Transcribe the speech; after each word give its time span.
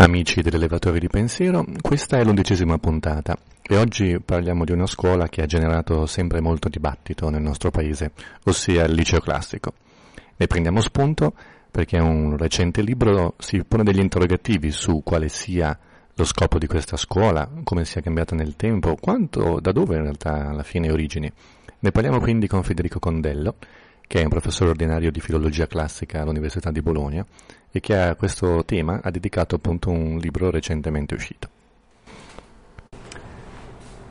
Amici 0.00 0.40
dell'elevatore 0.40 0.98
di 0.98 1.08
pensiero, 1.08 1.62
questa 1.82 2.16
è 2.16 2.24
l'undicesima 2.24 2.78
puntata 2.78 3.36
e 3.60 3.76
oggi 3.76 4.18
parliamo 4.18 4.64
di 4.64 4.72
una 4.72 4.86
scuola 4.86 5.28
che 5.28 5.42
ha 5.42 5.46
generato 5.46 6.06
sempre 6.06 6.40
molto 6.40 6.70
dibattito 6.70 7.28
nel 7.28 7.42
nostro 7.42 7.70
paese, 7.70 8.12
ossia 8.44 8.84
il 8.84 8.94
liceo 8.94 9.20
classico. 9.20 9.74
Ne 10.38 10.46
prendiamo 10.46 10.80
spunto 10.80 11.34
perché 11.70 11.98
un 11.98 12.38
recente 12.38 12.80
libro 12.80 13.34
si 13.36 13.62
pone 13.62 13.82
degli 13.82 14.00
interrogativi 14.00 14.70
su 14.70 15.02
quale 15.04 15.28
sia 15.28 15.78
lo 16.14 16.24
scopo 16.24 16.58
di 16.58 16.66
questa 16.66 16.96
scuola, 16.96 17.46
come 17.62 17.84
sia 17.84 18.00
cambiata 18.00 18.34
nel 18.34 18.56
tempo, 18.56 18.96
quanto, 18.98 19.60
da 19.60 19.70
dove 19.70 19.96
in 19.96 20.02
realtà 20.04 20.48
alla 20.48 20.62
fine 20.62 20.90
origini. 20.90 21.30
Ne 21.80 21.90
parliamo 21.90 22.20
quindi 22.20 22.46
con 22.46 22.62
Federico 22.62 23.00
Condello, 23.00 23.56
che 24.10 24.18
è 24.18 24.22
un 24.24 24.28
professore 24.28 24.70
ordinario 24.70 25.12
di 25.12 25.20
filologia 25.20 25.68
classica 25.68 26.22
all'Università 26.22 26.72
di 26.72 26.82
Bologna 26.82 27.24
e 27.70 27.78
che 27.78 27.96
a 27.96 28.16
questo 28.16 28.64
tema 28.64 28.98
ha 29.04 29.08
dedicato 29.08 29.54
appunto 29.54 29.88
un 29.90 30.18
libro 30.18 30.50
recentemente 30.50 31.14
uscito. 31.14 31.48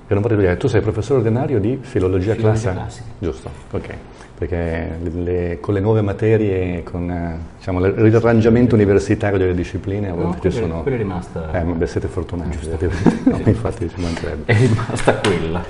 Non 0.07 0.23
dire, 0.25 0.55
tu 0.55 0.67
sei 0.67 0.79
professore 0.79 1.19
ordinario 1.19 1.59
di 1.59 1.79
filologia, 1.81 2.33
filologia 2.33 2.35
classica? 2.35 2.71
classica? 2.71 3.05
Giusto, 3.19 3.51
ok. 3.71 3.95
Perché 4.37 4.99
le, 5.01 5.57
con 5.59 5.73
le 5.73 5.81
nuove 5.81 5.99
materie, 5.99 6.81
con 6.83 7.11
eh, 7.11 7.37
diciamo, 7.57 7.85
il 7.85 7.91
riarrangiamento 7.91 8.75
universitario 8.75 9.37
delle 9.37 9.53
discipline, 9.53 10.07
a 10.07 10.13
volte 10.13 10.27
no, 10.29 10.39
quella, 10.39 10.55
sono... 10.55 10.81
quella 10.81 10.95
è 10.95 10.99
rimasta... 10.99 11.59
Eh, 11.59 11.63
beh, 11.65 11.87
siete 11.87 12.07
fortunati. 12.07 12.57
no, 13.25 13.41
infatti 13.43 13.89
ci 13.89 13.99
mancherebbe. 13.99 14.45
È 14.45 14.57
rimasta 14.57 15.15
quella. 15.15 15.61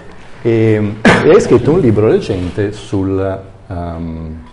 E, 0.44 0.94
e 1.02 1.30
hai 1.30 1.42
scritto 1.42 1.72
un 1.72 1.80
libro 1.80 2.08
recente 2.08 2.72
sul, 2.72 3.58
um, 3.70 4.44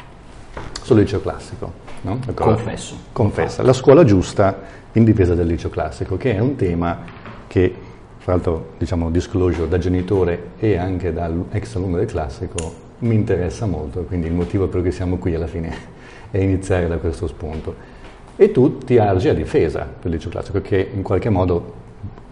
sul 0.82 0.98
liceo 0.98 1.20
classico. 1.20 1.84
No? 2.02 2.18
Confesso. 2.34 2.96
Confessa, 3.12 3.62
la 3.62 3.72
scuola 3.72 4.04
giusta 4.04 4.58
in 4.92 5.04
difesa 5.04 5.34
del 5.34 5.46
liceo 5.46 5.70
classico, 5.70 6.16
che 6.16 6.34
è 6.34 6.38
un 6.38 6.54
tema 6.54 7.00
che, 7.46 7.74
fra 8.18 8.32
l'altro, 8.34 8.72
diciamo, 8.78 9.10
disclosure 9.10 9.68
da 9.68 9.78
genitore 9.78 10.50
e 10.58 10.76
anche 10.76 11.12
da 11.12 11.30
ex 11.50 11.74
alunno 11.76 11.96
del 11.96 12.06
classico, 12.06 12.84
mi 12.98 13.14
interessa 13.14 13.66
molto, 13.66 14.04
quindi 14.04 14.26
il 14.26 14.32
motivo 14.32 14.68
per 14.68 14.80
cui 14.80 14.92
siamo 14.92 15.18
qui 15.18 15.34
alla 15.34 15.46
fine 15.46 15.74
è 16.30 16.38
iniziare 16.38 16.88
da 16.88 16.96
questo 16.98 17.26
spunto. 17.26 17.94
E 18.36 18.52
tu 18.52 18.78
ti 18.78 18.98
argi 18.98 19.28
a 19.28 19.34
difesa 19.34 19.88
del 20.00 20.12
liceo 20.12 20.30
classico, 20.30 20.60
che 20.60 20.90
in 20.92 21.02
qualche 21.02 21.30
modo, 21.30 21.84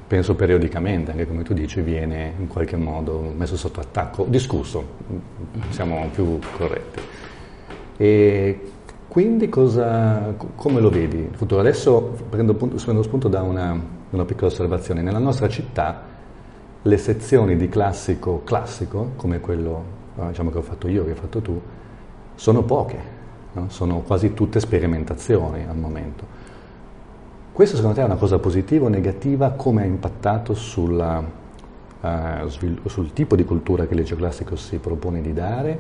penso 0.07 0.35
periodicamente, 0.35 1.11
anche 1.11 1.27
come 1.27 1.43
tu 1.43 1.55
dici, 1.55 1.81
viene 1.81 2.33
in 2.39 2.47
qualche 2.47 2.77
modo 2.77 3.33
messo 3.37 3.57
sotto 3.57 3.81
attacco, 3.81 4.25
discusso, 4.29 4.85
siamo 5.71 6.09
più 6.13 6.39
corretti. 6.57 7.01
E 7.97 8.61
quindi 9.09 9.49
cosa, 9.49 10.35
come 10.57 10.81
lo 10.81 10.91
vedi 10.91 11.19
il 11.19 11.35
futuro? 11.37 11.61
Adesso 11.61 12.17
prendo, 12.29 12.55
punto, 12.55 12.83
prendo 12.83 13.03
spunto 13.03 13.29
da 13.29 13.43
una, 13.43 13.81
una, 14.11 14.25
piccola 14.25 14.49
osservazione. 14.49 15.03
Nella 15.03 15.21
nostra 15.21 15.49
città 15.49 16.03
le 16.83 16.97
sezioni 16.99 17.57
di 17.57 17.69
classico 17.69 18.43
classico, 18.45 19.13
come 19.17 19.41
quello 19.41 19.85
diciamo, 20.17 20.51
che 20.51 20.59
ho 20.59 20.63
fatto 20.63 20.89
io, 20.89 21.05
che 21.05 21.11
hai 21.11 21.17
fatto 21.17 21.41
tu, 21.41 21.61
sono 22.35 22.63
poche, 22.63 22.99
no? 23.53 23.67
sono 23.69 24.01
quasi 24.01 24.35
tutte 24.35 24.59
sperimentazioni 24.59 25.65
al 25.65 25.77
momento. 25.77 26.27
Questo 27.55 27.77
secondo 27.77 27.95
te 27.95 28.03
è 28.03 28.05
una 28.05 28.17
cosa 28.17 28.41
positiva 28.41 28.87
o 28.87 28.89
negativa? 28.89 29.51
Come 29.51 29.83
ha 29.83 29.85
impattato 29.85 30.55
sulla, 30.55 31.23
uh, 32.01 32.49
sul 32.49 33.13
tipo 33.13 33.37
di 33.37 33.45
cultura 33.45 33.87
che 33.87 33.95
il 33.95 34.01
liceo 34.01 34.17
classico 34.17 34.57
si 34.57 34.79
propone 34.79 35.21
di 35.21 35.33
dare? 35.33 35.79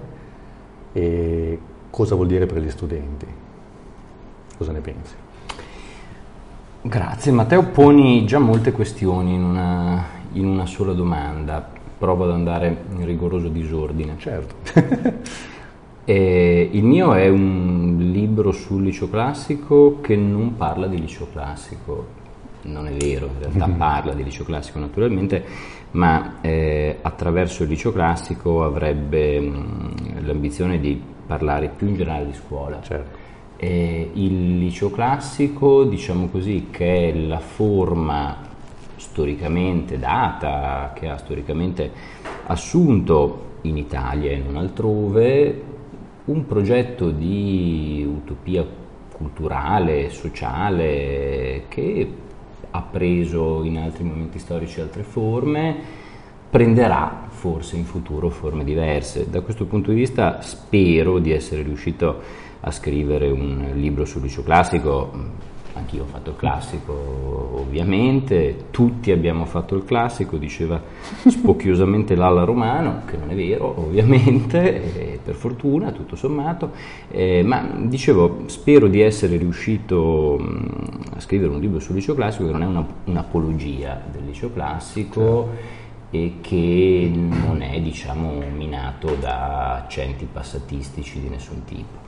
E 0.92 1.58
cosa 1.91 2.14
vuol 2.14 2.28
dire 2.28 2.47
per 2.47 2.62
gli 2.62 2.70
studenti. 2.70 3.27
Cosa 4.56 4.70
ne 4.70 4.78
pensi? 4.78 5.14
Grazie, 6.83 7.33
Matteo 7.33 7.64
poni 7.64 8.25
già 8.25 8.39
molte 8.39 8.70
questioni 8.70 9.34
in 9.34 9.42
una, 9.42 10.05
in 10.34 10.47
una 10.47 10.67
sola 10.67 10.92
domanda. 10.92 11.72
Provo 11.98 12.22
ad 12.22 12.30
andare 12.30 12.84
in 12.97 13.05
rigoroso 13.05 13.48
disordine. 13.48 14.14
Certo. 14.17 14.55
il 16.05 16.85
mio 16.85 17.14
è 17.14 17.29
un 17.29 17.93
libro 18.34 18.50
sul 18.50 18.83
liceo 18.83 19.08
classico 19.08 20.00
che 20.00 20.17
non 20.17 20.56
parla 20.56 20.89
di 20.89 20.98
liceo 20.98 21.28
classico. 21.30 22.22
Non 22.62 22.89
è 22.89 22.92
vero, 22.92 23.27
in 23.27 23.39
realtà 23.39 23.68
mm-hmm. 23.68 23.78
parla 23.78 24.12
di 24.12 24.24
liceo 24.24 24.45
classico 24.45 24.80
naturalmente, 24.80 25.45
ma 25.92 26.40
eh, 26.40 26.98
attraverso 27.00 27.62
il 27.62 27.68
liceo 27.68 27.92
classico 27.92 28.64
avrebbe 28.64 29.39
mh, 29.39 30.27
l'ambizione 30.27 30.80
di 30.80 31.00
parlare 31.27 31.68
più 31.68 31.86
in 31.86 31.94
generale 31.94 32.27
di 32.27 32.33
scuola. 32.33 32.80
Certo. 32.83 33.23
Eh, 33.56 34.11
il 34.14 34.58
liceo 34.58 34.90
classico, 34.90 35.84
diciamo 35.84 36.27
così, 36.28 36.67
che 36.70 37.11
è 37.11 37.14
la 37.14 37.39
forma 37.39 38.36
storicamente 38.96 39.96
data, 39.98 40.92
che 40.94 41.08
ha 41.08 41.18
storicamente 41.18 41.92
assunto 42.46 43.52
in 43.62 43.77
Italia 43.77 44.33
e 44.33 44.39
non 44.39 44.56
altrove 44.56 45.73
un 46.27 46.46
progetto 46.46 47.11
di 47.11 48.07
utopia 48.07 48.64
culturale, 49.12 50.11
sociale, 50.11 51.64
che 51.68 52.12
ha 52.70 52.83
preso 52.83 53.62
in 53.62 53.79
altri 53.79 54.05
momenti 54.05 54.39
storici 54.39 54.80
altre 54.80 55.02
forme, 55.02 55.77
prenderà 56.48 57.27
forse 57.29 57.77
in 57.77 57.85
futuro 57.85 58.30
forme 58.30 58.64
diverse. 58.64 59.29
Da 59.29 59.42
questo 59.42 59.67
punto 59.67 59.90
di 59.90 59.96
vista 59.96 60.40
spero 60.40 61.18
di 61.18 61.33
essere 61.33 61.62
riuscito 61.62 62.20
a 62.61 62.70
scrivere 62.70 63.30
un 63.30 63.73
libro 63.74 64.05
sul 64.05 64.23
liceo 64.23 64.42
classico, 64.42 65.12
anch'io 65.74 66.02
ho 66.02 66.07
fatto 66.07 66.30
il 66.30 66.36
classico 66.36 66.92
ovviamente, 67.57 68.67
tutti 68.70 69.11
abbiamo 69.11 69.45
fatto 69.45 69.74
il 69.74 69.85
classico, 69.85 70.36
diceva 70.36 70.80
spocchiosamente 71.27 72.14
Lalla 72.14 72.45
Romano, 72.45 73.02
che 73.07 73.17
non 73.17 73.30
è 73.30 73.35
vero 73.35 73.74
ovviamente, 73.80 75.20
per 75.23 75.35
fortuna 75.35 75.90
tutto 75.90 76.17
sommato, 76.17 76.73
eh, 77.11 77.42
ma 77.42 77.68
dicevo 77.83 78.45
spero 78.46 78.86
di 78.86 79.01
essere 79.01 79.36
riuscito 79.36 80.36
a 81.14 81.20
scrivere 81.20 81.52
un 81.52 81.61
libro 81.61 81.80
sul 81.80 81.96
liceo 81.96 82.14
classico 82.14 82.46
che 82.46 82.52
non 82.52 82.62
è 82.62 82.67
una, 82.67 82.86
un'apologia 83.05 84.01
del 84.11 84.24
liceo 84.24 84.52
classico. 84.52 85.83
E 86.11 86.35
che 86.42 87.11
non 87.12 87.61
è 87.61 87.80
diciamo, 87.80 88.41
minato 88.55 89.17
da 89.18 89.74
accenti 89.74 90.29
passatistici 90.33 91.20
di 91.20 91.29
nessun 91.29 91.64
tipo. 91.64 92.04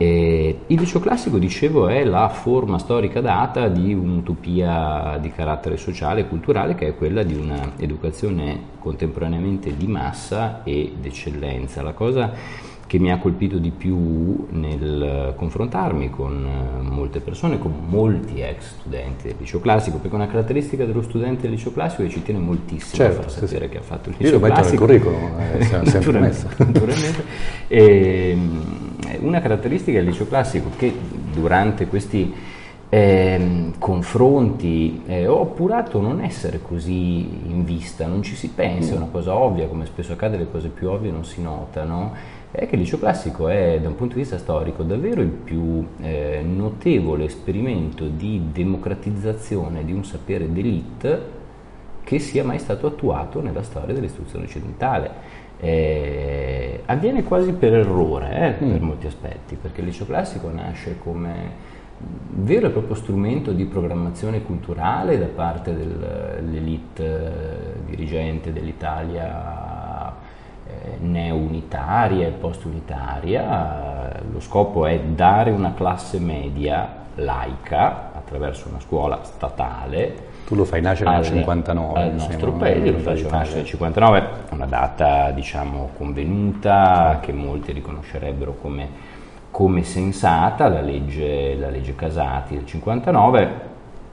Eh, 0.00 0.60
il 0.68 0.78
liceo 0.78 1.00
classico, 1.00 1.38
dicevo, 1.38 1.88
è 1.88 2.04
la 2.04 2.28
forma 2.28 2.78
storica 2.78 3.20
data 3.20 3.66
di 3.66 3.92
un'utopia 3.92 5.18
di 5.20 5.32
carattere 5.32 5.76
sociale 5.76 6.20
e 6.20 6.28
culturale 6.28 6.76
che 6.76 6.86
è 6.86 6.96
quella 6.96 7.24
di 7.24 7.34
un'educazione 7.34 8.76
contemporaneamente 8.78 9.76
di 9.76 9.88
massa 9.88 10.62
e 10.62 10.92
d'eccellenza. 11.00 11.82
La 11.82 11.94
cosa 11.94 12.32
che 12.86 12.98
mi 12.98 13.12
ha 13.12 13.18
colpito 13.18 13.58
di 13.58 13.70
più 13.70 14.46
nel 14.50 15.34
confrontarmi 15.36 16.08
con 16.08 16.46
eh, 16.46 16.80
molte 16.80 17.20
persone, 17.20 17.58
con 17.58 17.74
molti 17.86 18.40
ex 18.40 18.78
studenti 18.80 19.26
del 19.26 19.36
liceo 19.38 19.60
classico, 19.60 19.98
perché 19.98 20.14
una 20.14 20.26
caratteristica 20.26 20.86
dello 20.86 21.02
studente 21.02 21.42
del 21.42 21.50
liceo 21.50 21.72
classico 21.72 22.02
è 22.02 22.06
che 22.06 22.12
ci 22.12 22.22
tiene 22.22 22.40
moltissimo 22.40 23.04
certo, 23.04 23.18
a 23.18 23.22
far 23.24 23.30
sapere 23.32 23.66
sì. 23.66 23.70
che 23.72 23.78
ha 23.78 23.82
fatto 23.82 24.08
il 24.08 24.14
liceo 24.16 24.40
classico. 24.40 24.84
Io 24.84 24.92
lo 24.92 24.98
metto 24.98 25.10
nel 25.10 25.28
curriculum, 25.28 25.40
eh, 25.40 25.90
naturalmente, 25.92 26.46
naturalmente. 26.56 27.24
E, 27.68 28.30
ehm, 28.30 28.87
una 29.20 29.40
caratteristica 29.40 29.98
del 29.98 30.08
liceo 30.08 30.26
classico 30.26 30.70
che 30.76 30.92
durante 31.32 31.86
questi 31.86 32.32
eh, 32.90 33.72
confronti 33.78 35.02
eh, 35.06 35.26
ho 35.26 35.42
appurato 35.42 36.00
non 36.00 36.22
essere 36.22 36.60
così 36.62 37.50
in 37.50 37.64
vista, 37.64 38.06
non 38.06 38.22
ci 38.22 38.34
si 38.34 38.48
pensa, 38.48 38.94
è 38.94 38.96
una 38.96 39.08
cosa 39.10 39.34
ovvia, 39.36 39.66
come 39.66 39.84
spesso 39.84 40.12
accade 40.12 40.38
le 40.38 40.50
cose 40.50 40.68
più 40.68 40.88
ovvie 40.88 41.10
non 41.10 41.24
si 41.24 41.42
notano 41.42 42.36
è 42.50 42.66
che 42.66 42.76
il 42.76 42.80
liceo 42.80 42.98
classico 42.98 43.48
è 43.48 43.78
da 43.80 43.88
un 43.88 43.94
punto 43.94 44.14
di 44.14 44.20
vista 44.20 44.38
storico 44.38 44.82
davvero 44.82 45.20
il 45.20 45.28
più 45.28 45.86
eh, 46.00 46.42
notevole 46.42 47.24
esperimento 47.24 48.06
di 48.06 48.48
democratizzazione 48.52 49.84
di 49.84 49.92
un 49.92 50.04
sapere 50.04 50.50
d'élite 50.50 51.36
che 52.04 52.18
sia 52.18 52.42
mai 52.42 52.58
stato 52.58 52.86
attuato 52.86 53.42
nella 53.42 53.62
storia 53.62 53.92
dell'istruzione 53.92 54.46
occidentale. 54.46 55.10
Eh, 55.60 56.82
avviene 56.86 57.24
quasi 57.24 57.52
per 57.52 57.74
errore 57.74 58.56
eh, 58.58 58.64
mm. 58.64 58.70
per 58.70 58.80
molti 58.80 59.06
aspetti, 59.06 59.56
perché 59.56 59.80
il 59.80 59.86
liceo 59.88 60.06
classico 60.06 60.50
nasce 60.50 60.98
come 60.98 61.66
vero 62.30 62.68
e 62.68 62.70
proprio 62.70 62.94
strumento 62.94 63.52
di 63.52 63.64
programmazione 63.64 64.42
culturale 64.42 65.18
da 65.18 65.26
parte 65.26 65.74
dell'elite 65.74 67.04
eh, 67.04 67.84
dirigente 67.86 68.52
dell'Italia 68.52 69.76
neounitaria 71.00 72.26
e 72.26 72.30
post-unitaria, 72.30 74.20
lo 74.30 74.40
scopo 74.40 74.86
è 74.86 75.00
dare 75.00 75.50
una 75.50 75.74
classe 75.74 76.18
media 76.18 77.06
laica 77.16 78.12
attraverso 78.14 78.68
una 78.68 78.80
scuola 78.80 79.20
statale. 79.22 80.26
Tu 80.48 80.54
lo 80.54 80.64
fai 80.64 80.80
nascere 80.80 81.10
nel 81.10 81.24
59. 81.26 82.00
Al 82.00 82.14
nostro 82.14 82.52
paese 82.52 82.90
lo 82.90 82.98
faccio 83.00 83.28
nascere 83.28 83.58
nel 83.58 83.66
59, 83.66 84.28
una 84.52 84.64
data 84.64 85.30
diciamo 85.30 85.90
convenuta 85.94 87.18
che 87.20 87.34
molti 87.34 87.72
riconoscerebbero 87.72 88.56
come, 88.58 88.88
come 89.50 89.82
sensata, 89.82 90.68
la 90.68 90.80
legge, 90.80 91.54
la 91.54 91.68
legge 91.68 91.94
Casati 91.94 92.54
del 92.54 92.64
59 92.64 93.66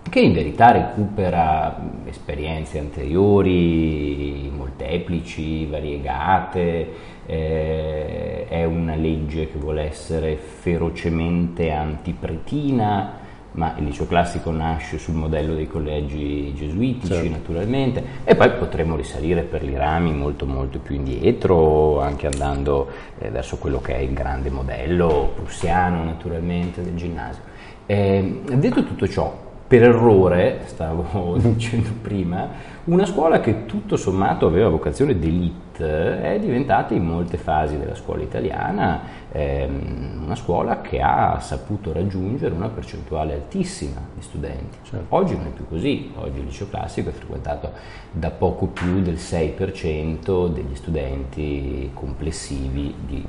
che 0.09 0.19
in 0.19 0.33
verità 0.33 0.71
recupera 0.71 1.73
esperienze 2.03 2.79
anteriori, 2.79 4.51
molteplici, 4.53 5.65
variegate, 5.67 6.91
eh, 7.25 8.45
è 8.49 8.65
una 8.65 8.95
legge 8.95 9.49
che 9.49 9.57
vuole 9.57 9.83
essere 9.83 10.35
ferocemente 10.35 11.71
antipretina, 11.71 13.23
ma 13.55 13.73
il 13.77 13.85
liceo 13.85 14.05
classico 14.05 14.51
nasce 14.51 14.97
sul 14.97 15.15
modello 15.15 15.55
dei 15.55 15.67
collegi 15.67 16.53
gesuitici 16.53 17.13
certo. 17.13 17.29
naturalmente 17.29 18.03
e 18.23 18.35
poi 18.35 18.51
potremmo 18.51 18.95
risalire 18.95 19.41
per 19.43 19.63
i 19.63 19.75
rami 19.75 20.13
molto 20.13 20.45
molto 20.45 20.79
più 20.79 20.95
indietro 20.95 21.99
anche 22.01 22.27
andando 22.27 22.87
eh, 23.17 23.29
verso 23.29 23.57
quello 23.57 23.79
che 23.81 23.95
è 23.95 23.99
il 23.99 24.13
grande 24.13 24.49
modello 24.49 25.31
prussiano 25.35 26.03
naturalmente 26.03 26.81
del 26.81 26.95
ginnasio. 26.95 27.41
Eh, 27.85 28.41
detto 28.43 28.83
tutto 28.83 29.07
ciò, 29.07 29.43
per 29.67 29.83
errore, 29.83 30.61
stavo 30.65 31.37
dicendo 31.41 31.89
prima, 32.01 32.49
una 32.85 33.05
scuola 33.07 33.39
che 33.39 33.65
tutto 33.65 33.97
sommato 33.97 34.45
aveva 34.45 34.69
vocazione 34.69 35.17
d'elite 35.17 36.21
è 36.21 36.39
diventata 36.39 36.93
in 36.93 37.03
molte 37.03 37.37
fasi 37.37 37.79
della 37.79 37.95
scuola 37.95 38.21
italiana 38.21 39.01
ehm, 39.31 40.21
una 40.23 40.35
scuola 40.35 40.81
che 40.81 41.01
ha 41.01 41.39
saputo 41.39 41.91
raggiungere 41.91 42.53
una 42.53 42.67
percentuale 42.67 43.33
altissima 43.33 43.99
di 44.13 44.21
studenti. 44.21 44.77
Certo. 44.83 45.15
Oggi 45.15 45.35
non 45.35 45.47
è 45.47 45.49
più 45.49 45.67
così, 45.67 46.11
oggi 46.15 46.37
il 46.37 46.45
liceo 46.45 46.69
classico 46.69 47.09
è 47.09 47.13
frequentato 47.13 47.71
da 48.11 48.29
poco 48.29 48.67
più 48.67 49.01
del 49.01 49.15
6% 49.15 50.47
degli 50.49 50.75
studenti 50.75 51.89
complessivi 51.91 52.93
di 53.03 53.25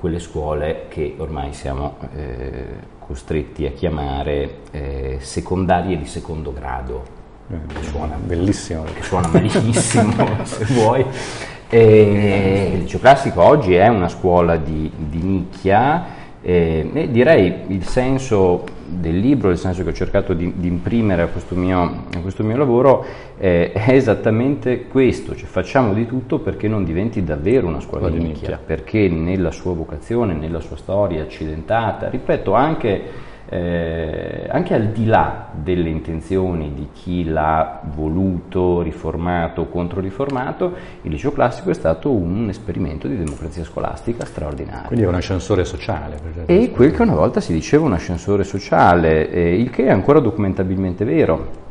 quelle 0.00 0.18
scuole 0.18 0.86
che 0.88 1.14
ormai 1.18 1.52
siamo 1.52 1.96
eh, 2.12 2.94
costretti 2.98 3.66
a 3.66 3.70
chiamare 3.70 4.62
eh, 4.72 5.18
secondarie 5.20 5.96
di 5.96 6.06
secondo 6.06 6.52
grado 6.52 7.15
suona 7.82 8.16
bellissimo. 8.16 8.84
Che 8.84 9.02
suona 9.02 9.28
malissimo 9.28 10.12
se 10.42 10.64
vuoi. 10.66 11.04
E 11.68 12.70
il 12.74 12.80
liceo 12.80 13.00
classico 13.00 13.42
oggi 13.42 13.74
è 13.74 13.88
una 13.88 14.08
scuola 14.08 14.56
di, 14.56 14.90
di 14.96 15.20
nicchia 15.20 16.14
e, 16.40 16.88
e, 16.92 17.10
direi 17.10 17.62
il 17.66 17.84
senso 17.84 18.64
del 18.86 19.18
libro, 19.18 19.50
il 19.50 19.58
senso 19.58 19.82
che 19.82 19.88
ho 19.88 19.92
cercato 19.92 20.32
di, 20.32 20.52
di 20.54 20.68
imprimere 20.68 21.22
a 21.22 21.26
questo 21.26 21.56
mio, 21.56 22.04
a 22.14 22.20
questo 22.20 22.44
mio 22.44 22.56
lavoro 22.56 23.04
eh, 23.36 23.72
è 23.72 23.90
esattamente 23.90 24.86
questo, 24.86 25.34
cioè 25.34 25.48
facciamo 25.48 25.92
di 25.92 26.06
tutto 26.06 26.38
perché 26.38 26.68
non 26.68 26.84
diventi 26.84 27.24
davvero 27.24 27.66
una 27.66 27.80
scuola 27.80 28.08
di 28.08 28.18
nicchia, 28.18 28.60
perché 28.64 29.08
nella 29.08 29.50
sua 29.50 29.74
vocazione, 29.74 30.34
nella 30.34 30.60
sua 30.60 30.76
storia 30.76 31.22
accidentata, 31.22 32.08
ripeto 32.08 32.52
anche 32.54 33.02
eh, 33.48 34.46
anche 34.50 34.74
al 34.74 34.88
di 34.88 35.06
là 35.06 35.48
delle 35.52 35.88
intenzioni 35.88 36.74
di 36.74 36.88
chi 36.92 37.24
l'ha 37.24 37.80
voluto, 37.94 38.82
riformato 38.82 39.62
o 39.62 39.68
controriformato, 39.68 40.74
il 41.02 41.10
liceo 41.10 41.32
classico 41.32 41.70
è 41.70 41.74
stato 41.74 42.10
un 42.10 42.48
esperimento 42.48 43.06
di 43.06 43.16
democrazia 43.16 43.64
scolastica 43.64 44.24
straordinario. 44.24 44.86
Quindi 44.88 45.04
è 45.04 45.08
un 45.08 45.14
ascensore 45.14 45.64
sociale. 45.64 46.18
E 46.46 46.70
quel 46.70 46.92
che 46.92 47.02
una 47.02 47.14
volta 47.14 47.40
si 47.40 47.52
diceva 47.52 47.84
un 47.84 47.92
ascensore 47.92 48.42
sociale, 48.42 49.30
eh, 49.30 49.54
il 49.54 49.70
che 49.70 49.84
è 49.84 49.90
ancora 49.90 50.18
documentabilmente 50.18 51.04
vero. 51.04 51.64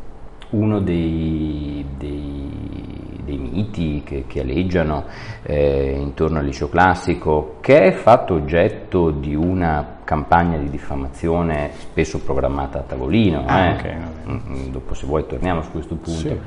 Uno 0.52 0.80
dei, 0.80 1.86
dei, 1.98 2.95
dei 3.26 3.38
miti 3.38 4.04
che, 4.06 4.26
che 4.28 4.40
aleggiano 4.42 5.06
eh, 5.44 5.98
intorno 6.00 6.40
al 6.40 6.46
liceo 6.46 6.70
classico, 6.70 7.58
che 7.60 7.82
è 7.82 7.92
fatto 7.92 8.36
oggetto 8.36 9.10
di 9.10 9.36
una 9.36 9.98
campagna 10.06 10.58
di 10.58 10.70
diffamazione 10.70 11.72
spesso 11.78 12.20
programmata 12.20 12.80
a 12.80 12.82
tavolino, 12.84 13.44
ah, 13.46 13.66
eh? 13.66 13.74
okay, 13.74 13.96
mm, 13.96 14.36
mm, 14.36 14.72
dopo 14.72 14.94
se 14.94 15.06
vuoi 15.06 15.26
torniamo 15.26 15.62
su 15.64 15.72
questo 15.72 15.96
punto, 15.96 16.20
sì. 16.20 16.40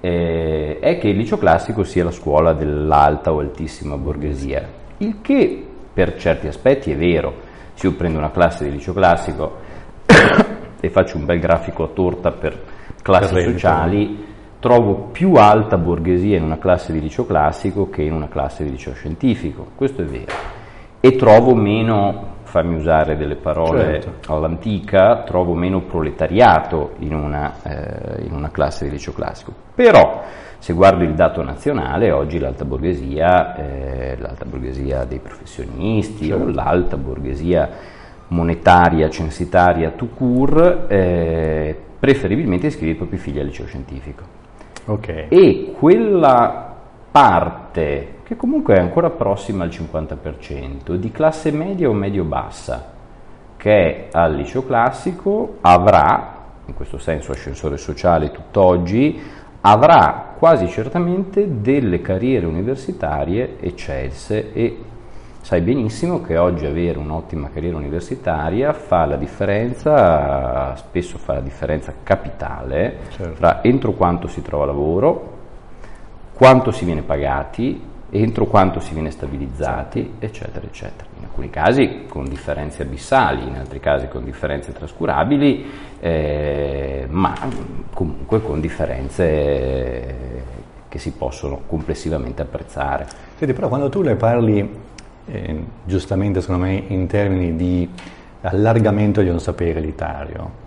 eh, 0.00 0.78
è 0.80 0.98
che 0.98 1.08
il 1.08 1.16
liceo 1.16 1.38
classico 1.38 1.84
sia 1.84 2.04
la 2.04 2.10
scuola 2.10 2.54
dell'alta 2.54 3.32
o 3.32 3.38
altissima 3.38 3.96
borghesia, 3.96 4.66
il 4.98 5.18
che 5.20 5.66
per 5.92 6.16
certi 6.16 6.48
aspetti 6.48 6.90
è 6.90 6.96
vero, 6.96 7.50
se 7.74 7.86
io 7.86 7.94
prendo 7.94 8.18
una 8.18 8.30
classe 8.30 8.64
di 8.64 8.72
liceo 8.72 8.94
classico 8.94 9.58
e 10.80 10.90
faccio 10.90 11.18
un 11.18 11.26
bel 11.26 11.38
grafico 11.38 11.84
a 11.84 11.88
torta 11.88 12.30
per 12.32 12.60
classi 13.02 13.34
per 13.34 13.42
sociali, 13.44 14.30
trovo 14.62 15.08
più 15.10 15.34
alta 15.34 15.76
borghesia 15.76 16.36
in 16.36 16.44
una 16.44 16.56
classe 16.56 16.92
di 16.92 17.00
liceo 17.00 17.26
classico 17.26 17.90
che 17.90 18.02
in 18.02 18.12
una 18.12 18.28
classe 18.28 18.62
di 18.62 18.70
liceo 18.70 18.94
scientifico, 18.94 19.70
questo 19.74 20.02
è 20.02 20.04
vero, 20.04 20.32
e 21.00 21.16
trovo 21.16 21.52
meno 21.56 22.34
fammi 22.44 22.76
usare 22.76 23.16
delle 23.16 23.34
parole 23.34 24.00
certo. 24.00 24.32
all'antica, 24.32 25.24
trovo 25.24 25.54
meno 25.54 25.80
proletariato 25.80 26.92
in 26.98 27.12
una, 27.12 27.54
eh, 27.64 28.22
in 28.22 28.34
una, 28.34 28.52
classe 28.52 28.84
di 28.84 28.92
liceo 28.92 29.12
classico. 29.12 29.52
Però, 29.74 30.22
se 30.58 30.72
guardo 30.74 31.02
il 31.02 31.14
dato 31.14 31.42
nazionale, 31.42 32.12
oggi 32.12 32.38
l'alta 32.38 32.64
borghesia, 32.64 33.56
eh, 33.56 34.16
l'alta 34.16 34.44
borghesia 34.44 35.04
dei 35.06 35.18
professionisti 35.18 36.26
certo. 36.26 36.44
o 36.44 36.50
l'alta 36.50 36.96
borghesia 36.96 37.68
monetaria, 38.28 39.10
censitaria, 39.10 39.90
tout 39.90 40.14
court, 40.14 40.84
eh, 40.86 41.76
preferibilmente 41.98 42.68
iscrive 42.68 42.92
i 42.92 42.96
propri 42.96 43.16
figli 43.16 43.40
al 43.40 43.46
liceo 43.46 43.66
scientifico. 43.66 44.41
Okay. 44.84 45.26
E 45.28 45.74
quella 45.78 46.74
parte, 47.10 48.14
che 48.24 48.36
comunque 48.36 48.74
è 48.74 48.80
ancora 48.80 49.10
prossima 49.10 49.64
al 49.64 49.70
50%, 49.70 50.94
di 50.94 51.10
classe 51.10 51.50
media 51.52 51.88
o 51.88 51.92
medio-bassa, 51.92 52.90
che 53.56 54.08
al 54.10 54.34
liceo 54.34 54.64
classico 54.64 55.58
avrà, 55.60 56.40
in 56.66 56.74
questo 56.74 56.98
senso 56.98 57.32
ascensore 57.32 57.76
sociale 57.76 58.30
tutt'oggi, 58.30 59.20
avrà 59.60 60.34
quasi 60.36 60.66
certamente 60.68 61.60
delle 61.60 62.00
carriere 62.00 62.46
universitarie 62.46 63.58
eccelse 63.60 64.52
e 64.52 64.78
sai 65.42 65.60
benissimo 65.60 66.22
che 66.22 66.38
oggi 66.38 66.66
avere 66.66 66.98
un'ottima 66.98 67.50
carriera 67.52 67.76
universitaria 67.76 68.72
fa 68.72 69.04
la 69.04 69.16
differenza, 69.16 70.74
spesso 70.76 71.18
fa 71.18 71.34
la 71.34 71.40
differenza 71.40 71.92
capitale 72.02 72.98
certo. 73.10 73.34
tra 73.34 73.62
entro 73.62 73.92
quanto 73.92 74.28
si 74.28 74.40
trova 74.40 74.66
lavoro, 74.66 75.30
quanto 76.32 76.70
si 76.70 76.84
viene 76.84 77.02
pagati, 77.02 77.90
entro 78.10 78.46
quanto 78.46 78.78
si 78.78 78.94
viene 78.94 79.10
stabilizzati, 79.10 80.14
eccetera, 80.20 80.64
eccetera. 80.64 81.08
In 81.18 81.24
alcuni 81.24 81.50
casi 81.50 82.04
con 82.08 82.28
differenze 82.28 82.82
abissali, 82.82 83.46
in 83.46 83.56
altri 83.56 83.80
casi 83.80 84.06
con 84.06 84.24
differenze 84.24 84.72
trascurabili, 84.72 85.64
eh, 85.98 87.06
ma 87.08 87.34
comunque 87.92 88.42
con 88.42 88.60
differenze 88.60 90.30
che 90.88 90.98
si 90.98 91.12
possono 91.12 91.62
complessivamente 91.66 92.42
apprezzare. 92.42 93.06
Senti, 93.36 93.54
però 93.54 93.68
quando 93.68 93.88
tu 93.88 94.02
le 94.02 94.14
parli, 94.14 94.68
eh, 95.26 95.64
giustamente 95.84 96.40
secondo 96.40 96.64
me, 96.64 96.82
in 96.88 97.06
termini 97.06 97.56
di 97.56 97.88
allargamento 98.42 99.22
di 99.22 99.28
un 99.28 99.40
sapere 99.40 99.78
elitario, 99.78 100.60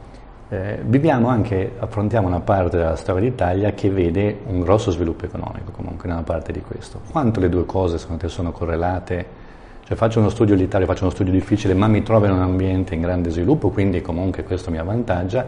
eh, 0.49 0.79
viviamo 0.85 1.27
anche, 1.27 1.71
affrontiamo 1.79 2.27
una 2.27 2.39
parte 2.39 2.77
della 2.77 2.95
storia 2.95 3.29
d'Italia 3.29 3.71
che 3.73 3.89
vede 3.89 4.39
un 4.45 4.61
grosso 4.61 4.91
sviluppo 4.91 5.25
economico 5.25 5.71
comunque 5.71 6.07
nella 6.07 6.21
parte 6.21 6.51
di 6.51 6.61
questo. 6.61 7.01
Quanto 7.11 7.39
le 7.39 7.49
due 7.49 7.65
cose 7.65 7.97
secondo 7.97 8.21
te 8.21 8.29
sono 8.29 8.51
correlate? 8.51 9.43
Cioè 9.83 9.97
faccio 9.97 10.19
uno 10.19 10.29
studio 10.29 10.53
elitario, 10.53 10.87
faccio 10.87 11.03
uno 11.03 11.11
studio 11.11 11.31
difficile, 11.31 11.73
ma 11.73 11.87
mi 11.87 12.01
trovo 12.01 12.25
in 12.25 12.31
un 12.31 12.41
ambiente 12.41 12.95
in 12.95 13.01
grande 13.01 13.29
sviluppo, 13.29 13.69
quindi 13.69 14.01
comunque 14.01 14.43
questo 14.43 14.71
mi 14.71 14.77
avvantaggia, 14.77 15.47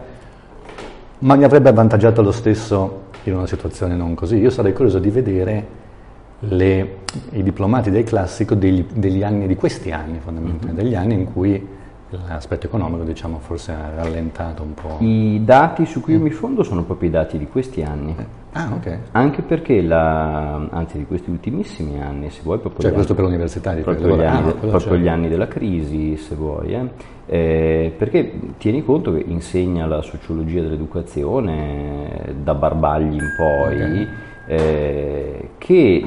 ma 1.20 1.34
mi 1.34 1.44
avrebbe 1.44 1.68
avvantaggiato 1.70 2.22
lo 2.22 2.30
stesso 2.30 3.06
in 3.24 3.34
una 3.34 3.46
situazione 3.46 3.96
non 3.96 4.14
così. 4.14 4.36
Io 4.36 4.50
sarei 4.50 4.72
curioso 4.72 4.98
di 4.98 5.10
vedere 5.10 5.66
le, 6.40 6.98
i 7.32 7.42
diplomati 7.42 7.90
del 7.90 8.04
classico 8.04 8.54
degli, 8.54 8.84
degli 8.94 9.22
anni, 9.22 9.46
di 9.46 9.56
questi 9.56 9.90
anni 9.90 10.18
fondamentalmente, 10.18 10.82
mm-hmm. 10.82 10.90
degli 10.90 10.94
anni 10.94 11.14
in 11.14 11.32
cui 11.32 11.76
l'aspetto 12.10 12.66
economico 12.66 13.04
diciamo 13.04 13.38
forse 13.38 13.72
ha 13.72 13.90
rallentato 13.94 14.62
un 14.62 14.74
po'. 14.74 14.96
I 15.00 15.42
dati 15.44 15.84
su 15.84 16.00
cui 16.00 16.14
io 16.14 16.20
mi 16.20 16.30
fondo 16.30 16.62
sono 16.62 16.84
proprio 16.84 17.08
i 17.08 17.12
dati 17.12 17.36
di 17.36 17.46
questi 17.46 17.82
anni. 17.82 18.14
Ah, 18.52 18.70
ok. 18.74 18.98
Anche 19.12 19.42
perché, 19.42 19.82
la, 19.82 20.54
anzi 20.70 20.98
di 20.98 21.06
questi 21.06 21.28
ultimissimi 21.28 22.00
anni, 22.00 22.30
se 22.30 22.40
vuoi, 22.42 22.58
proprio... 22.58 22.80
Cioè 22.80 22.92
questo 22.92 23.12
anni, 23.12 23.20
per 23.20 23.30
l'università? 23.30 23.74
Di 23.74 23.82
proprio, 23.82 24.16
gli 24.16 24.22
anni, 24.22 24.48
ah, 24.48 24.54
proprio 24.54 24.96
gli 24.96 25.08
anni, 25.08 25.28
della 25.28 25.48
crisi, 25.48 26.16
se 26.16 26.34
vuoi. 26.34 26.72
Eh. 26.72 27.16
Eh, 27.26 27.94
perché 27.96 28.32
tieni 28.56 28.82
conto 28.82 29.12
che 29.12 29.22
insegna 29.26 29.86
la 29.86 30.00
sociologia 30.00 30.62
dell'educazione 30.62 32.34
da 32.42 32.54
Barbagli 32.54 33.14
in 33.16 33.34
poi, 33.36 33.74
okay. 33.74 34.08
Eh, 34.48 35.50
che 35.58 36.06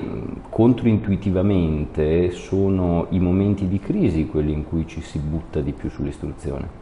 controintuitivamente 0.49 2.31
sono 2.31 3.05
i 3.11 3.19
momenti 3.19 3.67
di 3.67 3.79
crisi 3.79 4.25
quelli 4.25 4.51
in 4.51 4.65
cui 4.67 4.87
ci 4.87 5.01
si 5.01 5.19
butta 5.19 5.61
di 5.61 5.71
più 5.73 5.89
sull'istruzione. 5.89 6.79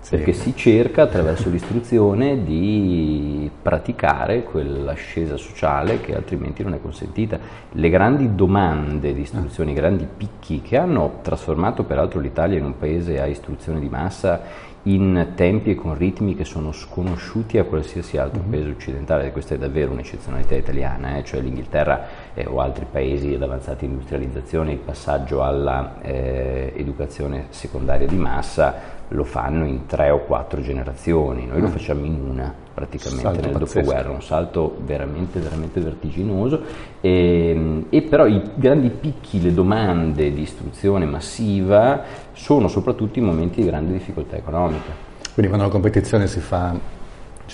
Sì. 0.00 0.16
Perché 0.16 0.32
si 0.32 0.56
cerca 0.56 1.02
attraverso 1.02 1.48
l'istruzione 1.48 2.42
di 2.42 3.48
praticare 3.62 4.42
quell'ascesa 4.42 5.36
sociale 5.36 6.00
che 6.00 6.16
altrimenti 6.16 6.64
non 6.64 6.74
è 6.74 6.80
consentita. 6.80 7.38
Le 7.70 7.88
grandi 7.88 8.34
domande 8.34 9.14
di 9.14 9.20
istruzione, 9.20 9.70
i 9.70 9.74
grandi 9.74 10.08
picchi 10.16 10.60
che 10.60 10.76
hanno 10.76 11.18
trasformato 11.22 11.84
peraltro 11.84 12.18
l'Italia 12.18 12.58
in 12.58 12.64
un 12.64 12.76
paese 12.78 13.20
a 13.20 13.26
istruzione 13.26 13.78
di 13.78 13.88
massa 13.88 14.40
in 14.84 15.32
tempi 15.36 15.70
e 15.70 15.74
con 15.74 15.96
ritmi 15.96 16.34
che 16.34 16.44
sono 16.44 16.72
sconosciuti 16.72 17.58
a 17.58 17.64
qualsiasi 17.64 18.16
altro 18.16 18.40
mm-hmm. 18.40 18.50
paese 18.50 18.68
occidentale, 18.70 19.32
questa 19.32 19.54
è 19.54 19.58
davvero 19.58 19.92
un'eccezionalità 19.92 20.56
italiana, 20.56 21.16
eh? 21.16 21.24
cioè 21.24 21.40
l'Inghilterra 21.40 22.06
eh, 22.34 22.46
o 22.46 22.60
altri 22.60 22.86
paesi 22.90 23.34
ad 23.34 23.42
avanzata 23.42 23.84
industrializzazione, 23.84 24.72
il 24.72 24.78
passaggio 24.78 25.42
alla 25.42 26.00
eh, 26.00 26.72
educazione 26.76 27.46
secondaria 27.50 28.06
di 28.06 28.16
massa 28.16 29.00
lo 29.08 29.24
fanno 29.24 29.66
in 29.66 29.86
tre 29.86 30.10
o 30.10 30.24
quattro 30.24 30.60
generazioni, 30.60 31.46
noi 31.46 31.58
mm. 31.58 31.62
lo 31.62 31.68
facciamo 31.68 32.04
in 32.04 32.20
una 32.20 32.61
praticamente 32.72 33.22
salto 33.22 33.46
nel 33.46 33.56
dopoguerra, 33.58 34.10
un 34.10 34.22
salto 34.22 34.76
veramente, 34.84 35.40
veramente 35.40 35.80
vertiginoso 35.80 36.62
e, 37.00 37.50
ehm, 37.50 37.86
e, 37.90 38.02
però 38.02 38.26
i 38.26 38.42
grandi 38.54 38.88
picchi, 38.90 39.42
le 39.42 39.52
domande 39.52 40.32
di 40.32 40.42
istruzione 40.42 41.04
massiva 41.04 42.02
sono 42.32 42.68
soprattutto 42.68 43.18
in 43.18 43.24
momenti 43.26 43.60
di 43.60 43.66
grande 43.66 43.92
difficoltà 43.92 44.36
economica. 44.36 45.10
Quindi 45.32 45.50
quando 45.50 45.66
la 45.66 45.72
competizione 45.72 46.26
si 46.26 46.40
fa 46.40 47.00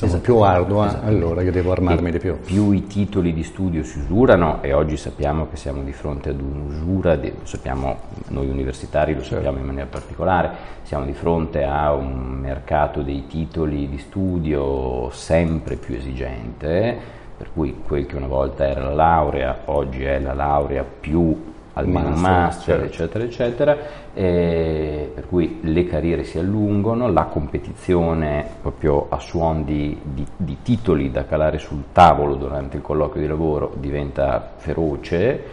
diciamo, 0.07 0.23
più 0.23 0.37
ardua, 0.39 1.03
allora 1.03 1.43
io 1.43 1.51
devo 1.51 1.73
armarmi 1.73 2.09
e 2.09 2.13
di 2.13 2.19
più. 2.19 2.39
Più 2.41 2.71
i 2.71 2.87
titoli 2.87 3.33
di 3.33 3.43
studio 3.43 3.83
si 3.83 3.99
usurano 3.99 4.63
e 4.63 4.73
oggi 4.73 4.97
sappiamo 4.97 5.49
che 5.49 5.57
siamo 5.57 5.83
di 5.83 5.93
fronte 5.93 6.31
ad 6.31 6.41
un'usura, 6.41 7.17
di, 7.17 7.31
lo 7.31 7.45
sappiamo 7.47 7.99
noi 8.29 8.49
universitari, 8.49 9.15
lo 9.15 9.23
sappiamo 9.23 9.45
certo. 9.45 9.61
in 9.61 9.67
maniera 9.67 9.89
particolare, 9.91 10.51
siamo 10.83 11.05
di 11.05 11.13
fronte 11.13 11.65
a 11.65 11.93
un 11.93 12.39
mercato 12.41 13.03
dei 13.03 13.27
titoli 13.27 13.89
di 13.89 13.99
studio 13.99 15.11
sempre 15.11 15.77
più 15.77 15.95
esigente, 15.95 16.97
per 17.37 17.51
cui 17.53 17.81
quel 17.85 18.07
che 18.07 18.17
una 18.17 18.27
volta 18.27 18.67
era 18.67 18.83
la 18.83 18.95
laurea 18.95 19.63
oggi 19.67 20.05
è 20.05 20.19
la 20.21 20.35
laurea 20.35 20.85
più 20.85 21.57
almeno 21.79 22.11
master, 22.11 22.21
master 22.21 22.65
certo. 22.65 22.85
eccetera, 22.85 23.25
eccetera, 23.25 23.77
per 24.13 25.27
cui 25.29 25.61
le 25.63 25.85
carriere 25.85 26.25
si 26.25 26.39
allungano, 26.39 27.11
la 27.11 27.25
competizione 27.25 28.45
proprio 28.61 29.07
a 29.09 29.19
suon 29.21 29.65
di, 29.65 29.99
di, 30.03 30.27
di, 30.37 30.57
titoli 30.63 31.11
da 31.11 31.25
calare 31.25 31.59
sul 31.59 31.85
tavolo 31.93 32.35
durante 32.35 32.77
il 32.77 32.83
colloquio 32.83 33.23
di 33.23 33.29
lavoro 33.29 33.73
diventa 33.77 34.53
feroce 34.57 35.45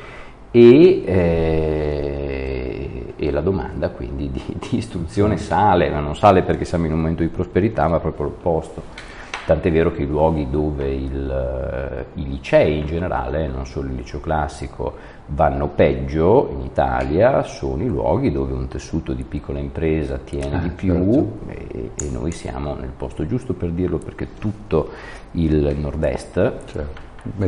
e, 0.49 1.03
eh, 1.05 3.13
e 3.15 3.31
la 3.31 3.41
domanda 3.41 3.89
quindi 3.89 4.31
di, 4.31 4.41
di 4.47 4.77
istruzione 4.77 5.37
sale, 5.37 5.89
ma 5.89 5.99
non 5.99 6.15
sale 6.15 6.41
perché 6.41 6.65
siamo 6.65 6.85
in 6.85 6.93
un 6.93 6.99
momento 6.99 7.21
di 7.21 7.29
prosperità, 7.29 7.87
ma 7.87 7.99
proprio 7.99 8.25
l'opposto. 8.25 9.13
Tant'è 9.45 9.71
vero 9.71 9.91
che 9.91 10.01
i 10.01 10.07
luoghi 10.07 10.49
dove 10.49 10.91
il, 10.91 12.07
eh, 12.15 12.19
i 12.19 12.27
licei 12.27 12.79
in 12.79 12.87
generale, 12.87 13.47
non 13.47 13.67
solo 13.67 13.89
il 13.89 13.95
liceo 13.95 14.19
classico, 14.19 14.95
vanno 15.27 15.67
peggio 15.67 16.49
in 16.51 16.61
Italia 16.61 17.43
sono 17.43 17.83
i 17.83 17.87
luoghi 17.87 18.31
dove 18.31 18.53
un 18.53 18.67
tessuto 18.67 19.13
di 19.13 19.23
piccola 19.23 19.59
impresa 19.59 20.17
tiene 20.17 20.57
ah, 20.57 20.59
di 20.59 20.69
più 20.69 20.93
certo. 20.95 21.37
e, 21.47 21.91
e, 21.95 22.09
noi 22.09 22.31
siamo 22.31 22.73
nel 22.73 22.91
posto 22.95 23.25
giusto 23.27 23.53
per 23.53 23.69
dirlo 23.69 23.99
perché 23.99 24.29
tutto 24.39 24.89
il 25.31 25.75
nord-est, 25.77 26.33
certo. 26.65 27.04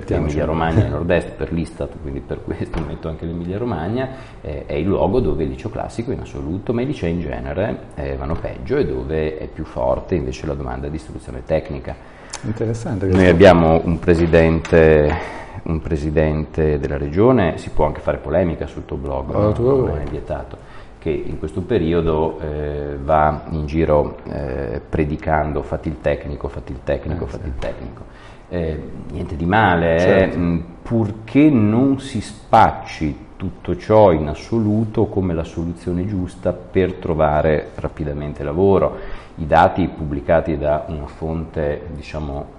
Emilia 0.08 0.46
Romagna 0.46 0.86
è 0.86 0.90
nord-est 0.90 1.32
per 1.32 1.52
l'Istat, 1.54 1.94
quindi 2.02 2.20
per 2.20 2.44
questo 2.44 2.80
metto 2.86 3.08
anche 3.08 3.26
l'Emilia 3.26 3.58
Romagna, 3.58 4.10
eh, 4.42 4.66
è 4.66 4.74
il 4.74 4.86
luogo 4.86 5.20
dove 5.20 5.44
il 5.44 5.50
liceo 5.50 5.70
classico 5.70 6.12
in 6.12 6.20
assoluto, 6.20 6.74
ma 6.74 6.82
i 6.82 6.86
licei 6.86 7.12
in 7.12 7.22
genere 7.22 7.80
eh, 7.96 8.16
vanno 8.16 8.36
peggio 8.36 8.78
e 8.78 8.86
dove 8.86 9.38
è 9.38 9.48
più 9.48 9.66
forte 9.66 10.16
invece 10.16 10.46
la 10.46 10.54
domanda 10.54 10.88
di 10.88 10.96
istruzione 10.96 11.44
tecnica. 11.46 11.96
Interessante. 12.42 13.08
Noi 13.08 13.28
abbiamo 13.28 13.82
un 13.84 14.00
presidente 14.00 15.36
un 15.64 15.82
presidente 15.82 16.80
della 16.80 16.98
regione, 16.98 17.58
si 17.58 17.72
può 17.72 17.86
anche 17.86 18.00
fare 18.00 18.18
polemica 18.18 18.68
sul 18.68 18.86
tuo 18.86 18.96
blog, 18.96 19.34
oh, 19.34 19.54
no? 19.58 19.86
non 19.88 19.98
è 19.98 20.10
vietato, 20.10 20.58
che 20.98 21.10
in 21.10 21.40
questo 21.40 21.62
periodo 21.62 22.40
eh, 22.40 22.98
va 23.04 23.44
in 23.50 23.66
giro 23.66 24.18
eh, 24.30 24.80
predicando 24.88 25.62
fatti 25.64 25.90
il 25.90 26.00
tecnico, 26.00 26.48
fatti 26.48 26.72
il 26.72 26.80
tecnico, 26.84 27.26
eh, 27.26 27.28
fatti 27.28 27.44
sì. 27.44 27.50
il 27.50 27.56
tecnico 27.56 28.18
eh, 28.50 28.82
niente 29.12 29.36
di 29.36 29.46
male, 29.46 29.96
eh, 29.96 30.00
certo. 30.00 30.39
eh, 30.39 30.63
purché 30.82 31.50
non 31.50 32.00
si 32.00 32.22
spacci 32.22 33.25
tutto 33.38 33.77
ciò 33.77 34.12
in 34.12 34.27
assoluto 34.27 35.06
come 35.06 35.34
la 35.34 35.44
soluzione 35.44 36.06
giusta 36.08 36.54
per 36.54 36.94
trovare 36.94 37.72
rapidamente 37.75 38.44
lavoro. 38.44 38.98
I 39.36 39.46
dati 39.46 39.88
pubblicati 39.88 40.58
da 40.58 40.86
una 40.88 41.06
fonte, 41.06 41.88
diciamo, 41.94 42.56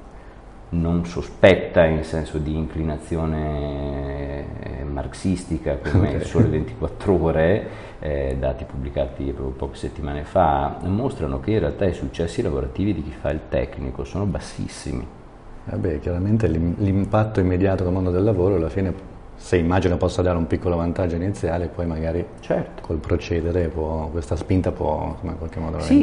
non 0.71 1.07
sospetta 1.07 1.85
in 1.87 2.04
senso 2.04 2.38
di 2.38 2.54
inclinazione 2.54 4.45
eh, 4.61 4.85
marxistica 4.85 5.78
come 5.78 6.11
il 6.12 6.25
Sole 6.25 6.47
24 6.49 7.23
Ore, 7.23 7.68
eh, 7.99 8.37
dati 8.38 8.64
pubblicati 8.64 9.25
proprio 9.25 9.49
poche 9.57 9.76
settimane 9.76 10.25
fa, 10.25 10.76
mostrano 10.83 11.40
che 11.40 11.52
in 11.52 11.61
realtà 11.61 11.87
i 11.87 11.95
successi 11.95 12.42
lavorativi 12.42 12.92
di 12.92 13.02
chi 13.02 13.12
fa 13.18 13.30
il 13.30 13.40
tecnico 13.49 14.04
sono 14.04 14.26
bassissimi. 14.26 15.18
Vabbè, 15.71 16.01
chiaramente 16.01 16.49
l'impatto 16.49 17.41
immediato 17.41 17.85
nel 17.85 17.93
mondo 17.93 18.11
del 18.11 18.25
lavoro 18.25 18.57
alla 18.57 18.69
fine 18.69 19.17
se 19.39 19.57
immagino 19.57 19.97
possa 19.97 20.21
dare 20.21 20.37
un 20.37 20.49
piccolo 20.49 20.77
vantaggio 20.77 21.15
iniziale, 21.15 21.69
poi 21.69 21.87
magari 21.87 22.25
certo. 22.41 22.83
col 22.83 22.97
procedere 22.97 23.69
può, 23.69 24.09
questa 24.09 24.35
spinta 24.35 24.73
può 24.73 25.11
insomma, 25.13 25.33
in 25.33 25.39
qualche 25.39 25.61
modo 25.61 25.79
sì, 25.79 26.03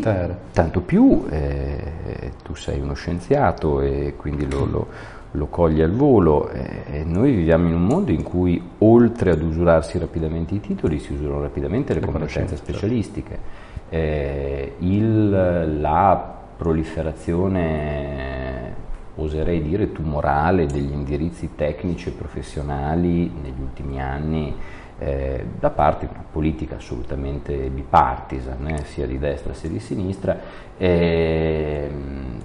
Tanto 0.54 0.80
più 0.80 1.26
eh, 1.30 2.32
tu 2.44 2.56
sei 2.56 2.80
uno 2.80 2.94
scienziato 2.94 3.82
e 3.82 4.14
quindi 4.16 4.50
lo, 4.50 4.66
lo, 4.66 4.88
lo 5.32 5.48
cogli 5.48 5.82
al 5.82 5.92
volo. 5.92 6.50
Eh, 6.50 7.04
noi 7.04 7.34
viviamo 7.34 7.68
in 7.68 7.74
un 7.74 7.84
mondo 7.84 8.12
in 8.12 8.24
cui 8.24 8.62
oltre 8.78 9.32
ad 9.32 9.42
usurarsi 9.42 9.98
rapidamente 9.98 10.56
i 10.56 10.62
titoli, 10.62 11.00
si 11.00 11.12
usurano 11.12 11.42
rapidamente 11.42 11.94
le, 11.94 12.00
le 12.00 12.06
competenze 12.06 12.56
certo. 12.56 12.72
specialistiche. 12.72 13.38
Eh, 13.90 14.76
il, 14.80 15.80
la 15.82 16.34
proliferazione 16.56 18.45
oserei 19.16 19.62
dire 19.62 19.92
tumorale 19.92 20.66
degli 20.66 20.92
indirizzi 20.92 21.52
tecnici 21.56 22.10
e 22.10 22.12
professionali 22.12 23.32
negli 23.42 23.62
ultimi 23.62 24.02
anni 24.02 24.54
eh, 24.98 25.46
da 25.60 25.70
parte 25.70 26.06
di 26.06 26.14
una 26.14 26.24
politica 26.30 26.76
assolutamente 26.76 27.54
bipartisan, 27.70 28.68
eh, 28.68 28.84
sia 28.86 29.06
di 29.06 29.20
destra 29.20 29.54
sia 29.54 29.70
di 29.70 29.80
sinistra, 29.80 30.40
eh, 30.78 31.90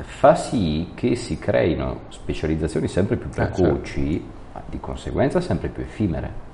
fa 0.00 0.34
sì 0.34 0.90
che 0.94 1.14
si 1.14 1.38
creino 1.38 2.00
specializzazioni 2.08 2.88
sempre 2.88 3.16
più 3.16 3.28
precoci, 3.28 4.00
eh, 4.00 4.10
certo. 4.12 4.26
ma 4.54 4.62
di 4.68 4.80
conseguenza 4.80 5.40
sempre 5.40 5.68
più 5.68 5.82
effimere. 5.82 6.48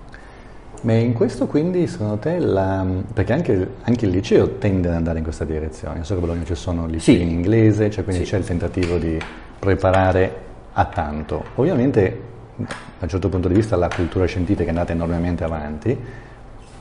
Ma 0.82 0.92
in 0.92 1.14
questo 1.14 1.46
quindi 1.46 1.86
secondo 1.86 2.18
te, 2.18 2.38
la, 2.38 2.86
perché 3.12 3.32
anche, 3.32 3.68
anche, 3.82 4.04
il 4.04 4.10
liceo 4.10 4.58
tende 4.58 4.88
ad 4.88 4.94
andare 4.94 5.18
in 5.18 5.24
questa 5.24 5.44
direzione, 5.44 6.04
so 6.04 6.12
che 6.12 6.18
a 6.18 6.26
Bologna 6.26 6.44
ci 6.44 6.54
sono 6.54 6.86
licei 6.86 7.16
sì. 7.16 7.22
in 7.22 7.30
inglese, 7.30 7.90
cioè 7.90 8.04
quindi 8.04 8.24
sì. 8.24 8.30
c'è 8.30 8.38
il 8.38 8.44
tentativo 8.44 8.98
di 8.98 9.18
preparare 9.58 10.44
a 10.72 10.84
tanto. 10.86 11.44
Ovviamente 11.56 12.34
da 12.56 12.66
un 13.00 13.08
certo 13.08 13.28
punto 13.28 13.48
di 13.48 13.54
vista 13.54 13.76
la 13.76 13.88
cultura 13.88 14.24
scientifica 14.24 14.66
è 14.66 14.68
andata 14.68 14.92
enormemente 14.92 15.44
avanti, 15.44 15.98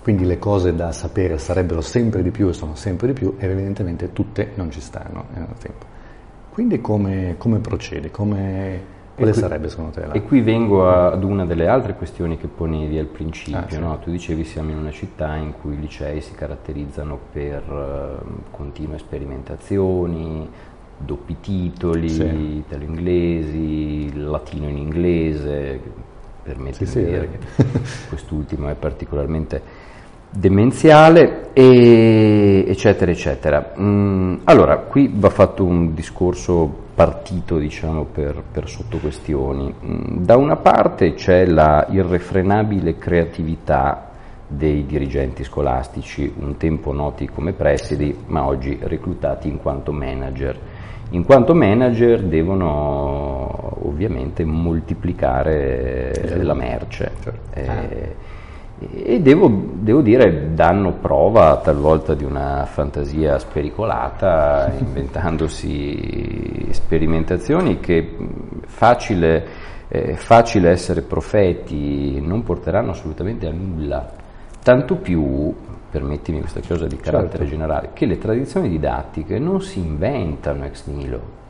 quindi 0.01 0.25
le 0.25 0.39
cose 0.39 0.75
da 0.75 0.91
sapere 0.91 1.37
sarebbero 1.37 1.81
sempre 1.81 2.21
di 2.21 2.31
più 2.31 2.47
e 2.47 2.53
sono 2.53 2.75
sempre 2.75 3.07
di 3.07 3.13
più 3.13 3.35
e 3.37 3.47
evidentemente 3.47 4.13
tutte 4.13 4.51
non 4.55 4.71
ci 4.71 4.79
stanno 4.79 5.25
nel 5.33 5.47
tempo. 5.59 5.93
Quindi 6.51 6.79
come, 6.79 7.35
come 7.37 7.59
procedi? 7.59 8.11
Come, 8.11 8.79
quale 9.15 9.31
qui, 9.31 9.39
sarebbe 9.39 9.67
secondo 9.67 9.91
te? 9.91 10.05
La... 10.05 10.13
E 10.13 10.21
qui 10.21 10.41
vengo 10.41 10.89
ad 10.89 11.23
una 11.23 11.45
delle 11.45 11.67
altre 11.67 11.95
questioni 11.95 12.37
che 12.37 12.47
ponevi 12.47 12.97
al 12.97 13.07
principio. 13.07 13.59
Ah, 13.59 13.69
sì. 13.69 13.79
no? 13.79 13.99
Tu 13.99 14.11
dicevi 14.11 14.43
siamo 14.45 14.71
in 14.71 14.77
una 14.77 14.91
città 14.91 15.35
in 15.35 15.53
cui 15.59 15.73
i 15.73 15.79
licei 15.79 16.21
si 16.21 16.33
caratterizzano 16.33 17.19
per 17.31 17.69
uh, 17.69 18.51
continue 18.51 18.97
sperimentazioni, 18.97 20.47
doppi 20.97 21.37
titoli, 21.39 22.09
sì. 22.09 22.23
italo-inglesi, 22.57 24.13
latino 24.15 24.69
in 24.69 24.77
inglese, 24.77 25.79
permettimi 26.43 26.89
sì, 26.89 26.99
di 26.99 27.05
dire 27.05 27.29
che 27.29 27.65
quest'ultimo 28.07 28.69
è 28.69 28.75
particolarmente 28.75 29.83
demenziale, 30.29 31.49
e, 31.53 32.65
eccetera, 32.67 33.11
eccetera. 33.11 33.73
Mm, 33.79 34.35
allora, 34.43 34.77
qui 34.77 35.11
va 35.13 35.29
fatto 35.29 35.63
un 35.63 35.93
discorso 35.93 36.83
partito, 36.93 37.57
diciamo, 37.57 38.03
per, 38.05 38.43
per 38.51 38.69
sottoquestioni. 38.69 39.73
Mm, 39.83 40.23
da 40.23 40.37
una 40.37 40.57
parte 40.57 41.13
c'è 41.13 41.45
la 41.45 41.87
irrefrenabile 41.89 42.97
creatività 42.97 44.09
dei 44.47 44.85
dirigenti 44.85 45.43
scolastici, 45.43 46.31
un 46.37 46.57
tempo 46.57 46.93
noti 46.93 47.27
come 47.27 47.53
presidi, 47.53 48.15
ma 48.27 48.45
oggi 48.45 48.77
reclutati 48.81 49.47
in 49.47 49.57
quanto 49.57 49.91
manager 49.91 50.57
in 51.15 51.23
quanto 51.23 51.55
manager 51.55 52.23
devono 52.23 53.77
ovviamente 53.83 54.43
moltiplicare 54.43 56.11
certo. 56.13 56.43
la 56.43 56.53
merce 56.53 57.11
certo. 57.21 57.39
eh, 57.53 57.67
ah. 57.67 57.83
e 59.03 59.21
devo, 59.21 59.49
devo, 59.75 60.01
dire 60.01 60.53
danno 60.53 60.91
prova 60.93 61.57
talvolta 61.63 62.13
di 62.13 62.25
una 62.25 62.65
fantasia 62.65 63.39
spericolata 63.39 64.73
inventandosi 64.77 66.67
sperimentazioni 66.71 67.79
che 67.79 68.17
facile, 68.65 69.47
eh, 69.87 70.15
facile 70.15 70.69
essere 70.69 71.01
profeti 71.01 72.19
non 72.19 72.43
porteranno 72.43 72.91
assolutamente 72.91 73.47
a 73.47 73.51
nulla 73.51 74.11
tanto 74.61 74.95
più 74.95 75.53
permettimi 75.89 76.39
questa 76.39 76.61
cosa 76.67 76.87
di 76.87 76.97
carattere 76.97 77.43
certo. 77.43 77.51
generale, 77.51 77.89
che 77.93 78.05
le 78.05 78.17
tradizioni 78.17 78.69
didattiche 78.69 79.39
non 79.39 79.61
si 79.61 79.79
inventano 79.79 80.65
ex 80.65 80.85
nihilo. 80.87 81.43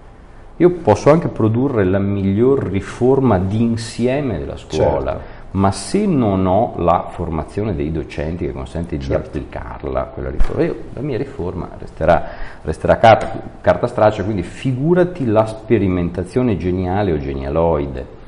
Io 0.57 0.69
posso 0.71 1.11
anche 1.11 1.27
produrre 1.27 1.83
la 1.83 1.99
miglior 1.99 2.63
riforma 2.63 3.37
d'insieme 3.37 4.39
della 4.39 4.55
scuola, 4.55 5.11
certo. 5.11 5.57
ma 5.57 5.71
se 5.71 6.05
non 6.05 6.45
ho 6.45 6.75
la 6.77 7.07
formazione 7.09 7.75
dei 7.75 7.91
docenti 7.91 8.45
che 8.45 8.53
consente 8.53 8.95
di 8.95 9.03
certo. 9.03 9.27
applicarla, 9.27 10.03
quella 10.03 10.29
riforma, 10.29 10.63
io, 10.63 10.75
la 10.93 11.01
mia 11.01 11.17
riforma 11.17 11.69
resterà, 11.77 12.29
resterà 12.61 12.97
carta, 12.97 13.33
carta 13.59 13.87
straccia, 13.87 14.23
quindi 14.23 14.43
figurati 14.43 15.25
la 15.25 15.45
sperimentazione 15.45 16.55
geniale 16.55 17.11
o 17.11 17.17
genialoide 17.17 18.23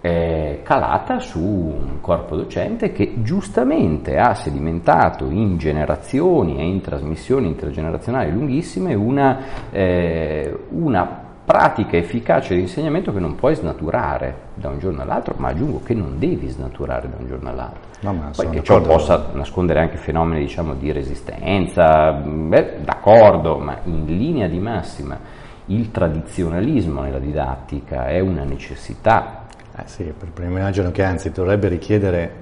eh, 0.00 0.60
calata 0.62 1.18
su 1.18 1.40
un 1.40 2.00
corpo 2.00 2.36
docente 2.36 2.92
che 2.92 3.22
giustamente 3.22 4.16
ha 4.16 4.34
sedimentato 4.34 5.28
in 5.28 5.58
generazioni 5.58 6.58
e 6.58 6.64
in 6.64 6.80
trasmissioni 6.80 7.48
intergenerazionali 7.48 8.30
lunghissime 8.32 8.94
una, 8.94 9.38
eh, 9.70 10.56
una 10.70 11.28
pratica 11.44 11.96
efficace 11.96 12.54
di 12.54 12.60
insegnamento 12.60 13.12
che 13.12 13.18
non 13.18 13.34
puoi 13.34 13.56
snaturare 13.56 14.48
da 14.54 14.68
un 14.68 14.78
giorno 14.78 15.02
all'altro, 15.02 15.34
ma 15.36 15.48
aggiungo 15.48 15.80
che 15.82 15.94
non 15.94 16.16
devi 16.18 16.48
snaturare 16.48 17.08
da 17.08 17.16
un 17.18 17.26
giorno 17.26 17.48
all'altro. 17.48 17.88
No, 18.02 18.30
Poi 18.34 18.50
che 18.50 18.62
ciò 18.62 18.80
possa 18.80 19.30
nascondere 19.32 19.80
anche 19.80 19.96
fenomeni 19.96 20.40
diciamo, 20.42 20.74
di 20.74 20.92
resistenza, 20.92 22.12
beh, 22.12 22.82
d'accordo, 22.84 23.58
ma 23.58 23.78
in 23.84 24.04
linea 24.06 24.46
di 24.46 24.58
massima 24.58 25.18
il 25.66 25.90
tradizionalismo 25.90 27.02
nella 27.02 27.18
didattica 27.18 28.06
è 28.06 28.20
una 28.20 28.44
necessità 28.44 29.39
eh 29.80 29.88
sì, 29.88 30.12
per, 30.16 30.44
immagino 30.44 30.90
che 30.90 31.02
anzi 31.02 31.30
dovrebbe 31.30 31.68
richiedere, 31.68 32.32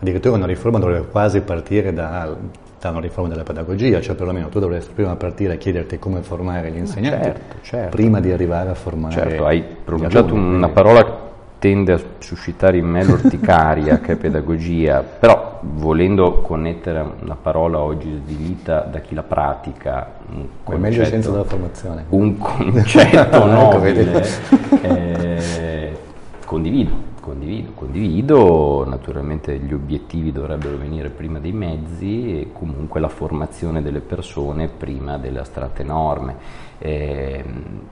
addirittura 0.00 0.36
una 0.36 0.46
riforma 0.46 0.78
dovrebbe 0.78 1.06
quasi 1.08 1.40
partire 1.40 1.92
da, 1.92 2.34
da 2.80 2.90
una 2.90 3.00
riforma 3.00 3.28
della 3.28 3.42
pedagogia, 3.42 4.00
cioè 4.00 4.14
perlomeno 4.14 4.48
tu 4.48 4.58
dovresti 4.58 4.92
prima 4.92 5.14
partire 5.16 5.54
a 5.54 5.56
chiederti 5.56 5.98
come 5.98 6.22
formare 6.22 6.70
gli 6.70 6.78
insegnanti, 6.78 7.24
certo, 7.24 7.56
certo. 7.62 7.96
prima 7.96 8.20
di 8.20 8.30
arrivare 8.30 8.70
a 8.70 8.74
formare 8.74 9.14
Certo, 9.14 9.46
hai 9.46 9.64
pronunciato 9.84 10.34
una 10.34 10.68
parola 10.68 11.04
che 11.04 11.26
tende 11.58 11.92
a 11.92 12.00
suscitare 12.18 12.76
in 12.76 12.86
me 12.86 13.04
l'orticaria, 13.04 13.98
che 13.98 14.12
è 14.12 14.16
pedagogia, 14.16 15.02
però 15.02 15.58
volendo 15.60 16.40
connettere 16.40 17.04
una 17.20 17.36
parola 17.40 17.80
oggi 17.80 18.22
svilita 18.24 18.80
da 18.80 19.00
chi 19.00 19.14
la 19.14 19.24
pratica, 19.24 20.12
un 20.30 20.46
concetto, 20.62 20.72
è 20.72 20.76
meglio 20.76 21.04
senza 21.04 21.30
della 21.30 21.44
formazione. 21.44 22.04
Un 22.10 22.38
concetto 22.38 23.18
ecco, 23.36 23.44
nobile. 23.46 24.26
eh, 24.82 25.77
Condivido, 26.48 26.94
condivido, 27.20 27.72
condivido, 27.74 28.86
naturalmente 28.88 29.58
gli 29.58 29.74
obiettivi 29.74 30.32
dovrebbero 30.32 30.78
venire 30.78 31.10
prima 31.10 31.38
dei 31.38 31.52
mezzi 31.52 32.40
e 32.40 32.52
comunque 32.54 33.00
la 33.00 33.10
formazione 33.10 33.82
delle 33.82 34.00
persone 34.00 34.68
prima 34.68 35.18
delle 35.18 35.40
astratte 35.40 35.82
norme. 35.82 36.36
Eh, 36.78 37.44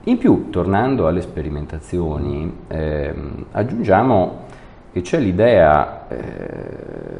in 0.05 0.17
più, 0.17 0.49
tornando 0.49 1.05
alle 1.05 1.21
sperimentazioni, 1.21 2.61
eh, 2.67 3.13
aggiungiamo 3.51 4.45
che 4.91 5.01
c'è 5.01 5.19
l'idea, 5.19 6.07
eh, 6.07 7.19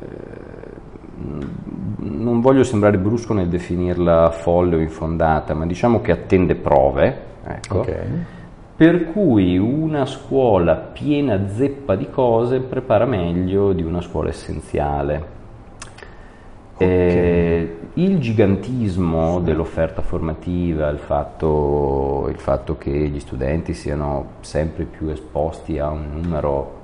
non 1.99 2.41
voglio 2.41 2.63
sembrare 2.63 2.97
brusco 2.97 3.35
nel 3.35 3.47
definirla 3.47 4.31
folle 4.31 4.77
o 4.77 4.79
infondata, 4.79 5.53
ma 5.53 5.67
diciamo 5.67 6.01
che 6.01 6.11
attende 6.11 6.55
prove. 6.55 7.25
Ecco. 7.43 7.81
Okay 7.81 8.35
per 8.77 9.05
cui 9.05 9.57
una 9.57 10.05
scuola 10.05 10.75
piena 10.75 11.47
zeppa 11.49 11.95
di 11.95 12.11
cose 12.11 12.59
prepara 12.59 13.05
meglio 13.05 13.73
di 13.73 13.81
una 13.81 14.01
scuola 14.01 14.29
essenziale. 14.29 15.35
Okay. 16.75 16.87
Eh, 16.87 17.77
il 17.93 18.19
gigantismo 18.19 19.39
dell'offerta 19.39 20.03
formativa, 20.03 20.89
il 20.89 20.99
fatto, 20.99 22.27
il 22.29 22.37
fatto, 22.37 22.77
che 22.77 22.91
gli 22.91 23.19
studenti 23.19 23.73
siano 23.73 24.33
sempre 24.41 24.83
più 24.83 25.07
esposti 25.07 25.79
a 25.79 25.89
un 25.89 26.11
numero 26.11 26.76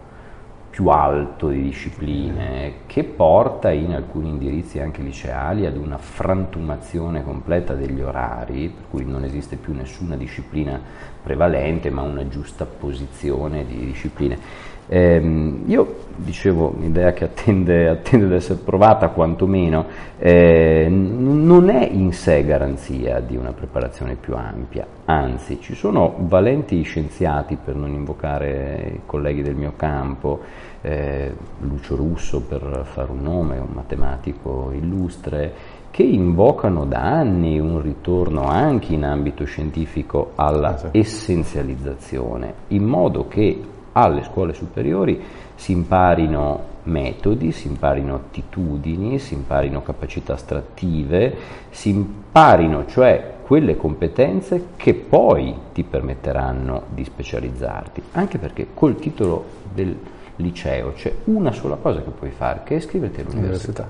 più 0.73 0.87
alto 0.87 1.49
di 1.49 1.61
discipline, 1.61 2.77
che 2.87 3.03
porta 3.03 3.69
in 3.69 3.93
alcuni 3.93 4.29
indirizzi 4.29 4.79
anche 4.79 5.03
liceali 5.03 5.67
ad 5.67 5.77
una 5.77 5.99
frantumazione 5.99 7.23
completa 7.23 7.75
degli 7.75 8.01
orari, 8.01 8.73
per 8.75 8.85
cui 8.89 9.05
non 9.05 9.23
esiste 9.23 9.55
più 9.55 9.75
nessuna 9.75 10.15
disciplina 10.15 10.81
prevalente, 11.21 11.91
ma 11.91 12.01
una 12.01 12.27
giusta 12.27 12.65
posizione 12.65 13.67
di 13.67 13.85
discipline. 13.85 14.71
Eh, 14.87 15.61
io 15.65 15.95
dicevo, 16.15 16.73
un'idea 16.75 17.13
che 17.13 17.25
attende, 17.25 17.89
attende 17.89 18.25
ad 18.25 18.31
essere 18.33 18.59
provata 18.63 19.09
quantomeno, 19.09 19.85
eh, 20.17 20.87
non 20.89 21.69
è 21.69 21.87
in 21.89 22.13
sé 22.13 22.43
garanzia 22.45 23.19
di 23.19 23.35
una 23.35 23.51
preparazione 23.51 24.15
più 24.15 24.35
ampia, 24.35 24.85
anzi 25.05 25.59
ci 25.59 25.75
sono 25.75 26.15
valenti 26.19 26.81
scienziati, 26.83 27.57
per 27.63 27.75
non 27.75 27.91
invocare 27.93 28.91
i 28.95 28.99
colleghi 29.05 29.41
del 29.41 29.55
mio 29.55 29.73
campo, 29.75 30.41
eh, 30.81 31.33
Lucio 31.61 31.95
Russo 31.95 32.41
per 32.41 32.81
fare 32.83 33.11
un 33.11 33.21
nome, 33.21 33.57
un 33.57 33.71
matematico 33.73 34.71
illustre, 34.73 35.81
che 35.89 36.03
invocano 36.03 36.85
da 36.85 37.01
anni 37.01 37.59
un 37.59 37.79
ritorno 37.79 38.47
anche 38.47 38.93
in 38.93 39.03
ambito 39.03 39.45
scientifico 39.45 40.31
alla 40.33 40.89
essenzializzazione, 40.91 42.53
in 42.69 42.83
modo 42.83 43.27
che 43.27 43.61
alle 43.93 44.23
scuole 44.23 44.53
superiori 44.53 45.21
si 45.55 45.71
imparino 45.71 46.71
metodi, 46.83 47.51
si 47.51 47.67
imparino 47.67 48.15
attitudini, 48.15 49.19
si 49.19 49.33
imparino 49.33 49.81
capacità 49.81 50.33
astrattive, 50.33 51.35
si 51.69 51.89
imparino 51.89 52.85
cioè 52.87 53.31
quelle 53.43 53.77
competenze 53.77 54.67
che 54.75 54.93
poi 54.93 55.53
ti 55.73 55.83
permetteranno 55.83 56.83
di 56.89 57.03
specializzarti, 57.03 58.01
anche 58.13 58.37
perché 58.37 58.67
col 58.73 58.95
titolo 58.95 59.45
del 59.73 59.95
liceo 60.37 60.93
c'è 60.93 61.13
una 61.25 61.51
sola 61.51 61.75
cosa 61.75 62.01
che 62.01 62.09
puoi 62.09 62.31
fare, 62.31 62.61
che 62.63 62.75
è 62.75 62.77
iscriverti 62.77 63.21
all'università. 63.21 63.87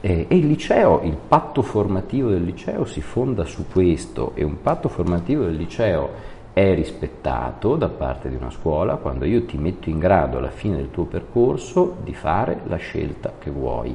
e, 0.00 0.26
e 0.28 0.36
il 0.36 0.46
liceo, 0.46 1.00
il 1.04 1.16
patto 1.16 1.62
formativo 1.62 2.30
del 2.30 2.44
liceo 2.44 2.84
si 2.84 3.00
fonda 3.00 3.44
su 3.44 3.66
questo 3.70 4.32
e 4.34 4.44
un 4.44 4.60
patto 4.60 4.88
formativo 4.88 5.44
del 5.44 5.56
liceo 5.56 6.34
è 6.56 6.74
rispettato 6.74 7.76
da 7.76 7.90
parte 7.90 8.30
di 8.30 8.34
una 8.34 8.48
scuola 8.48 8.94
quando 8.94 9.26
io 9.26 9.44
ti 9.44 9.58
metto 9.58 9.90
in 9.90 9.98
grado 9.98 10.38
alla 10.38 10.48
fine 10.48 10.76
del 10.76 10.90
tuo 10.90 11.04
percorso 11.04 11.96
di 12.02 12.14
fare 12.14 12.60
la 12.64 12.76
scelta 12.76 13.34
che 13.38 13.50
vuoi. 13.50 13.94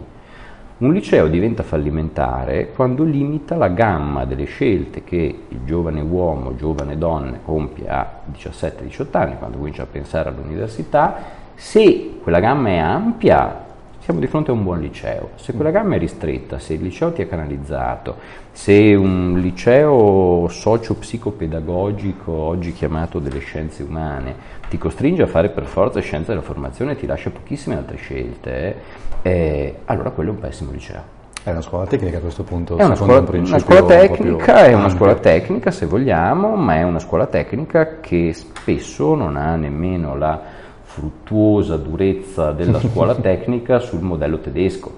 Un 0.78 0.94
liceo 0.94 1.28
diventa 1.28 1.64
fallimentare 1.64 2.70
quando 2.70 3.04
limita 3.04 3.56
la 3.56 3.70
gamma 3.70 4.26
delle 4.26 4.44
scelte 4.44 5.04
che 5.04 5.40
il 5.48 5.60
giovane 5.66 6.02
uomo, 6.02 6.56
giovane 6.56 7.00
donna 7.00 7.40
compie 7.44 7.90
a 7.90 8.08
17-18 8.32 9.08
anni, 9.18 9.38
quando 9.40 9.58
comincia 9.58 9.82
a 9.82 9.88
pensare 9.92 10.30
all'università, 10.30 11.18
se 11.56 12.20
quella 12.22 12.40
gamma 12.40 12.70
è 12.70 12.78
ampia 12.78 13.70
siamo 14.12 14.20
di 14.20 14.28
fronte 14.28 14.52
a 14.52 14.54
un 14.54 14.64
buon 14.64 14.82
liceo. 14.82 15.30
Se 15.36 15.54
quella 15.54 15.72
gamma 15.72 15.96
è 15.96 15.98
ristretta, 15.98 16.60
se 16.60 16.74
il 16.74 16.82
liceo 16.82 17.14
ti 17.14 17.22
è 17.22 17.28
canalizzato, 17.28 18.18
se 18.52 18.94
un 18.94 19.40
liceo 19.40 20.48
socio-psicopedagogico, 20.50 22.32
oggi 22.32 22.74
chiamato 22.74 23.20
delle 23.20 23.40
scienze 23.40 23.84
umane, 23.84 24.36
ti 24.70 24.78
costringe 24.78 25.24
a 25.24 25.28
fare 25.28 25.50
per 25.50 25.64
forza 25.64 26.02
scienza 26.02 26.32
della 26.32 26.44
formazione 26.44 26.92
e 26.92 26.96
ti 26.98 27.06
lascia 27.06 27.30
pochissime 27.30 27.78
altre 27.78 27.96
scelte, 27.98 28.76
eh, 29.22 29.76
allora 29.86 30.10
quello 30.10 30.32
è 30.32 30.34
un 30.34 30.40
pessimo 30.40 30.72
liceo. 30.72 31.20
È 31.44 31.50
una 31.50 31.62
scuola 31.62 31.88
tecnica 31.88 32.18
a 32.18 32.22
questo 32.22 32.44
punto? 32.44 32.78
È 32.78 32.84
una 32.84 32.96
scuola, 32.96 33.20
un 33.20 33.46
una 33.48 33.60
scuola 33.60 33.84
tecnica, 33.84 34.66
è 34.66 34.74
una 34.74 34.90
scuola 34.90 35.16
tecnica 35.16 35.72
se 35.72 35.88
vogliamo, 35.88 36.56
ma 36.56 36.76
è 36.76 36.84
una 36.84 37.00
scuola 37.00 37.26
tecnica 37.26 38.00
che 38.00 38.32
spesso 38.34 39.16
non 39.16 39.38
ha 39.38 39.56
nemmeno 39.56 40.16
la 40.16 40.51
fruttuosa 40.94 41.78
durezza 41.78 42.52
della 42.52 42.80
scuola 42.84 43.16
tecnica 43.16 43.80
sul 43.80 44.02
modello 44.02 44.40
tedesco, 44.40 44.92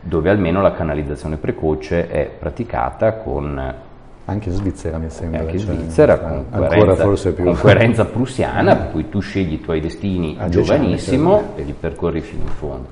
dove 0.00 0.30
almeno 0.30 0.60
la 0.62 0.72
canalizzazione 0.72 1.36
precoce 1.36 2.08
è 2.08 2.30
praticata 2.38 3.14
con 3.14 3.88
anche 4.26 4.50
Svizzera 4.50 4.98
mi 4.98 5.10
sembra. 5.10 5.40
Anche 5.40 5.58
cioè, 5.58 5.74
Svizzera 5.74 6.18
con, 6.18 6.44
coerenza, 6.50 7.32
con 7.32 7.56
coerenza 7.56 8.04
prussiana, 8.04 8.76
per 8.76 8.90
cui 8.92 9.08
tu 9.08 9.18
scegli 9.18 9.54
i 9.54 9.60
tuoi 9.60 9.80
destini 9.80 10.36
ah, 10.38 10.48
giovanissimo 10.48 11.54
e 11.56 11.62
li 11.62 11.74
percorri 11.78 12.20
fino 12.20 12.42
in 12.42 12.48
fondo. 12.48 12.86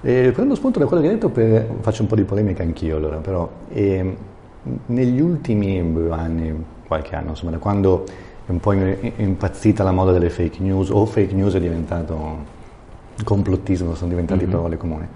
E 0.00 0.30
prendo 0.32 0.54
spunto 0.54 0.78
da 0.78 0.86
quello 0.86 1.02
che 1.02 1.08
hai 1.08 1.14
detto, 1.14 1.30
per, 1.30 1.66
faccio 1.80 2.02
un 2.02 2.08
po' 2.08 2.14
di 2.14 2.22
polemica 2.22 2.62
anch'io 2.62 2.96
allora, 2.96 3.16
però 3.16 3.50
e, 3.72 4.16
negli 4.86 5.20
ultimi 5.20 5.80
anni, 6.10 6.64
qualche 6.86 7.16
anno, 7.16 7.30
insomma, 7.30 7.50
da 7.50 7.58
quando 7.58 8.04
è 8.48 8.50
un 8.50 8.60
po' 8.60 8.72
impazzita 8.72 9.84
la 9.84 9.92
moda 9.92 10.10
delle 10.10 10.30
fake 10.30 10.62
news, 10.62 10.88
o 10.88 11.04
fake 11.04 11.34
news 11.34 11.52
è 11.52 11.60
diventato 11.60 12.56
complottismo, 13.22 13.94
sono 13.94 14.08
diventati 14.08 14.44
mm-hmm. 14.44 14.50
parole 14.50 14.76
comuni. 14.78 15.06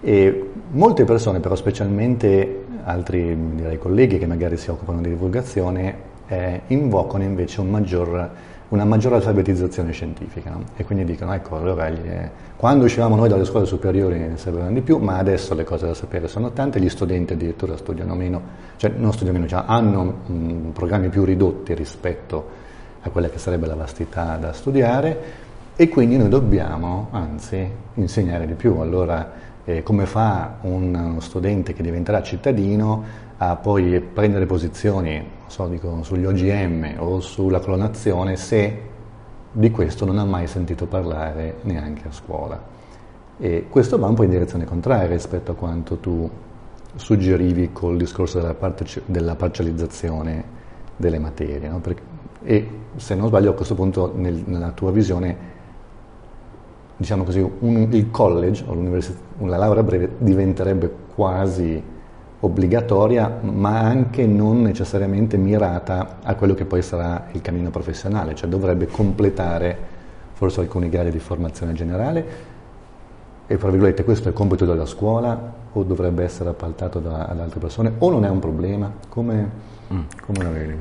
E 0.00 0.50
molte 0.72 1.04
persone, 1.04 1.38
però 1.38 1.54
specialmente 1.54 2.64
altri 2.82 3.36
direi, 3.54 3.78
colleghi 3.78 4.18
che 4.18 4.26
magari 4.26 4.56
si 4.56 4.68
occupano 4.70 5.00
di 5.00 5.10
divulgazione, 5.10 5.94
eh, 6.26 6.62
invocano 6.66 7.22
invece 7.22 7.60
un 7.60 7.70
maggior, 7.70 8.30
una 8.68 8.84
maggiore 8.84 9.14
alfabetizzazione 9.14 9.92
scientifica 9.92 10.50
no? 10.50 10.64
e 10.76 10.84
quindi 10.84 11.04
dicono 11.04 11.32
ecco 11.34 11.56
allora 11.56 11.88
gli, 11.88 12.00
quando 12.56 12.86
uscivamo 12.86 13.14
noi 13.14 13.28
dalle 13.28 13.44
scuole 13.44 13.64
superiori 13.64 14.18
ne 14.18 14.36
sapevano 14.36 14.72
di 14.72 14.80
più 14.80 14.98
ma 14.98 15.18
adesso 15.18 15.54
le 15.54 15.62
cose 15.62 15.86
da 15.86 15.94
sapere 15.94 16.26
sono 16.26 16.50
tante 16.50 16.80
gli 16.80 16.88
studenti 16.88 17.34
addirittura 17.34 17.76
studiano 17.76 18.16
meno 18.16 18.42
cioè 18.74 18.90
non 18.96 19.12
studiano 19.12 19.38
meno 19.38 19.48
cioè 19.48 19.62
hanno 19.66 20.02
mh, 20.26 20.70
programmi 20.72 21.10
più 21.10 21.22
ridotti 21.22 21.74
rispetto 21.74 22.55
a 23.08 23.10
quella 23.10 23.28
che 23.28 23.38
sarebbe 23.38 23.66
la 23.66 23.74
vastità 23.74 24.36
da 24.36 24.52
studiare 24.52 25.44
e 25.76 25.88
quindi 25.88 26.16
noi 26.16 26.28
dobbiamo 26.28 27.08
anzi 27.10 27.68
insegnare 27.94 28.46
di 28.46 28.54
più 28.54 28.78
allora 28.78 29.32
eh, 29.64 29.82
come 29.82 30.06
fa 30.06 30.58
uno 30.62 31.20
studente 31.20 31.72
che 31.72 31.82
diventerà 31.82 32.22
cittadino 32.22 33.24
a 33.38 33.56
poi 33.56 34.00
prendere 34.00 34.46
posizioni 34.46 35.24
so, 35.46 35.66
dico, 35.68 36.02
sugli 36.02 36.24
OGM 36.24 36.94
o 36.98 37.20
sulla 37.20 37.60
clonazione 37.60 38.36
se 38.36 38.94
di 39.52 39.70
questo 39.70 40.04
non 40.04 40.18
ha 40.18 40.24
mai 40.24 40.46
sentito 40.46 40.86
parlare 40.86 41.56
neanche 41.62 42.08
a 42.08 42.12
scuola. 42.12 42.74
E 43.38 43.66
questo 43.68 43.98
va 43.98 44.06
un 44.06 44.14
po' 44.14 44.22
in 44.22 44.30
direzione 44.30 44.64
contraria 44.64 45.08
rispetto 45.08 45.52
a 45.52 45.54
quanto 45.54 45.96
tu 45.96 46.28
suggerivi 46.94 47.70
col 47.72 47.96
discorso 47.96 48.38
della, 48.38 48.54
parte, 48.54 48.84
della 49.06 49.34
parcializzazione 49.34 50.44
delle 50.96 51.18
materie. 51.18 51.68
No? 51.68 51.78
Perché, 51.78 52.02
e 52.42 52.68
se 52.96 53.14
non 53.14 53.28
sbaglio 53.28 53.50
a 53.50 53.54
questo 53.54 53.74
punto 53.74 54.12
nel, 54.14 54.42
nella 54.46 54.70
tua 54.70 54.90
visione 54.90 55.54
diciamo 56.96 57.24
così, 57.24 57.40
un, 57.40 57.88
il 57.90 58.10
college 58.10 58.64
o 58.66 59.46
la 59.46 59.56
laurea 59.56 59.82
breve 59.82 60.12
diventerebbe 60.18 60.90
quasi 61.14 61.82
obbligatoria, 62.40 63.40
ma 63.42 63.80
anche 63.80 64.26
non 64.26 64.62
necessariamente 64.62 65.36
mirata 65.36 66.18
a 66.22 66.34
quello 66.34 66.54
che 66.54 66.64
poi 66.64 66.82
sarà 66.82 67.28
il 67.32 67.40
cammino 67.40 67.70
professionale, 67.70 68.34
cioè 68.34 68.48
dovrebbe 68.48 68.86
completare 68.86 69.94
forse 70.32 70.60
alcuni 70.60 70.88
gradi 70.88 71.10
di 71.10 71.18
formazione 71.18 71.72
generale 71.72 72.54
e 73.46 73.56
tra 73.56 73.70
virgolette 73.70 74.04
questo 74.04 74.26
è 74.26 74.30
il 74.30 74.36
compito 74.36 74.64
della 74.64 74.86
scuola 74.86 75.54
o 75.72 75.82
dovrebbe 75.82 76.24
essere 76.24 76.50
appaltato 76.50 76.98
da, 76.98 77.26
ad 77.26 77.40
altre 77.40 77.60
persone 77.60 77.92
o 77.98 78.10
non 78.10 78.24
è 78.24 78.28
un 78.28 78.38
problema? 78.38 78.92
Come, 79.08 79.50
mm. 79.92 80.00
come 80.24 80.42
la 80.42 80.50
vedi? 80.50 80.76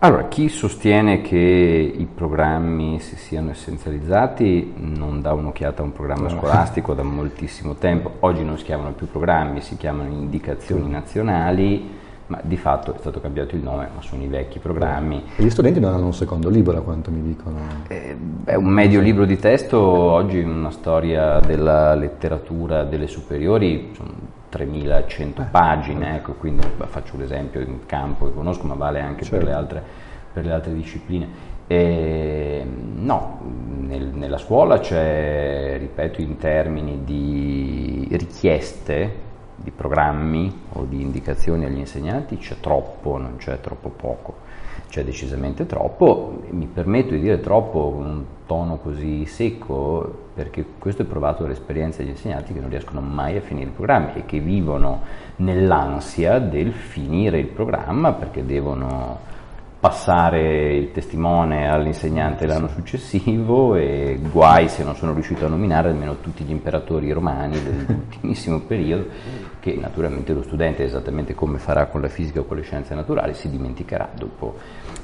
Allora, 0.00 0.28
chi 0.28 0.48
sostiene 0.48 1.22
che 1.22 1.36
i 1.36 2.06
programmi 2.06 3.00
si 3.00 3.16
siano 3.16 3.50
essenzializzati 3.50 4.74
non 4.76 5.20
dà 5.20 5.32
un'occhiata 5.32 5.82
a 5.82 5.84
un 5.84 5.92
programma 5.92 6.28
scolastico 6.28 6.94
da 6.94 7.02
moltissimo 7.02 7.74
tempo. 7.74 8.12
Oggi 8.20 8.44
non 8.44 8.56
si 8.58 8.62
chiamano 8.62 8.92
più 8.92 9.08
programmi, 9.10 9.60
si 9.60 9.76
chiamano 9.76 10.08
indicazioni 10.08 10.88
nazionali, 10.88 11.96
ma 12.28 12.38
di 12.42 12.56
fatto 12.56 12.94
è 12.94 12.98
stato 12.98 13.20
cambiato 13.20 13.56
il 13.56 13.62
nome, 13.62 13.88
ma 13.92 14.00
sono 14.00 14.22
i 14.22 14.28
vecchi 14.28 14.60
programmi. 14.60 15.20
E 15.34 15.42
gli 15.42 15.50
studenti 15.50 15.80
non 15.80 15.92
hanno 15.92 16.06
un 16.06 16.14
secondo 16.14 16.48
libro, 16.48 16.78
a 16.78 16.82
quanto 16.82 17.10
mi 17.10 17.20
dicono? 17.20 17.58
Eh, 17.88 18.16
è 18.44 18.54
un 18.54 18.68
medio 18.68 19.00
libro 19.00 19.24
di 19.24 19.36
testo, 19.36 19.80
oggi 19.80 20.38
una 20.38 20.70
storia 20.70 21.40
della 21.40 21.96
letteratura 21.96 22.84
delle 22.84 23.08
superiori, 23.08 23.90
sono 23.96 24.27
3100 24.48 25.42
eh, 25.42 25.44
pagine, 25.46 26.16
ecco, 26.16 26.32
quindi 26.34 26.66
faccio 26.86 27.16
un 27.16 27.22
esempio 27.22 27.60
in 27.60 27.86
campo 27.86 28.26
che 28.26 28.34
conosco, 28.34 28.66
ma 28.66 28.74
vale 28.74 29.00
anche 29.00 29.24
certo. 29.24 29.36
per, 29.36 29.46
le 29.46 29.52
altre, 29.52 29.82
per, 30.32 30.44
le 30.44 30.52
altre, 30.52 30.74
discipline. 30.74 31.28
E, 31.66 32.66
no, 32.94 33.40
nel, 33.80 34.06
nella 34.06 34.38
scuola 34.38 34.78
c'è, 34.78 35.76
ripeto, 35.78 36.20
in 36.20 36.36
termini 36.38 37.04
di 37.04 38.08
richieste 38.12 39.26
di 39.62 39.70
programmi 39.70 40.66
o 40.72 40.84
di 40.84 41.00
indicazioni 41.00 41.64
agli 41.64 41.78
insegnanti 41.78 42.36
c'è 42.38 42.56
troppo, 42.60 43.18
non 43.18 43.36
c'è 43.36 43.60
troppo 43.60 43.88
poco 43.88 44.46
c'è 44.88 45.04
decisamente 45.04 45.66
troppo, 45.66 46.42
mi 46.50 46.66
permetto 46.66 47.10
di 47.10 47.20
dire 47.20 47.40
troppo 47.40 47.92
con 47.92 48.06
un 48.06 48.24
tono 48.46 48.78
così 48.78 49.26
secco 49.26 50.26
perché 50.32 50.64
questo 50.78 51.02
è 51.02 51.04
provato 51.04 51.42
dall'esperienza 51.42 51.98
degli 51.98 52.10
insegnanti 52.10 52.54
che 52.54 52.60
non 52.60 52.70
riescono 52.70 53.00
mai 53.00 53.36
a 53.36 53.40
finire 53.42 53.68
i 53.68 53.72
programmi 53.72 54.12
e 54.14 54.24
che 54.24 54.40
vivono 54.40 55.02
nell'ansia 55.36 56.38
del 56.38 56.72
finire 56.72 57.38
il 57.38 57.48
programma 57.48 58.12
perché 58.12 58.46
devono 58.46 59.36
passare 59.80 60.74
il 60.74 60.90
testimone 60.90 61.68
all'insegnante 61.68 62.46
l'anno 62.46 62.66
successivo 62.66 63.76
e 63.76 64.18
guai 64.20 64.68
se 64.68 64.82
non 64.82 64.96
sono 64.96 65.12
riuscito 65.12 65.46
a 65.46 65.48
nominare 65.48 65.90
almeno 65.90 66.16
tutti 66.20 66.42
gli 66.42 66.50
imperatori 66.50 67.12
romani 67.12 67.62
dell'ultimissimo 67.62 68.58
periodo 68.66 69.06
che 69.60 69.76
naturalmente 69.80 70.32
lo 70.32 70.42
studente 70.42 70.82
esattamente 70.82 71.36
come 71.36 71.58
farà 71.58 71.86
con 71.86 72.00
la 72.00 72.08
fisica 72.08 72.40
o 72.40 72.44
con 72.44 72.56
le 72.56 72.64
scienze 72.64 72.96
naturali 72.96 73.34
si 73.34 73.48
dimenticherà 73.48 74.10
dopo, 74.16 74.56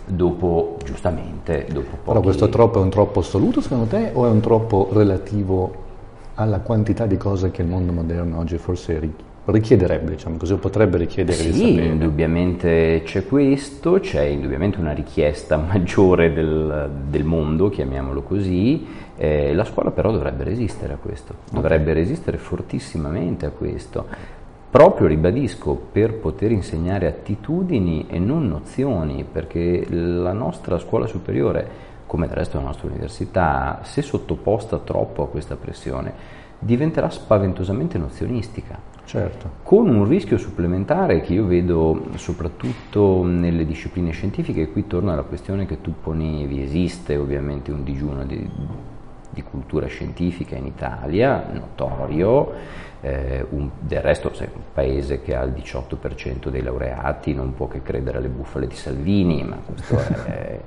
dopo 0.07 0.77
giustamente 0.85 1.67
dopo 1.71 1.91
pochi... 1.91 2.05
Però 2.05 2.21
questo 2.21 2.49
troppo 2.49 2.81
è 2.81 2.83
un 2.83 2.91
troppo 2.91 3.21
assoluto 3.21 3.61
secondo 3.61 3.85
te 3.85 4.11
o 4.13 4.27
è 4.27 4.29
un 4.29 4.41
troppo 4.41 4.89
relativo 4.93 5.83
alla 6.35 6.59
quantità 6.59 7.07
di 7.07 7.17
cose 7.17 7.53
che 7.53 7.63
il 7.63 7.69
mondo 7.69 7.93
moderno 7.93 8.39
oggi 8.39 8.59
forse 8.59 8.99
richiede? 8.99 9.34
Richiederebbe, 9.47 10.13
diciamo 10.13 10.37
così, 10.37 10.55
o 10.55 10.57
potrebbe 10.57 10.97
richiedere 10.97 11.37
sì, 11.37 11.53
di 11.53 11.59
sapere. 11.59 11.87
indubbiamente 11.87 13.03
c'è 13.05 13.27
questo, 13.27 14.01
c'è 14.01 14.23
indubbiamente 14.23 14.79
una 14.79 14.93
richiesta 14.93 15.57
maggiore 15.59 16.33
del, 16.33 16.91
del 17.09 17.25
mondo, 17.25 17.69
chiamiamolo 17.69 18.23
così, 18.23 18.87
eh, 19.17 19.53
la 19.55 19.65
scuola 19.65 19.91
però 19.91 20.11
dovrebbe 20.11 20.45
resistere 20.45 20.95
a 20.95 20.97
questo, 20.97 21.35
dovrebbe 21.51 21.91
okay. 21.91 22.03
resistere 22.03 22.39
fortissimamente 22.39 23.45
a 23.45 23.51
questo, 23.51 24.07
proprio, 24.71 25.07
ribadisco, 25.07 25.75
per 25.93 26.15
poter 26.15 26.51
insegnare 26.51 27.07
attitudini 27.07 28.07
e 28.09 28.19
non 28.19 28.49
nozioni, 28.49 29.27
perché 29.31 29.87
la 29.91 30.33
nostra 30.33 30.79
scuola 30.79 31.07
superiore, 31.07 31.93
come 32.07 32.27
del 32.27 32.37
resto 32.37 32.57
la 32.57 32.65
nostra 32.65 32.89
università, 32.89 33.81
se 33.83 34.01
sottoposta 34.01 34.79
troppo 34.79 35.23
a 35.23 35.29
questa 35.29 35.57
pressione, 35.57 36.13
diventerà 36.59 37.11
spaventosamente 37.11 37.99
nozionistica 37.99 38.93
Certo. 39.05 39.51
Con 39.63 39.89
un 39.89 40.09
rischio 40.09 40.39
supplementare 40.39 41.21
che 41.21 41.35
io 41.35 41.47
vedo 41.47 42.07
soprattutto 42.15 43.23
nelle 43.25 43.67
discipline 43.67 44.11
scientifiche, 44.11 44.63
e 44.63 44.73
qui 44.73 44.87
torna 44.87 45.13
alla 45.13 45.23
questione 45.23 45.67
che 45.67 45.81
tu 45.81 45.95
ponevi, 46.01 46.63
esiste 46.63 47.17
ovviamente 47.17 47.71
un 47.71 47.85
digiuno 47.85 48.25
di, 48.25 48.49
di 49.31 49.43
cultura 49.43 49.87
scientifica 49.87 50.57
in 50.57 50.67
Italia, 50.67 51.49
notorio, 51.53 52.53
eh, 53.03 53.45
un, 53.51 53.69
del 53.79 54.01
resto 54.01 54.33
sei 54.33 54.49
un 54.53 54.63
paese 54.73 55.21
che 55.21 55.37
ha 55.37 55.43
il 55.43 55.53
18% 55.53 56.49
dei 56.49 56.63
laureati, 56.63 57.35
non 57.35 57.55
può 57.55 57.69
che 57.69 57.83
credere 57.83 58.19
alle 58.19 58.29
bufale 58.29 58.67
di 58.67 58.75
Salvini, 58.75 59.45
ma 59.45 59.59
questo 59.65 60.25
è 60.25 60.59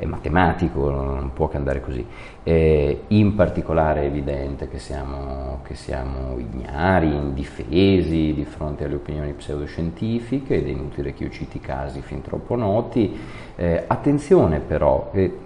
è 0.00 0.06
matematico, 0.06 0.88
non 0.88 1.32
può 1.34 1.48
che 1.48 1.58
andare 1.58 1.82
così. 1.82 2.04
Eh, 2.42 3.02
in 3.08 3.34
particolare 3.34 4.00
è 4.00 4.06
evidente 4.06 4.66
che 4.66 4.78
siamo, 4.78 5.60
che 5.62 5.74
siamo, 5.74 6.38
ignari, 6.38 7.14
indifesi 7.14 8.32
di 8.32 8.46
fronte 8.46 8.84
alle 8.84 8.94
opinioni 8.94 9.34
pseudoscientifiche 9.34 10.54
ed 10.56 10.66
è 10.66 10.70
inutile 10.70 11.12
che 11.12 11.24
io 11.24 11.30
citi 11.30 11.60
casi 11.60 12.00
fin 12.00 12.22
troppo 12.22 12.56
noti. 12.56 13.14
Eh, 13.54 13.84
attenzione 13.86 14.60
però, 14.60 15.10
che 15.12 15.36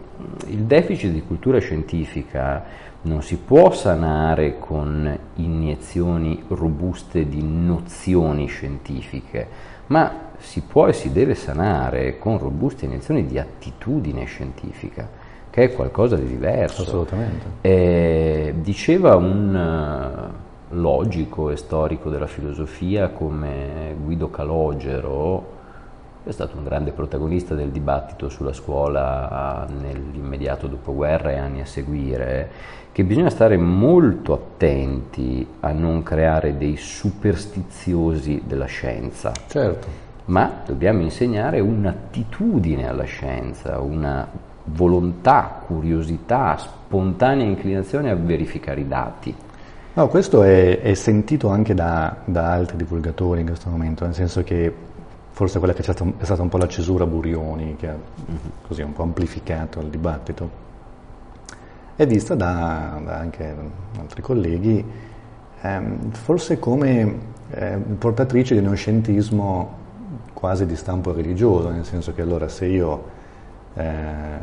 il 0.46 0.60
deficit 0.60 1.10
di 1.10 1.24
cultura 1.26 1.58
scientifica 1.58 2.64
non 3.02 3.22
si 3.22 3.38
può 3.38 3.72
sanare 3.72 4.60
con 4.60 5.18
iniezioni 5.34 6.44
robuste 6.46 7.28
di 7.28 7.42
nozioni 7.42 8.46
scientifiche, 8.46 9.72
ma 9.86 10.12
si 10.38 10.60
può 10.60 10.88
e 10.88 10.92
si 10.92 11.12
deve 11.12 11.34
sanare 11.34 12.18
con 12.18 12.38
robuste 12.38 12.84
iniezioni 12.84 13.26
di 13.26 13.38
attitudine 13.38 14.24
scientifica, 14.24 15.08
che 15.50 15.64
è 15.64 15.72
qualcosa 15.72 16.16
di 16.16 16.26
diverso. 16.26 16.82
Assolutamente. 16.82 17.46
Eh, 17.60 18.54
diceva 18.58 19.16
un 19.16 19.54
uh, 19.54 20.74
logico 20.74 21.50
e 21.50 21.56
storico 21.56 22.10
della 22.10 22.26
filosofia 22.26 23.08
come 23.08 23.94
Guido 24.02 24.30
Calogero, 24.30 25.52
è 26.24 26.30
stato 26.30 26.56
un 26.56 26.64
grande 26.64 26.92
protagonista 26.92 27.54
del 27.54 27.68
dibattito 27.68 28.30
sulla 28.30 28.54
scuola 28.54 29.66
nell'immediato 29.78 30.66
dopoguerra 30.66 31.32
e 31.32 31.36
anni 31.36 31.60
a 31.60 31.66
seguire, 31.66 32.50
che 32.94 33.02
bisogna 33.02 33.30
stare 33.30 33.56
molto 33.56 34.32
attenti 34.32 35.44
a 35.58 35.72
non 35.72 36.04
creare 36.04 36.56
dei 36.56 36.76
superstiziosi 36.76 38.42
della 38.46 38.66
scienza. 38.66 39.32
Certo 39.48 40.04
ma 40.26 40.62
dobbiamo 40.64 41.02
insegnare 41.02 41.60
un'attitudine 41.60 42.88
alla 42.88 43.04
scienza, 43.04 43.78
una 43.80 44.26
volontà, 44.64 45.60
curiosità, 45.66 46.56
spontanea 46.56 47.44
inclinazione 47.44 48.10
a 48.10 48.14
verificare 48.14 48.80
i 48.80 48.88
dati. 48.88 49.34
No, 49.92 50.08
questo 50.08 50.42
è, 50.42 50.80
è 50.80 50.94
sentito 50.94 51.48
anche 51.48 51.74
da, 51.74 52.16
da, 52.24 52.50
altri 52.52 52.76
divulgatori 52.76 53.40
in 53.40 53.46
questo 53.46 53.68
momento, 53.68 54.04
nel 54.04 54.14
senso 54.14 54.42
che 54.42 54.72
forse 55.30 55.58
quella 55.58 55.74
che 55.74 55.80
è 55.80 55.82
stata, 55.82 56.04
è 56.16 56.24
stata 56.24 56.42
un 56.42 56.48
po' 56.48 56.56
la 56.56 56.68
cesura 56.68 57.06
Burioni, 57.06 57.76
che 57.76 57.88
ha 57.88 57.94
uh-huh. 57.94 58.38
così 58.66 58.82
un 58.82 58.92
po' 58.92 59.02
amplificato 59.02 59.80
il 59.80 59.88
dibattito, 59.88 60.62
è 61.96 62.06
vista 62.06 62.34
da, 62.34 63.00
da 63.04 63.16
anche 63.16 63.54
altri 63.98 64.22
colleghi 64.22 64.84
ehm, 65.60 66.10
forse 66.10 66.58
come 66.58 67.32
eh, 67.50 67.76
portatrice 67.98 68.54
di 68.54 68.64
uno 68.64 68.74
scientismo 68.74 69.82
quasi 70.32 70.66
di 70.66 70.76
stampo 70.76 71.12
religioso, 71.12 71.70
nel 71.70 71.84
senso 71.84 72.12
che 72.12 72.22
allora 72.22 72.48
se 72.48 72.66
io 72.66 73.04
eh, 73.74 73.92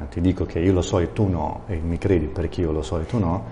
ti 0.09 0.21
dico 0.21 0.45
che 0.45 0.59
io 0.59 0.73
lo 0.73 0.81
so 0.81 0.99
e 0.99 1.13
tu 1.13 1.27
no, 1.27 1.61
e 1.67 1.75
mi 1.77 1.97
credi 1.97 2.25
perché 2.25 2.61
io 2.61 2.71
lo 2.71 2.81
so 2.81 2.99
e 2.99 3.05
tu 3.05 3.19
no, 3.19 3.43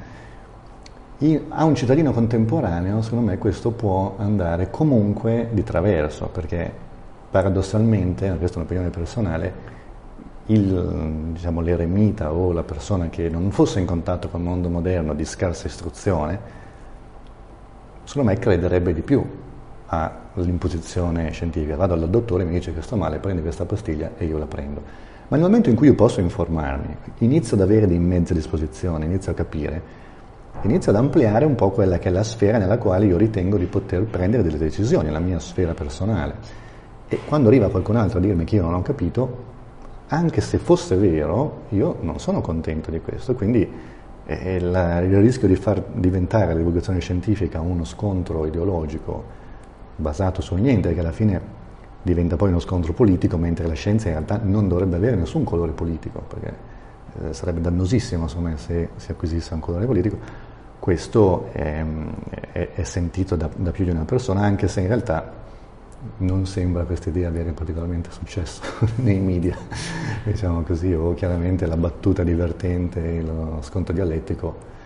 a 1.49 1.65
un 1.65 1.75
cittadino 1.75 2.11
contemporaneo, 2.13 3.01
secondo 3.01 3.25
me, 3.25 3.37
questo 3.37 3.71
può 3.71 4.15
andare 4.17 4.69
comunque 4.69 5.49
di 5.51 5.63
traverso, 5.63 6.27
perché 6.27 6.71
paradossalmente, 7.29 8.35
questa 8.37 8.55
è 8.55 8.59
un'opinione 8.59 8.89
personale, 8.89 9.53
diciamo, 10.55 11.61
l'eremita 11.61 12.33
o 12.33 12.51
la 12.51 12.63
persona 12.63 13.09
che 13.09 13.29
non 13.29 13.51
fosse 13.51 13.79
in 13.79 13.85
contatto 13.85 14.29
con 14.29 14.39
il 14.39 14.47
mondo 14.47 14.67
moderno 14.67 15.13
di 15.13 15.23
scarsa 15.23 15.67
istruzione, 15.67 16.39
secondo 18.03 18.31
me 18.31 18.39
crederebbe 18.39 18.91
di 18.91 19.01
più 19.01 19.23
all'imposizione 19.85 21.29
scientifica. 21.31 21.75
Vado 21.75 21.95
dal 21.95 22.09
dottore, 22.09 22.45
mi 22.45 22.53
dice 22.53 22.73
che 22.73 22.81
sto 22.81 22.95
male, 22.95 23.19
prendi 23.19 23.43
questa 23.43 23.65
pastiglia 23.65 24.11
e 24.17 24.25
io 24.25 24.39
la 24.39 24.47
prendo. 24.47 24.81
Ma 25.27 25.37
nel 25.37 25.45
momento 25.45 25.69
in 25.69 25.75
cui 25.75 25.85
io 25.85 25.93
posso 25.93 26.19
informarmi, 26.19 26.95
inizio 27.19 27.55
ad 27.55 27.61
avere 27.61 27.85
dei 27.85 27.99
mezzi 27.99 28.31
a 28.31 28.35
disposizione, 28.35 29.05
inizio 29.05 29.31
a 29.31 29.35
capire, 29.35 29.81
inizio 30.63 30.91
ad 30.91 30.97
ampliare 30.97 31.45
un 31.45 31.53
po' 31.53 31.69
quella 31.69 31.99
che 31.99 32.09
è 32.09 32.11
la 32.11 32.23
sfera 32.23 32.57
nella 32.57 32.79
quale 32.79 33.05
io 33.05 33.17
ritengo 33.17 33.57
di 33.57 33.65
poter 33.65 34.05
prendere 34.05 34.41
delle 34.41 34.57
decisioni, 34.57 35.11
la 35.11 35.19
mia 35.19 35.37
sfera 35.37 35.75
personale. 35.75 36.33
E 37.07 37.19
quando 37.27 37.49
arriva 37.49 37.69
qualcun 37.69 37.97
altro 37.97 38.17
a 38.17 38.21
dirmi 38.21 38.45
che 38.45 38.55
io 38.55 38.63
non 38.63 38.73
ho 38.73 38.81
capito, 38.81 39.48
anche 40.09 40.41
se 40.41 40.57
fosse 40.57 40.95
vero, 40.95 41.63
io 41.69 41.97
non 42.01 42.19
sono 42.19 42.41
contento 42.41 42.89
di 42.89 42.99
questo, 42.99 43.35
quindi 43.35 43.59
il, 44.25 45.03
il 45.09 45.21
rischio 45.21 45.47
di 45.47 45.55
far 45.55 45.83
diventare 45.93 46.47
la 46.47 46.57
divulgazione 46.57 46.99
scientifica 46.99 47.61
uno 47.61 47.83
scontro 47.83 48.45
ideologico 48.45 49.37
basato 49.95 50.41
su 50.41 50.55
niente, 50.55 50.93
che 50.93 50.99
alla 50.99 51.11
fine 51.11 51.57
diventa 52.01 52.37
poi 52.37 52.49
uno 52.49 52.59
scontro 52.59 52.93
politico, 52.93 53.37
mentre 53.37 53.67
la 53.67 53.73
scienza 53.73 54.07
in 54.07 54.13
realtà 54.13 54.39
non 54.41 54.67
dovrebbe 54.67 54.95
avere 54.95 55.15
nessun 55.15 55.43
colore 55.43 55.71
politico, 55.73 56.23
perché 56.27 56.53
eh, 57.21 57.33
sarebbe 57.33 57.61
dannosissimo 57.61 58.27
me, 58.37 58.57
se 58.57 58.89
si 58.95 59.11
acquisisse 59.11 59.53
un 59.53 59.59
colore 59.59 59.85
politico. 59.85 60.47
Questo 60.79 61.49
è, 61.51 61.83
è, 62.51 62.69
è 62.73 62.83
sentito 62.83 63.35
da, 63.35 63.49
da 63.55 63.71
più 63.71 63.83
di 63.83 63.91
una 63.91 64.05
persona, 64.05 64.41
anche 64.41 64.67
se 64.67 64.81
in 64.81 64.87
realtà 64.87 65.38
non 66.17 66.45
sembra 66.45 66.83
questa 66.83 67.09
idea 67.09 67.27
avere 67.27 67.51
particolarmente 67.51 68.09
successo 68.11 68.61
nei 68.97 69.19
media, 69.19 69.57
diciamo 70.23 70.61
così, 70.61 70.93
o 70.93 71.13
chiaramente 71.13 71.65
la 71.65 71.77
battuta 71.77 72.23
divertente, 72.23 73.21
lo 73.21 73.59
sconto 73.61 73.91
dialettico 73.91 74.77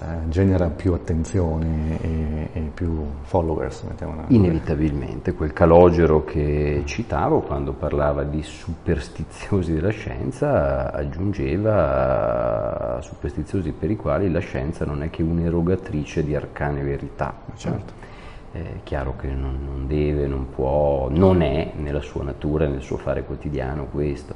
eh, 0.00 0.28
genera 0.28 0.68
più 0.68 0.94
attenzione 0.94 2.00
e, 2.00 2.48
e 2.52 2.60
più 2.72 3.04
followers. 3.22 3.84
Inevitabilmente, 4.28 5.34
quel 5.34 5.52
calogero 5.52 6.24
che 6.24 6.82
citavo 6.86 7.40
quando 7.40 7.72
parlava 7.72 8.24
di 8.24 8.42
superstiziosi 8.42 9.74
della 9.74 9.90
scienza 9.90 10.92
aggiungeva 10.92 13.00
superstiziosi 13.02 13.72
per 13.72 13.90
i 13.90 13.96
quali 13.96 14.30
la 14.30 14.40
scienza 14.40 14.86
non 14.86 15.02
è 15.02 15.10
che 15.10 15.22
un'erogatrice 15.22 16.24
di 16.24 16.34
arcane 16.34 16.82
verità. 16.82 17.34
Certo. 17.54 18.11
È 18.52 18.80
chiaro 18.84 19.16
che 19.16 19.28
non, 19.28 19.60
non 19.64 19.86
deve, 19.86 20.26
non 20.26 20.48
può, 20.50 21.08
non 21.10 21.42
è 21.42 21.72
nella 21.76 22.02
sua 22.02 22.22
natura, 22.22 22.68
nel 22.68 22.82
suo 22.82 22.98
fare 22.98 23.24
quotidiano 23.24 23.86
questo 23.86 24.34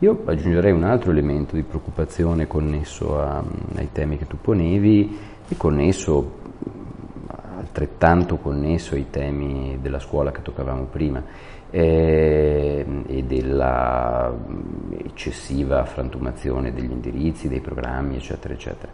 io 0.00 0.22
aggiungerei 0.24 0.72
un 0.72 0.82
altro 0.82 1.12
elemento 1.12 1.54
di 1.54 1.62
preoccupazione 1.62 2.46
connesso 2.46 3.18
a, 3.20 3.42
ai 3.76 3.90
temi 3.92 4.18
che 4.18 4.26
tu 4.26 4.36
ponevi 4.40 5.18
e 5.48 5.56
connesso, 5.56 6.40
altrettanto 7.56 8.36
connesso 8.36 8.96
ai 8.96 9.08
temi 9.08 9.78
della 9.80 10.00
scuola 10.00 10.32
che 10.32 10.42
toccavamo 10.42 10.84
prima 10.84 11.22
eh, 11.70 12.84
e 13.06 13.22
della 13.22 14.36
eccessiva 14.98 15.84
frantumazione 15.84 16.74
degli 16.74 16.90
indirizzi, 16.90 17.48
dei 17.48 17.60
programmi, 17.60 18.16
eccetera, 18.16 18.52
eccetera. 18.52 18.92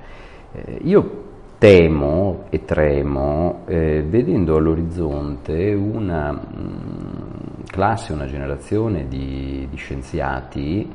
Eh, 0.52 0.80
io 0.82 1.24
temo 1.60 2.44
e 2.48 2.64
tremo 2.64 3.64
eh, 3.66 4.02
vedendo 4.02 4.56
all'orizzonte 4.56 5.74
una 5.74 6.32
mh, 6.32 6.40
mm, 6.56 7.62
classe, 7.66 8.14
una 8.14 8.24
generazione 8.24 9.06
di, 9.06 9.68
di 9.70 9.76
scienziati 9.76 10.90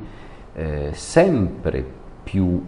eh, 0.52 0.90
sempre 0.92 1.84
più 2.24 2.60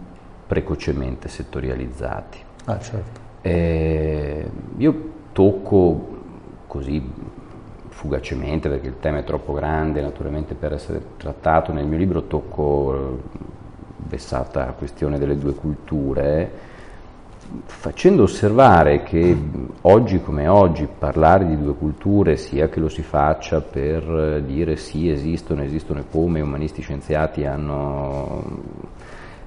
precocemente 0.47 1.27
settorializzati. 1.27 2.39
Ah, 2.65 2.79
certo. 2.79 3.19
eh, 3.41 4.49
io 4.77 5.11
tocco 5.33 6.17
così 6.67 7.03
fugacemente, 7.89 8.69
perché 8.69 8.87
il 8.87 8.99
tema 9.01 9.17
è 9.17 9.23
troppo 9.25 9.51
grande 9.51 9.99
naturalmente 10.01 10.53
per 10.55 10.71
essere 10.71 11.01
trattato, 11.17 11.73
nel 11.73 11.85
mio 11.85 11.97
libro 11.97 12.27
tocco 12.27 12.95
eh, 12.95 13.39
vessata 14.07 14.67
questione 14.77 15.19
delle 15.19 15.37
due 15.37 15.53
culture, 15.53 16.77
facendo 17.65 18.23
osservare 18.23 19.03
che 19.03 19.35
oggi 19.81 20.21
come 20.21 20.47
oggi 20.47 20.87
parlare 20.87 21.47
di 21.47 21.57
due 21.57 21.73
culture, 21.73 22.37
sia 22.37 22.69
che 22.69 22.79
lo 22.79 22.89
si 22.89 23.01
faccia 23.01 23.61
per 23.61 24.41
dire 24.45 24.75
sì 24.75 25.09
esistono, 25.09 25.63
esistono 25.63 25.99
e 25.99 26.03
come, 26.09 26.41
umanisti 26.41 26.81
scienziati 26.81 27.45
hanno 27.45 28.43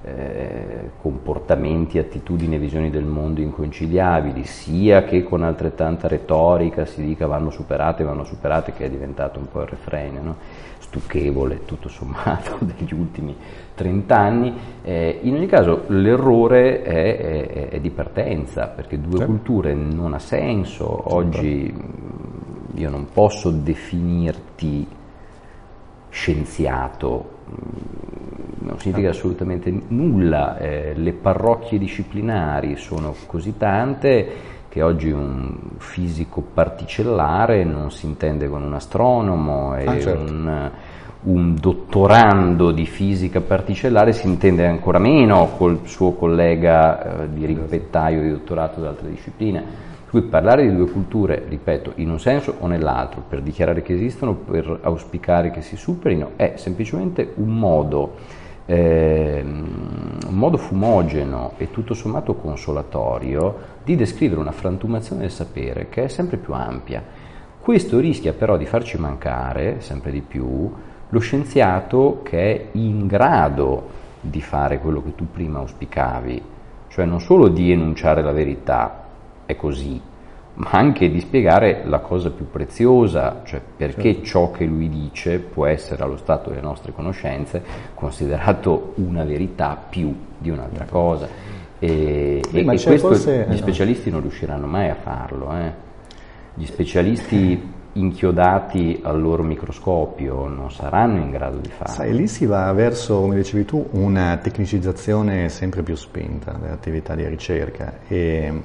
eh, 0.05 0.91
comportamenti, 1.01 1.97
attitudini 1.97 2.55
e 2.55 2.59
visioni 2.59 2.89
del 2.89 3.05
mondo 3.05 3.41
inconciliabili, 3.41 4.43
sia 4.43 5.03
che 5.03 5.23
con 5.23 5.43
altrettanta 5.43 6.07
retorica 6.07 6.85
si 6.85 7.03
dica 7.03 7.25
vanno 7.25 7.49
superate, 7.49 8.03
vanno 8.03 8.23
superate, 8.23 8.73
che 8.73 8.85
è 8.85 8.89
diventato 8.89 9.39
un 9.39 9.47
po' 9.47 9.61
il 9.61 9.67
refrain, 9.67 10.19
no? 10.21 10.35
stucchevole 10.79 11.65
tutto 11.65 11.89
sommato 11.89 12.57
degli 12.65 12.93
ultimi 12.93 13.35
30 13.73 14.17
anni. 14.17 14.53
Eh, 14.83 15.19
in 15.23 15.35
ogni 15.35 15.47
caso 15.47 15.85
l'errore 15.87 16.83
è, 16.83 17.17
è, 17.17 17.69
è, 17.69 17.79
di 17.79 17.89
partenza, 17.89 18.67
perché 18.67 18.99
due 18.99 19.19
sì. 19.19 19.25
culture 19.25 19.73
non 19.73 20.13
ha 20.13 20.19
senso. 20.19 21.13
Oggi 21.15 21.73
io 22.75 22.89
non 22.89 23.07
posso 23.11 23.49
definirti 23.51 24.85
scienziato, 26.09 27.32
non 27.45 28.79
significa 28.79 29.09
assolutamente 29.09 29.71
nulla, 29.87 30.57
eh, 30.57 30.93
le 30.95 31.13
parrocchie 31.13 31.77
disciplinari 31.77 32.75
sono 32.77 33.13
così 33.27 33.57
tante 33.57 34.51
che 34.73 34.81
oggi 34.81 35.11
un 35.11 35.55
fisico 35.77 36.41
particellare 36.41 37.63
non 37.63 37.91
si 37.91 38.07
intende 38.07 38.49
con 38.49 38.63
un 38.63 38.73
astronomo 38.73 39.75
e 39.75 39.85
ah, 39.85 39.99
certo. 39.99 40.31
un, 40.31 40.71
un, 41.25 41.55
dottorando 41.59 42.71
di 42.71 42.87
fisica 42.87 43.39
particellare 43.39 44.13
si 44.13 44.25
intende 44.25 44.65
ancora 44.65 44.97
meno 44.97 45.51
col 45.57 45.81
suo 45.83 46.13
collega 46.13 47.21
eh, 47.21 47.33
di 47.33 47.45
rimpettaio 47.45 48.23
di 48.23 48.29
dottorato 48.31 48.81
da 48.81 48.89
altre 48.89 49.11
discipline. 49.11 49.91
Qui 50.13 50.21
parlare 50.21 50.69
di 50.69 50.75
due 50.75 50.91
culture, 50.91 51.43
ripeto, 51.49 51.93
in 51.95 52.11
un 52.11 52.19
senso 52.19 52.57
o 52.59 52.67
nell'altro, 52.67 53.23
per 53.27 53.41
dichiarare 53.41 53.81
che 53.81 53.95
esistono, 53.95 54.35
per 54.35 54.81
auspicare 54.83 55.49
che 55.49 55.63
si 55.63 55.75
superino, 55.75 56.33
è 56.35 56.53
semplicemente 56.55 57.31
un 57.37 57.57
modo 57.57 58.13
eh, 58.67 59.41
un 59.43 60.35
modo 60.35 60.57
fumogeno 60.57 61.53
e 61.57 61.71
tutto 61.71 61.95
sommato 61.95 62.35
consolatorio 62.35 63.55
di 63.83 63.95
descrivere 63.95 64.39
una 64.39 64.51
frantumazione 64.51 65.21
del 65.21 65.31
sapere 65.31 65.89
che 65.89 66.03
è 66.03 66.07
sempre 66.09 66.37
più 66.37 66.53
ampia. 66.53 67.03
Questo 67.59 67.97
rischia 67.97 68.33
però 68.33 68.55
di 68.55 68.67
farci 68.67 68.99
mancare 68.99 69.81
sempre 69.81 70.11
di 70.11 70.21
più 70.21 70.71
lo 71.09 71.19
scienziato 71.19 72.19
che 72.21 72.39
è 72.39 72.65
in 72.73 73.07
grado 73.07 73.89
di 74.21 74.41
fare 74.41 74.77
quello 74.77 75.01
che 75.01 75.15
tu 75.15 75.31
prima 75.31 75.57
auspicavi, 75.57 76.39
cioè 76.89 77.05
non 77.05 77.19
solo 77.19 77.47
di 77.47 77.71
enunciare 77.71 78.21
la 78.21 78.31
verità, 78.31 79.02
è 79.45 79.55
così, 79.55 80.01
ma 80.55 80.69
anche 80.71 81.09
di 81.09 81.19
spiegare 81.19 81.81
la 81.85 81.99
cosa 81.99 82.29
più 82.29 82.49
preziosa, 82.49 83.41
cioè 83.43 83.61
perché 83.75 84.13
certo. 84.13 84.27
ciò 84.27 84.51
che 84.51 84.65
lui 84.65 84.87
dice 84.87 85.39
può 85.39 85.65
essere 85.65 86.03
allo 86.03 86.17
stato 86.17 86.49
delle 86.49 86.61
nostre 86.61 86.91
conoscenze 86.91 87.63
considerato 87.95 88.93
una 88.95 89.23
verità 89.23 89.77
più 89.89 90.15
di 90.37 90.49
un'altra 90.49 90.85
cosa. 90.85 91.27
E, 91.79 92.41
Beh, 92.49 92.59
e 92.59 92.63
questo 92.63 92.95
forse, 92.97 93.47
gli 93.49 93.57
specialisti 93.57 94.09
no. 94.09 94.17
non 94.17 94.27
riusciranno 94.27 94.67
mai 94.67 94.89
a 94.89 94.95
farlo. 94.95 95.51
Eh. 95.53 95.71
Gli 96.53 96.65
specialisti 96.65 97.71
inchiodati 97.93 99.01
al 99.03 99.21
loro 99.21 99.43
microscopio 99.43 100.47
non 100.47 100.71
saranno 100.71 101.17
in 101.17 101.31
grado 101.31 101.57
di 101.57 101.69
farlo. 101.69 101.93
Sai, 101.93 102.13
lì 102.13 102.27
si 102.27 102.45
va 102.45 102.71
verso, 102.73 103.21
come 103.21 103.35
dicevi 103.35 103.65
tu, 103.65 103.87
una 103.91 104.37
tecnicizzazione 104.37 105.49
sempre 105.49 105.81
più 105.81 105.95
spinta 105.95 106.51
dell'attività 106.53 107.15
di 107.15 107.27
ricerca. 107.27 107.99
E 108.07 108.61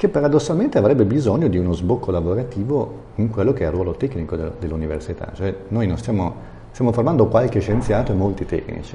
che 0.00 0.08
paradossalmente 0.08 0.78
avrebbe 0.78 1.04
bisogno 1.04 1.46
di 1.48 1.58
uno 1.58 1.74
sbocco 1.74 2.10
lavorativo 2.10 3.02
in 3.16 3.28
quello 3.28 3.52
che 3.52 3.64
è 3.64 3.66
il 3.66 3.72
ruolo 3.72 3.92
tecnico 3.92 4.34
de- 4.34 4.52
dell'università. 4.58 5.30
Cioè 5.34 5.54
noi 5.68 5.86
non 5.86 5.98
stiamo, 5.98 6.34
stiamo 6.70 6.90
formando 6.90 7.26
qualche 7.26 7.60
scienziato 7.60 8.10
e 8.10 8.14
molti 8.14 8.46
tecnici, 8.46 8.94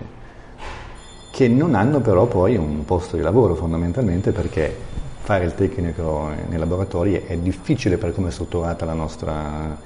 che 1.31 1.47
non 1.47 1.75
hanno 1.75 1.99
però 1.99 2.25
poi 2.25 2.55
un 2.55 2.83
posto 2.85 3.17
di 3.17 3.21
lavoro 3.21 3.53
fondamentalmente 3.53 4.31
perché 4.31 4.75
fare 5.19 5.45
il 5.45 5.53
tecnico 5.53 6.29
nei 6.49 6.57
laboratori 6.57 7.13
è 7.13 7.37
difficile 7.37 7.97
per 7.97 8.11
come 8.11 8.29
è 8.29 8.31
strutturata 8.31 8.83
la 8.85 8.93
nostra 8.93 9.77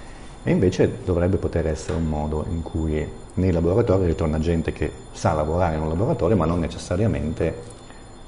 E 0.41 0.51
invece 0.51 0.99
dovrebbe 1.03 1.35
poter 1.35 1.67
essere 1.67 1.97
un 1.97 2.07
modo 2.07 2.45
in 2.49 2.61
cui 2.61 3.05
nei 3.33 3.51
laboratori 3.51 4.05
ritorna 4.05 4.39
gente 4.39 4.71
che 4.71 4.89
sa 5.11 5.33
lavorare 5.33 5.75
in 5.75 5.81
un 5.81 5.89
laboratorio, 5.89 6.37
ma 6.37 6.45
non 6.45 6.61
necessariamente, 6.61 7.53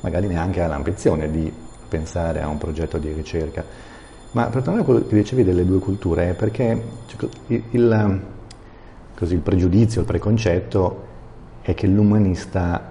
magari 0.02 0.28
neanche 0.28 0.62
ha 0.62 0.68
l'ambizione 0.68 1.32
di 1.32 1.70
pensare 1.92 2.42
a 2.42 2.48
un 2.48 2.58
progetto 2.58 2.98
di 2.98 3.12
ricerca. 3.12 3.66
Ma 4.32 4.46
per 4.46 4.62
tornare 4.62 4.84
a 4.84 4.86
quello 4.86 5.06
che 5.06 5.14
dicevi 5.14 5.44
delle 5.44 5.66
due 5.66 5.80
culture, 5.80 6.30
è 6.30 6.34
perché 6.34 6.82
il, 7.48 7.64
il, 7.72 8.22
così, 9.14 9.34
il 9.34 9.42
pregiudizio, 9.42 10.00
il 10.00 10.08
preconcetto 10.08 11.10
è 11.62 11.74
che 11.74 11.88
l'umanista 11.88 12.82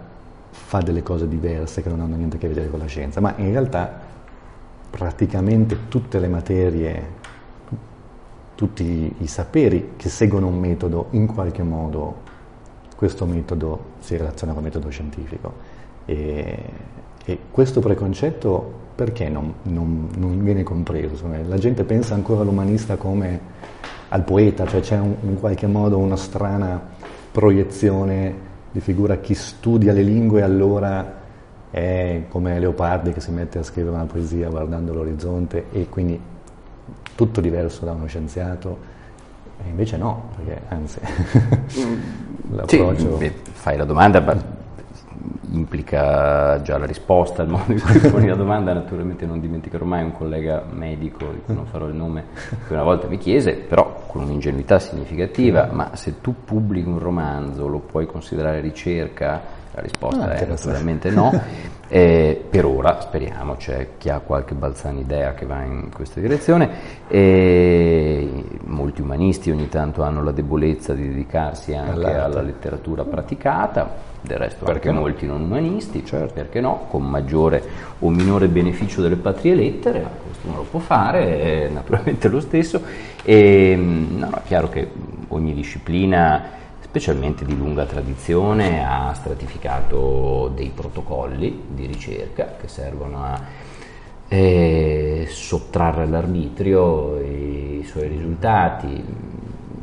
fa 0.50 0.80
delle 0.80 1.02
cose 1.02 1.26
diverse 1.26 1.82
che 1.82 1.88
non 1.88 2.00
hanno 2.00 2.16
niente 2.16 2.36
a 2.36 2.38
che 2.38 2.48
vedere 2.48 2.68
con 2.68 2.78
la 2.78 2.86
scienza, 2.86 3.20
ma 3.20 3.32
in 3.38 3.52
realtà 3.52 4.08
praticamente 4.90 5.88
tutte 5.88 6.18
le 6.18 6.28
materie, 6.28 7.18
tutti 8.54 9.14
i 9.16 9.26
saperi 9.26 9.92
che 9.96 10.10
seguono 10.10 10.48
un 10.48 10.58
metodo, 10.58 11.06
in 11.12 11.26
qualche 11.26 11.62
modo 11.62 12.28
questo 12.96 13.24
metodo 13.24 13.92
si 14.00 14.14
relaziona 14.14 14.52
con 14.52 14.62
il 14.62 14.68
metodo 14.68 14.90
scientifico. 14.90 15.54
E, 16.04 16.98
e 17.30 17.38
questo 17.48 17.78
preconcetto 17.78 18.78
perché 18.96 19.28
non, 19.28 19.54
non, 19.62 20.08
non 20.16 20.42
viene 20.42 20.64
compreso? 20.64 21.28
La 21.46 21.58
gente 21.58 21.84
pensa 21.84 22.14
ancora 22.14 22.40
all'umanista 22.40 22.96
come 22.96 23.40
al 24.08 24.24
poeta, 24.24 24.66
cioè 24.66 24.80
c'è 24.80 24.98
un, 24.98 25.14
in 25.22 25.38
qualche 25.38 25.68
modo 25.68 25.98
una 25.98 26.16
strana 26.16 26.80
proiezione 27.30 28.48
di 28.72 28.80
figura 28.80 29.18
chi 29.18 29.34
studia 29.34 29.92
le 29.92 30.02
lingue 30.02 30.42
allora 30.42 31.18
è 31.70 32.24
come 32.28 32.58
Leopardi 32.58 33.12
che 33.12 33.20
si 33.20 33.30
mette 33.30 33.60
a 33.60 33.62
scrivere 33.62 33.94
una 33.94 34.06
poesia 34.06 34.48
guardando 34.48 34.92
l'orizzonte 34.92 35.66
e 35.70 35.88
quindi 35.88 36.20
tutto 37.14 37.40
diverso 37.40 37.84
da 37.84 37.92
uno 37.92 38.06
scienziato. 38.06 38.98
E 39.64 39.68
invece 39.68 39.96
no, 39.96 40.30
perché 40.34 40.62
anzi 40.66 40.98
l'approccio... 42.50 43.18
Sì, 43.18 43.32
fai 43.52 43.76
la 43.76 43.84
domanda, 43.84 44.20
ma 44.20 44.58
implica 45.52 46.60
già 46.62 46.78
la 46.78 46.86
risposta, 46.86 47.42
il 47.42 47.48
modo 47.48 47.72
in 47.72 47.80
cui 47.80 47.98
poni 48.10 48.28
la 48.28 48.34
domanda, 48.34 48.72
naturalmente 48.72 49.26
non 49.26 49.40
dimenticherò 49.40 49.84
mai 49.84 50.02
un 50.04 50.12
collega 50.12 50.62
medico, 50.70 51.26
di 51.32 51.40
cui 51.44 51.54
non 51.54 51.66
farò 51.66 51.86
il 51.86 51.94
nome, 51.94 52.24
che 52.66 52.72
una 52.72 52.82
volta 52.82 53.06
mi 53.06 53.18
chiese, 53.18 53.52
però 53.52 54.04
con 54.06 54.22
un'ingenuità 54.22 54.78
significativa, 54.78 55.68
ma 55.70 55.94
se 55.94 56.20
tu 56.20 56.34
pubblichi 56.44 56.88
un 56.88 56.98
romanzo 56.98 57.66
lo 57.66 57.78
puoi 57.78 58.06
considerare 58.06 58.60
ricerca? 58.60 59.58
La 59.72 59.82
risposta 59.82 60.24
ah, 60.24 60.32
è 60.34 60.46
naturalmente 60.46 61.10
no. 61.10 61.30
Eh, 61.92 62.44
per 62.48 62.66
ora 62.66 63.00
speriamo, 63.00 63.56
c'è 63.56 63.88
chi 63.98 64.10
ha 64.10 64.20
qualche 64.20 64.54
balzana 64.54 65.00
idea 65.00 65.34
che 65.34 65.44
va 65.44 65.64
in 65.64 65.88
questa 65.92 66.20
direzione. 66.20 66.68
E 67.08 68.44
molti 68.66 69.00
umanisti 69.00 69.50
ogni 69.50 69.68
tanto 69.68 70.04
hanno 70.04 70.22
la 70.22 70.30
debolezza 70.30 70.94
di 70.94 71.08
dedicarsi 71.08 71.74
anche 71.74 71.90
All'arte. 71.90 72.20
alla 72.20 72.42
letteratura 72.42 73.02
praticata 73.02 74.08
del 74.20 74.36
resto 74.36 74.64
perché 74.66 74.88
anche 74.88 75.00
no? 75.00 75.06
molti 75.06 75.26
non 75.26 75.40
umanisti, 75.40 76.04
certo. 76.04 76.34
perché 76.34 76.60
no, 76.60 76.86
con 76.88 77.02
maggiore 77.02 77.60
o 77.98 78.08
minore 78.10 78.46
beneficio 78.46 79.02
delle 79.02 79.16
patrie 79.16 79.56
lettere, 79.56 80.00
ma 80.00 80.10
questo 80.22 80.46
non 80.46 80.56
lo 80.58 80.66
può 80.70 80.78
fare, 80.78 81.40
è 81.40 81.68
naturalmente 81.70 82.28
lo 82.28 82.38
stesso, 82.38 82.80
e 83.24 83.74
no, 83.76 84.28
no, 84.28 84.36
è 84.36 84.42
chiaro 84.46 84.68
che 84.68 84.88
ogni 85.28 85.54
disciplina, 85.54 86.58
specialmente 86.90 87.44
di 87.44 87.56
lunga 87.56 87.86
tradizione, 87.86 88.84
ha 88.84 89.14
stratificato 89.14 90.50
dei 90.56 90.72
protocolli 90.74 91.62
di 91.68 91.86
ricerca 91.86 92.56
che 92.60 92.66
servono 92.66 93.22
a 93.22 93.40
eh, 94.26 95.24
sottrarre 95.28 96.02
all'arbitrio 96.02 97.20
i 97.20 97.84
suoi 97.84 98.08
risultati. 98.08 99.04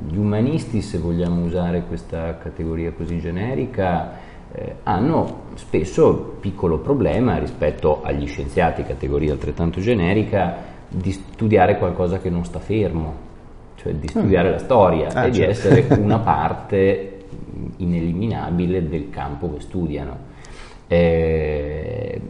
Gli 0.05 0.17
umanisti, 0.17 0.81
se 0.81 0.97
vogliamo 0.97 1.45
usare 1.45 1.83
questa 1.87 2.37
categoria 2.39 2.91
così 2.91 3.21
generica, 3.21 4.11
eh, 4.51 4.75
hanno 4.83 5.43
spesso 5.53 6.35
piccolo 6.41 6.79
problema 6.79 7.37
rispetto 7.37 8.01
agli 8.03 8.27
scienziati, 8.27 8.83
categoria 8.83 9.31
altrettanto 9.31 9.79
generica, 9.79 10.55
di 10.89 11.13
studiare 11.13 11.77
qualcosa 11.77 12.19
che 12.19 12.29
non 12.29 12.43
sta 12.43 12.59
fermo, 12.59 13.26
cioè 13.77 13.93
di 13.93 14.07
studiare 14.07 14.49
mm. 14.49 14.51
la 14.51 14.57
storia 14.57 15.07
ah, 15.13 15.25
e 15.25 15.29
di 15.29 15.37
certo. 15.37 15.51
essere 15.51 15.85
una 16.01 16.19
parte 16.19 17.17
ineliminabile 17.77 18.87
del 18.87 19.09
campo 19.09 19.53
che 19.53 19.61
studiano. 19.61 20.17
Eh, 20.87 22.21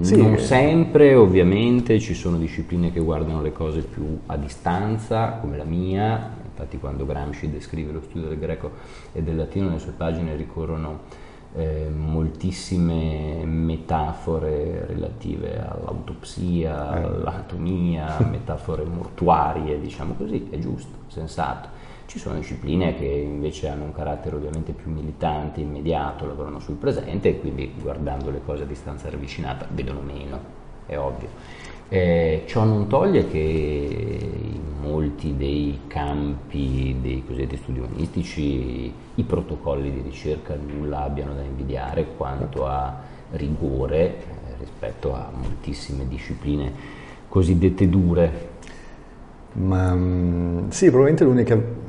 sì. 0.00 0.16
Non 0.16 0.38
sempre, 0.38 1.14
ovviamente, 1.14 1.98
ci 1.98 2.14
sono 2.14 2.36
discipline 2.36 2.92
che 2.92 3.00
guardano 3.00 3.40
le 3.40 3.52
cose 3.52 3.80
più 3.80 4.18
a 4.26 4.36
distanza, 4.36 5.38
come 5.40 5.56
la 5.56 5.64
mia, 5.64 6.30
infatti 6.44 6.78
quando 6.78 7.06
Gramsci 7.06 7.50
descrive 7.50 7.92
lo 7.92 8.02
studio 8.02 8.28
del 8.28 8.38
greco 8.38 8.72
e 9.12 9.22
del 9.22 9.36
latino 9.36 9.66
nelle 9.66 9.78
sue 9.78 9.92
pagine 9.96 10.36
ricorrono 10.36 11.24
eh, 11.56 11.88
moltissime 11.88 13.42
metafore 13.44 14.84
relative 14.86 15.58
all'autopsia, 15.58 16.98
eh. 16.98 17.02
all'anatomia, 17.02 18.18
metafore 18.30 18.84
mortuarie, 18.84 19.80
diciamo 19.80 20.14
così, 20.14 20.48
è 20.50 20.58
giusto, 20.58 20.94
sensato. 21.08 21.68
Ci 22.04 22.18
sono 22.18 22.36
discipline 22.36 22.94
che 22.94 23.06
invece 23.06 23.68
hanno 23.68 23.84
un 23.84 23.92
carattere 23.92 24.36
ovviamente 24.36 24.72
più 24.72 24.92
militante, 24.92 25.60
immediato, 25.60 26.26
lavorano 26.26 26.60
sul 26.60 26.76
presente 26.76 27.30
e 27.30 27.40
quindi 27.40 27.72
guardando 27.80 28.30
le 28.30 28.42
cose 28.44 28.62
a 28.62 28.66
distanza 28.66 29.10
ravvicinata 29.10 29.66
vedono 29.70 30.00
meno, 30.00 30.38
è 30.86 30.96
ovvio. 30.96 31.28
Eh, 31.88 32.44
ciò 32.46 32.64
non 32.64 32.86
toglie 32.86 33.28
che 33.28 33.38
in 33.38 34.80
molti 34.80 35.36
dei 35.36 35.80
campi 35.86 36.96
dei 37.00 37.24
cosiddetti 37.24 37.56
studi 37.56 37.78
umanistici 37.78 38.92
i 39.16 39.24
protocolli 39.24 39.92
di 39.92 40.00
ricerca 40.00 40.54
nulla 40.54 41.02
abbiano 41.02 41.34
da 41.34 41.42
invidiare 41.42 42.06
quanto 42.16 42.66
a 42.66 42.94
rigore 43.32 43.98
eh, 43.98 44.20
rispetto 44.58 45.14
a 45.14 45.30
moltissime 45.34 46.06
discipline 46.08 46.72
cosiddette 47.28 47.88
dure. 47.88 48.54
Ma 49.52 49.94
mm, 49.94 50.68
sì, 50.68 50.86
probabilmente 50.86 51.24
l'unica 51.24 51.84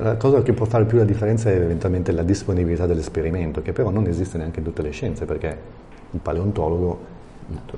la 0.00 0.16
cosa 0.16 0.42
che 0.42 0.52
può 0.52 0.66
fare 0.66 0.84
più 0.86 0.98
la 0.98 1.04
differenza 1.04 1.50
è 1.50 1.54
eventualmente 1.54 2.10
la 2.10 2.24
disponibilità 2.24 2.86
dell'esperimento, 2.86 3.62
che 3.62 3.72
però 3.72 3.90
non 3.90 4.06
esiste 4.06 4.36
neanche 4.38 4.58
in 4.58 4.64
tutte 4.64 4.82
le 4.82 4.90
scienze, 4.90 5.24
perché 5.24 5.56
il 6.10 6.18
paleontologo 6.20 7.10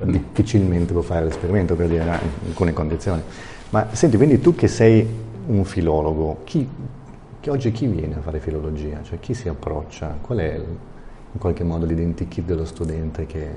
difficilmente 0.02 0.92
può 0.92 1.02
fare 1.02 1.24
l'esperimento 1.24 1.74
per 1.74 1.88
dire 1.88 2.02
in 2.02 2.08
alcune 2.08 2.72
condizioni. 2.72 3.22
Ma 3.70 3.88
senti, 3.92 4.16
quindi 4.16 4.40
tu 4.40 4.54
che 4.54 4.68
sei 4.68 5.06
un 5.46 5.64
filologo, 5.64 6.38
chi, 6.44 6.66
che 7.44 7.50
oggi 7.50 7.72
chi 7.72 7.86
viene 7.86 8.14
a 8.14 8.20
fare 8.22 8.40
filologia? 8.40 9.02
Cioè 9.02 9.20
chi 9.20 9.34
si 9.34 9.50
approccia? 9.50 10.16
Qual 10.22 10.38
è 10.38 10.54
in 10.54 11.38
qualche 11.38 11.62
modo 11.62 11.84
l'identikit 11.84 12.42
dello 12.42 12.64
studente 12.64 13.26
che 13.26 13.50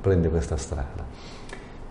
prende 0.00 0.28
questa 0.28 0.56
strada? 0.56 1.04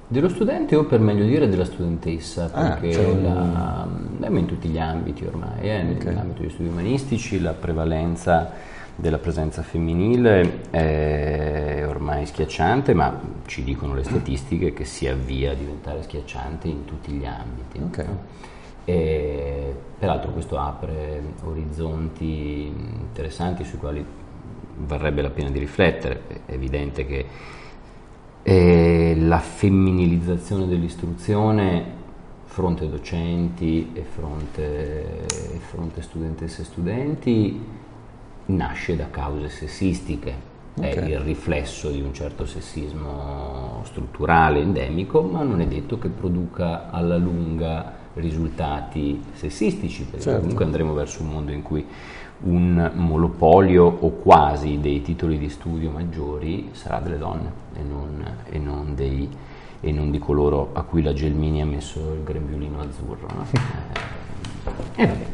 Dello 0.08 0.30
studente 0.30 0.78
o 0.78 0.86
per 0.86 1.02
meglio 1.02 1.26
dire 1.26 1.50
della 1.50 1.66
studentessa, 1.66 2.50
ah, 2.54 2.70
perché 2.70 2.94
cioè 2.94 3.20
la, 3.20 3.86
in 4.30 4.46
tutti 4.46 4.70
gli 4.70 4.80
ambiti 4.80 5.26
ormai, 5.26 5.60
eh, 5.60 5.82
okay. 5.82 6.06
nell'ambito 6.06 6.44
degli 6.44 6.52
studi 6.52 6.70
umanistici 6.70 7.42
la 7.42 7.52
prevalenza 7.52 8.50
della 8.96 9.18
presenza 9.18 9.64
femminile 9.64 10.70
è 10.70 11.84
ormai 11.86 12.26
schiacciante, 12.26 12.94
ma 12.94 13.20
ci 13.46 13.62
dicono 13.62 13.94
le 13.94 14.06
statistiche 14.06 14.72
che 14.72 14.86
si 14.86 15.06
avvia 15.06 15.52
a 15.52 15.54
diventare 15.54 16.02
schiacciante 16.04 16.70
in 16.70 16.86
tutti 16.86 17.12
gli 17.12 17.26
ambiti. 17.26 17.82
Okay. 17.82 18.56
E, 18.90 19.76
peraltro 20.00 20.32
questo 20.32 20.58
apre 20.58 21.22
orizzonti 21.44 22.68
interessanti 22.68 23.66
sui 23.66 23.78
quali 23.78 24.06
varrebbe 24.78 25.22
la 25.22 25.30
pena 25.30 25.50
di 25.50 25.60
riflettere. 25.60 26.22
È 26.46 26.54
evidente 26.54 27.06
che 27.06 27.26
eh, 28.44 29.14
la 29.20 29.40
femminilizzazione 29.40 30.68
dell'istruzione 30.68 31.96
fronte 32.46 32.88
docenti 32.88 33.92
e 33.92 34.04
fronte, 34.04 35.26
fronte 35.68 36.02
studentesse 36.02 36.62
e 36.62 36.66
studenti 36.66 37.66
nasce 38.46 38.96
da 38.96 39.10
cause 39.10 39.50
sessistiche, 39.50 40.34
okay. 40.78 40.92
è 40.94 41.06
il 41.08 41.20
riflesso 41.20 41.92
di 41.92 42.00
un 42.00 42.14
certo 42.14 42.46
sessismo 42.46 43.82
strutturale, 43.84 44.62
endemico, 44.62 45.24
ma 45.24 45.44
non 45.44 45.60
è 45.60 45.68
detto 45.68 46.00
che 46.00 46.08
produca 46.08 46.90
alla 46.90 47.18
lunga 47.18 48.06
risultati 48.20 49.22
sessistici, 49.34 50.04
perché 50.04 50.22
certo. 50.22 50.40
comunque 50.42 50.66
andremo 50.66 50.94
verso 50.94 51.22
un 51.22 51.30
mondo 51.30 51.52
in 51.52 51.62
cui 51.62 51.86
un 52.40 52.92
monopolio 52.94 53.86
o 53.86 54.10
quasi 54.12 54.80
dei 54.80 55.02
titoli 55.02 55.38
di 55.38 55.50
studio 55.50 55.90
maggiori 55.90 56.70
sarà 56.74 57.00
delle 57.00 57.18
donne 57.18 57.52
e 57.76 57.82
non, 57.82 58.26
e 58.50 58.60
non, 58.60 58.94
dei, 58.96 59.28
e 59.80 59.92
non 59.92 60.12
di 60.12 60.20
coloro 60.20 60.70
a 60.74 60.84
cui 60.84 61.02
la 61.02 61.14
Gelmini 61.14 61.62
ha 61.62 61.66
messo 61.66 62.00
il 62.14 62.24
grembiulino 62.24 62.80
azzurro. 62.80 63.28
No? 63.34 63.46
eh, 64.96 65.06
vabbè. 65.08 65.26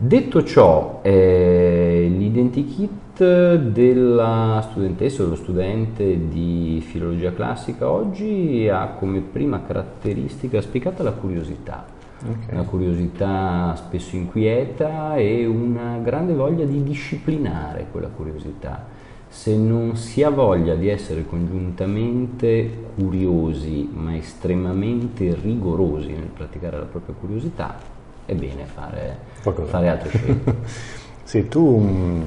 Detto 0.00 0.44
ciò, 0.44 1.00
eh, 1.02 2.06
l'identikit 2.08 3.56
della 3.56 4.64
studentessa 4.70 5.22
o 5.22 5.24
dello 5.24 5.36
studente 5.36 6.28
di 6.28 6.80
filologia 6.86 7.32
classica 7.32 7.90
oggi 7.90 8.68
ha 8.70 8.86
come 8.96 9.18
prima 9.18 9.60
caratteristica 9.60 10.60
spiegata 10.60 11.02
la 11.02 11.10
curiosità. 11.10 11.84
Okay. 12.20 12.52
una 12.54 12.62
curiosità 12.62 13.74
spesso 13.76 14.16
inquieta 14.16 15.16
e 15.16 15.46
una 15.46 15.98
grande 15.98 16.34
voglia 16.34 16.64
di 16.64 16.82
disciplinare 16.82 17.86
quella 17.90 18.08
curiosità. 18.08 18.96
Se 19.28 19.54
non 19.56 19.96
si 19.96 20.22
ha 20.22 20.30
voglia 20.30 20.74
di 20.74 20.88
essere 20.88 21.26
congiuntamente 21.26 22.70
curiosi 22.94 23.88
ma 23.92 24.16
estremamente 24.16 25.34
rigorosi 25.34 26.12
nel 26.12 26.30
praticare 26.34 26.78
la 26.78 26.84
propria 26.84 27.14
curiosità, 27.14 27.78
è 28.24 28.34
bene 28.34 28.64
fare, 28.64 29.18
fare 29.66 29.88
altre 29.88 30.08
scelte. 30.08 30.54
sì, 31.24 31.48
tu 31.48 31.78
mm, 31.78 32.22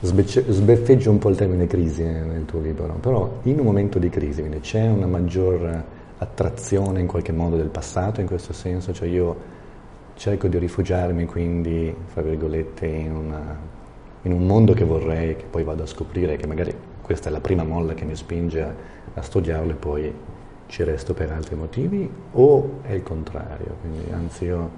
sbeffeggi 0.00 1.08
un 1.08 1.18
po' 1.18 1.30
il 1.30 1.36
termine 1.36 1.66
crisi 1.66 2.02
nel 2.02 2.44
tuo 2.44 2.60
libro, 2.60 2.86
però 3.00 3.40
in 3.42 3.58
un 3.58 3.64
momento 3.64 3.98
di 3.98 4.08
crisi 4.08 4.42
c'è 4.60 4.86
una 4.86 5.06
maggior 5.06 5.84
attrazione 6.18 7.00
in 7.00 7.06
qualche 7.06 7.32
modo 7.32 7.56
del 7.56 7.68
passato 7.68 8.20
in 8.20 8.26
questo 8.26 8.52
senso, 8.52 8.92
cioè 8.92 9.08
io 9.08 9.52
cerco 10.14 10.46
di 10.48 10.58
rifugiarmi 10.58 11.26
quindi, 11.26 11.94
fra 12.06 12.22
virgolette, 12.22 12.86
in, 12.86 13.14
una, 13.14 13.56
in 14.22 14.32
un 14.32 14.46
mondo 14.46 14.72
che 14.72 14.84
vorrei, 14.84 15.36
che 15.36 15.44
poi 15.44 15.64
vado 15.64 15.82
a 15.82 15.86
scoprire, 15.86 16.36
che 16.36 16.46
magari 16.46 16.74
questa 17.02 17.28
è 17.28 17.32
la 17.32 17.40
prima 17.40 17.64
molla 17.64 17.94
che 17.94 18.04
mi 18.04 18.14
spinge 18.14 18.62
a, 18.62 18.74
a 19.14 19.22
studiarlo 19.22 19.72
e 19.72 19.74
poi 19.74 20.14
ci 20.66 20.82
resto 20.82 21.14
per 21.14 21.30
altri 21.30 21.56
motivi, 21.56 22.08
o 22.32 22.78
è 22.82 22.92
il 22.92 23.02
contrario, 23.02 23.76
quindi 23.80 24.10
anzi 24.12 24.44
io 24.44 24.70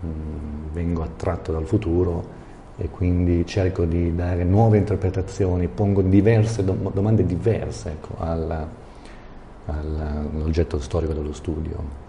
mh, 0.00 0.06
mm, 0.06 0.72
vengo 0.72 1.02
attratto 1.02 1.52
dal 1.52 1.64
futuro 1.64 2.44
e 2.78 2.90
quindi 2.90 3.46
cerco 3.46 3.84
di 3.84 4.14
dare 4.14 4.44
nuove 4.44 4.78
interpretazioni, 4.78 5.68
pongo 5.68 6.02
diverse 6.02 6.64
dom- 6.64 6.92
domande 6.92 7.24
diverse 7.24 7.90
ecco, 7.90 8.16
alla, 8.18 8.68
all'oggetto 9.66 10.80
storico 10.80 11.12
dello 11.12 11.32
studio. 11.32 12.04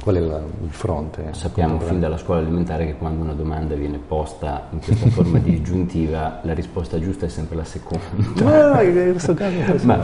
Qual 0.00 0.16
è 0.16 0.20
la, 0.20 0.38
il 0.38 0.70
fronte? 0.70 1.28
Sappiamo 1.32 1.78
fin 1.78 2.00
dalla 2.00 2.16
scuola 2.16 2.40
elementare 2.40 2.86
che 2.86 2.94
quando 2.94 3.22
una 3.22 3.34
domanda 3.34 3.74
viene 3.74 3.98
posta 3.98 4.68
in 4.70 4.80
questa 4.80 5.10
forma 5.10 5.38
disgiuntiva, 5.38 6.40
la 6.44 6.54
risposta 6.54 6.98
giusta 6.98 7.26
è 7.26 7.28
sempre 7.28 7.56
la 7.56 7.64
seconda. 7.64 8.04
No, 8.36 8.80
in 8.80 9.10
questo 9.10 9.34
caso 9.34 9.56
Ma, 9.84 9.98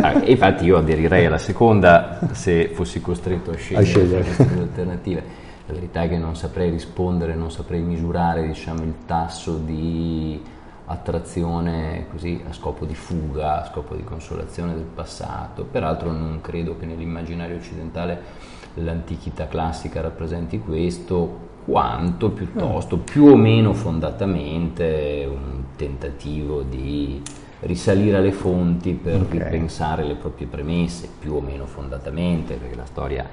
ah, 0.00 0.24
infatti 0.24 0.64
io 0.64 0.76
aderirei 0.76 1.26
alla 1.26 1.38
seconda 1.38 2.18
se 2.32 2.70
fossi 2.74 3.00
costretto 3.00 3.52
a 3.52 3.54
scegliere, 3.54 3.84
a 3.84 3.86
scegliere. 3.86 4.22
queste 4.22 4.58
alternative. 4.58 5.22
La 5.66 5.74
verità 5.74 6.02
è 6.02 6.08
che 6.08 6.18
non 6.18 6.34
saprei 6.34 6.70
rispondere, 6.70 7.34
non 7.36 7.52
saprei 7.52 7.80
misurare 7.80 8.44
diciamo, 8.44 8.82
il 8.82 8.94
tasso 9.06 9.56
di 9.56 10.42
attrazione 10.86 12.06
così 12.10 12.42
a 12.48 12.52
scopo 12.52 12.84
di 12.84 12.94
fuga, 12.94 13.62
a 13.62 13.70
scopo 13.70 13.94
di 13.94 14.04
consolazione 14.04 14.74
del 14.74 14.84
passato. 14.84 15.64
Peraltro 15.64 16.10
non 16.12 16.40
credo 16.40 16.76
che 16.76 16.86
nell'immaginario 16.86 17.56
occidentale 17.56 18.52
l'antichità 18.74 19.46
classica 19.46 20.00
rappresenti 20.00 20.58
questo, 20.58 21.52
quanto 21.64 22.30
piuttosto, 22.30 22.98
più 22.98 23.26
o 23.26 23.36
meno 23.36 23.72
fondatamente, 23.72 25.26
un 25.30 25.62
tentativo 25.76 26.62
di 26.62 27.22
risalire 27.60 28.18
alle 28.18 28.32
fonti 28.32 28.92
per 28.92 29.22
okay. 29.22 29.38
ripensare 29.38 30.04
le 30.04 30.14
proprie 30.16 30.46
premesse, 30.46 31.08
più 31.18 31.34
o 31.34 31.40
meno 31.40 31.64
fondatamente, 31.64 32.54
perché 32.54 32.76
la 32.76 32.84
storia 32.84 33.26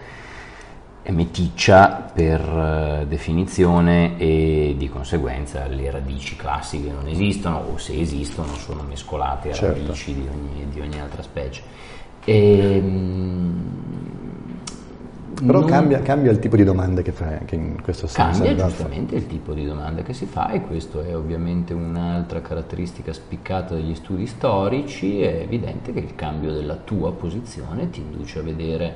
meticcia 1.09 2.11
per 2.13 2.41
uh, 2.41 3.07
definizione 3.07 4.19
e 4.19 4.75
di 4.77 4.87
conseguenza 4.87 5.65
le 5.65 5.89
radici 5.89 6.35
classiche 6.35 6.91
non 6.91 7.07
esistono 7.07 7.57
o 7.73 7.77
se 7.77 7.99
esistono 7.99 8.53
sono 8.53 8.83
mescolate 8.83 9.49
a 9.49 9.53
certo. 9.53 9.79
radici 9.79 10.13
di 10.13 10.27
ogni, 10.31 10.67
di 10.69 10.79
ogni, 10.79 10.99
altra 10.99 11.23
specie. 11.23 11.63
E, 12.23 12.79
um, 12.83 13.81
però 15.43 15.59
non... 15.59 15.69
cambia, 15.69 16.01
cambia, 16.01 16.29
il 16.29 16.37
tipo 16.37 16.55
di 16.55 16.63
domande 16.63 17.01
che 17.01 17.11
fa, 17.11 17.39
che 17.45 17.55
in 17.55 17.81
questo 17.81 18.05
senso. 18.05 18.43
Cambia 18.43 18.63
giustamente 18.63 19.15
il 19.15 19.25
tipo 19.25 19.53
di 19.53 19.65
domande 19.65 20.03
che 20.03 20.13
si 20.13 20.27
fa 20.27 20.51
e 20.51 20.61
questo 20.61 21.01
è 21.01 21.15
ovviamente 21.15 21.73
un'altra 21.73 22.41
caratteristica 22.41 23.11
spiccata 23.11 23.73
degli 23.73 23.95
studi 23.95 24.27
storici, 24.27 25.21
è 25.21 25.41
evidente 25.41 25.93
che 25.93 25.99
il 25.99 26.13
cambio 26.13 26.53
della 26.53 26.75
tua 26.75 27.11
posizione 27.13 27.89
ti 27.89 28.01
induce 28.01 28.37
a 28.37 28.43
vedere 28.43 28.95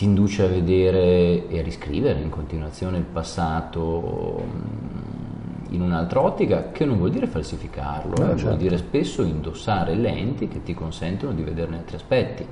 ti 0.00 0.06
induce 0.06 0.44
a 0.44 0.46
vedere 0.46 1.46
e 1.46 1.58
a 1.58 1.62
riscrivere 1.62 2.20
in 2.20 2.30
continuazione 2.30 2.96
il 2.96 3.04
passato 3.04 4.42
mm, 4.42 5.74
in 5.74 5.82
un'altra 5.82 6.22
ottica, 6.22 6.70
che 6.70 6.86
non 6.86 6.96
vuol 6.96 7.10
dire 7.10 7.26
falsificarlo, 7.26 8.16
no, 8.16 8.24
eh, 8.24 8.28
certo. 8.28 8.44
vuol 8.46 8.56
dire 8.56 8.78
spesso 8.78 9.20
indossare 9.20 9.94
lenti 9.94 10.48
che 10.48 10.62
ti 10.62 10.72
consentono 10.72 11.34
di 11.34 11.42
vederne 11.42 11.76
altri 11.76 11.96
aspetti. 11.96 12.46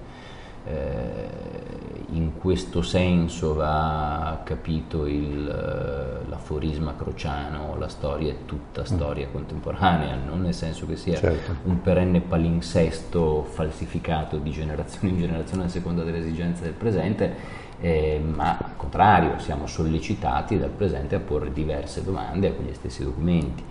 Eh, 0.67 1.98
in 2.11 2.39
questo 2.39 2.81
senso 2.81 3.55
va 3.55 4.41
capito 4.45 5.07
il, 5.07 5.47
eh, 5.47 6.29
l'aforisma 6.29 6.95
crociano, 6.97 7.77
la 7.79 7.89
storia 7.89 8.33
è 8.33 8.37
tutta 8.47 8.83
mm. 8.83 8.85
storia 8.85 9.27
mm. 9.29 9.33
contemporanea, 9.33 10.17
non 10.17 10.41
nel 10.41 10.55
senso 10.55 10.87
che 10.87 10.97
sia 10.97 11.17
certo. 11.17 11.57
un 11.65 11.83
perenne 11.83 12.21
palinsesto 12.21 13.45
falsificato 13.45 14.39
di 14.39 14.51
generazione 14.51 15.11
in 15.11 15.19
generazione 15.19 15.65
a 15.65 15.69
seconda 15.69 16.03
delle 16.03 16.19
esigenze 16.19 16.63
del 16.63 16.73
presente, 16.73 17.67
eh, 17.81 18.21
ma 18.25 18.57
al 18.57 18.77
contrario 18.77 19.39
siamo 19.39 19.67
sollecitati 19.67 20.59
dal 20.59 20.71
presente 20.71 21.15
a 21.15 21.21
porre 21.21 21.53
diverse 21.53 22.03
domande 22.03 22.49
a 22.49 22.53
quegli 22.53 22.75
stessi 22.75 23.05
documenti 23.05 23.63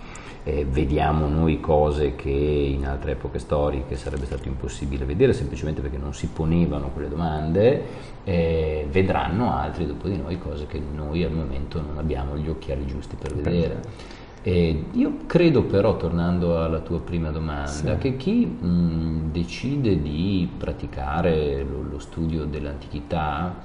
eh, 0.48 0.64
vediamo 0.64 1.28
noi 1.28 1.60
cose 1.60 2.14
che 2.14 2.30
in 2.30 2.86
altre 2.86 3.12
epoche 3.12 3.38
storiche 3.38 3.96
sarebbe 3.96 4.24
stato 4.24 4.48
impossibile 4.48 5.04
vedere 5.04 5.34
semplicemente 5.34 5.82
perché 5.82 5.98
non 5.98 6.14
si 6.14 6.28
ponevano 6.28 6.88
quelle 6.88 7.08
domande, 7.08 7.84
eh, 8.28 8.86
vedranno 8.90 9.54
altri 9.54 9.86
dopo 9.86 10.06
di 10.06 10.18
noi 10.18 10.38
cose 10.38 10.66
che 10.66 10.78
noi 10.78 11.24
al 11.24 11.32
momento 11.32 11.80
non 11.80 11.96
abbiamo 11.96 12.36
gli 12.36 12.46
occhiali 12.46 12.84
giusti 12.84 13.16
per 13.16 13.34
vedere. 13.34 13.80
Eh, 14.42 14.84
io 14.92 15.16
credo 15.24 15.62
però, 15.62 15.96
tornando 15.96 16.62
alla 16.62 16.80
tua 16.80 17.00
prima 17.00 17.30
domanda, 17.30 17.70
sì. 17.70 17.96
che 17.98 18.16
chi 18.18 18.44
mh, 18.44 19.30
decide 19.32 20.02
di 20.02 20.46
praticare 20.58 21.64
lo, 21.64 21.82
lo 21.90 21.98
studio 21.98 22.44
dell'antichità 22.44 23.62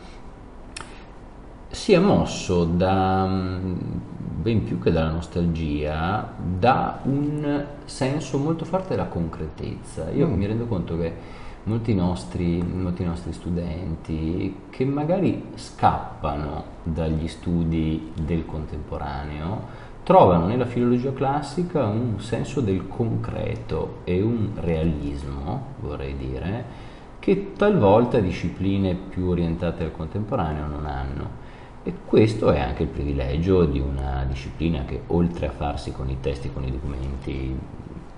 sia 1.68 2.00
mosso 2.00 2.64
da 2.64 3.28
ben 3.28 4.64
più 4.64 4.80
che 4.80 4.92
dalla 4.92 5.12
nostalgia, 5.12 6.34
da 6.38 7.00
un 7.04 7.66
senso 7.84 8.38
molto 8.38 8.64
forte 8.64 8.96
della 8.96 9.08
concretezza. 9.08 10.10
Io 10.12 10.26
mm. 10.28 10.34
mi 10.34 10.46
rendo 10.46 10.68
conto 10.68 10.98
che 10.98 11.42
molti 11.64 11.94
nostri, 11.94 12.62
molti 12.62 13.04
nostri 13.04 13.32
studenti 13.32 14.56
che 14.70 14.86
magari 14.86 15.52
scappano 15.56 16.64
dagli 16.84 17.28
studi 17.28 18.12
del 18.22 18.46
contemporaneo 18.46 19.92
trovano 20.04 20.48
nella 20.48 20.66
filologia 20.66 21.14
classica 21.14 21.86
un 21.86 22.20
senso 22.20 22.60
del 22.60 22.88
concreto 22.88 24.00
e 24.04 24.22
un 24.22 24.50
realismo, 24.56 25.68
vorrei 25.80 26.18
dire, 26.18 26.92
che 27.20 27.54
talvolta 27.56 28.20
discipline 28.20 28.96
più 28.96 29.28
orientate 29.28 29.86
al 29.86 29.94
contemporaneo 29.94 30.68
non 30.68 30.86
hanno. 30.86 31.42
E 31.84 31.94
questo 32.06 32.52
è 32.52 32.60
anche 32.60 32.84
il 32.84 32.90
privilegio 32.90 33.64
di 33.66 33.80
una 33.80 34.26
disciplina 34.28 34.84
che 34.84 35.04
oltre 35.08 35.48
a 35.48 35.52
farsi 35.52 35.94
con 35.94 36.10
i 36.10 36.18
testi, 36.20 36.52
con 36.52 36.66
i 36.66 36.72
documenti, 36.72 37.58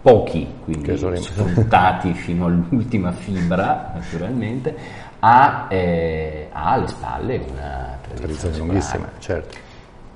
pochi, 0.05 0.47
quindi 0.63 0.95
sfruttati 0.95 2.13
fino 2.13 2.45
all'ultima 2.45 3.11
fibra 3.11 3.91
naturalmente, 3.95 4.77
ha, 5.17 5.65
eh, 5.67 6.47
ha 6.51 6.73
alle 6.73 6.87
spalle 6.87 7.43
una 7.49 7.97
tradizione 8.13 8.55
lunghissima, 8.55 9.09
certo. 9.17 9.57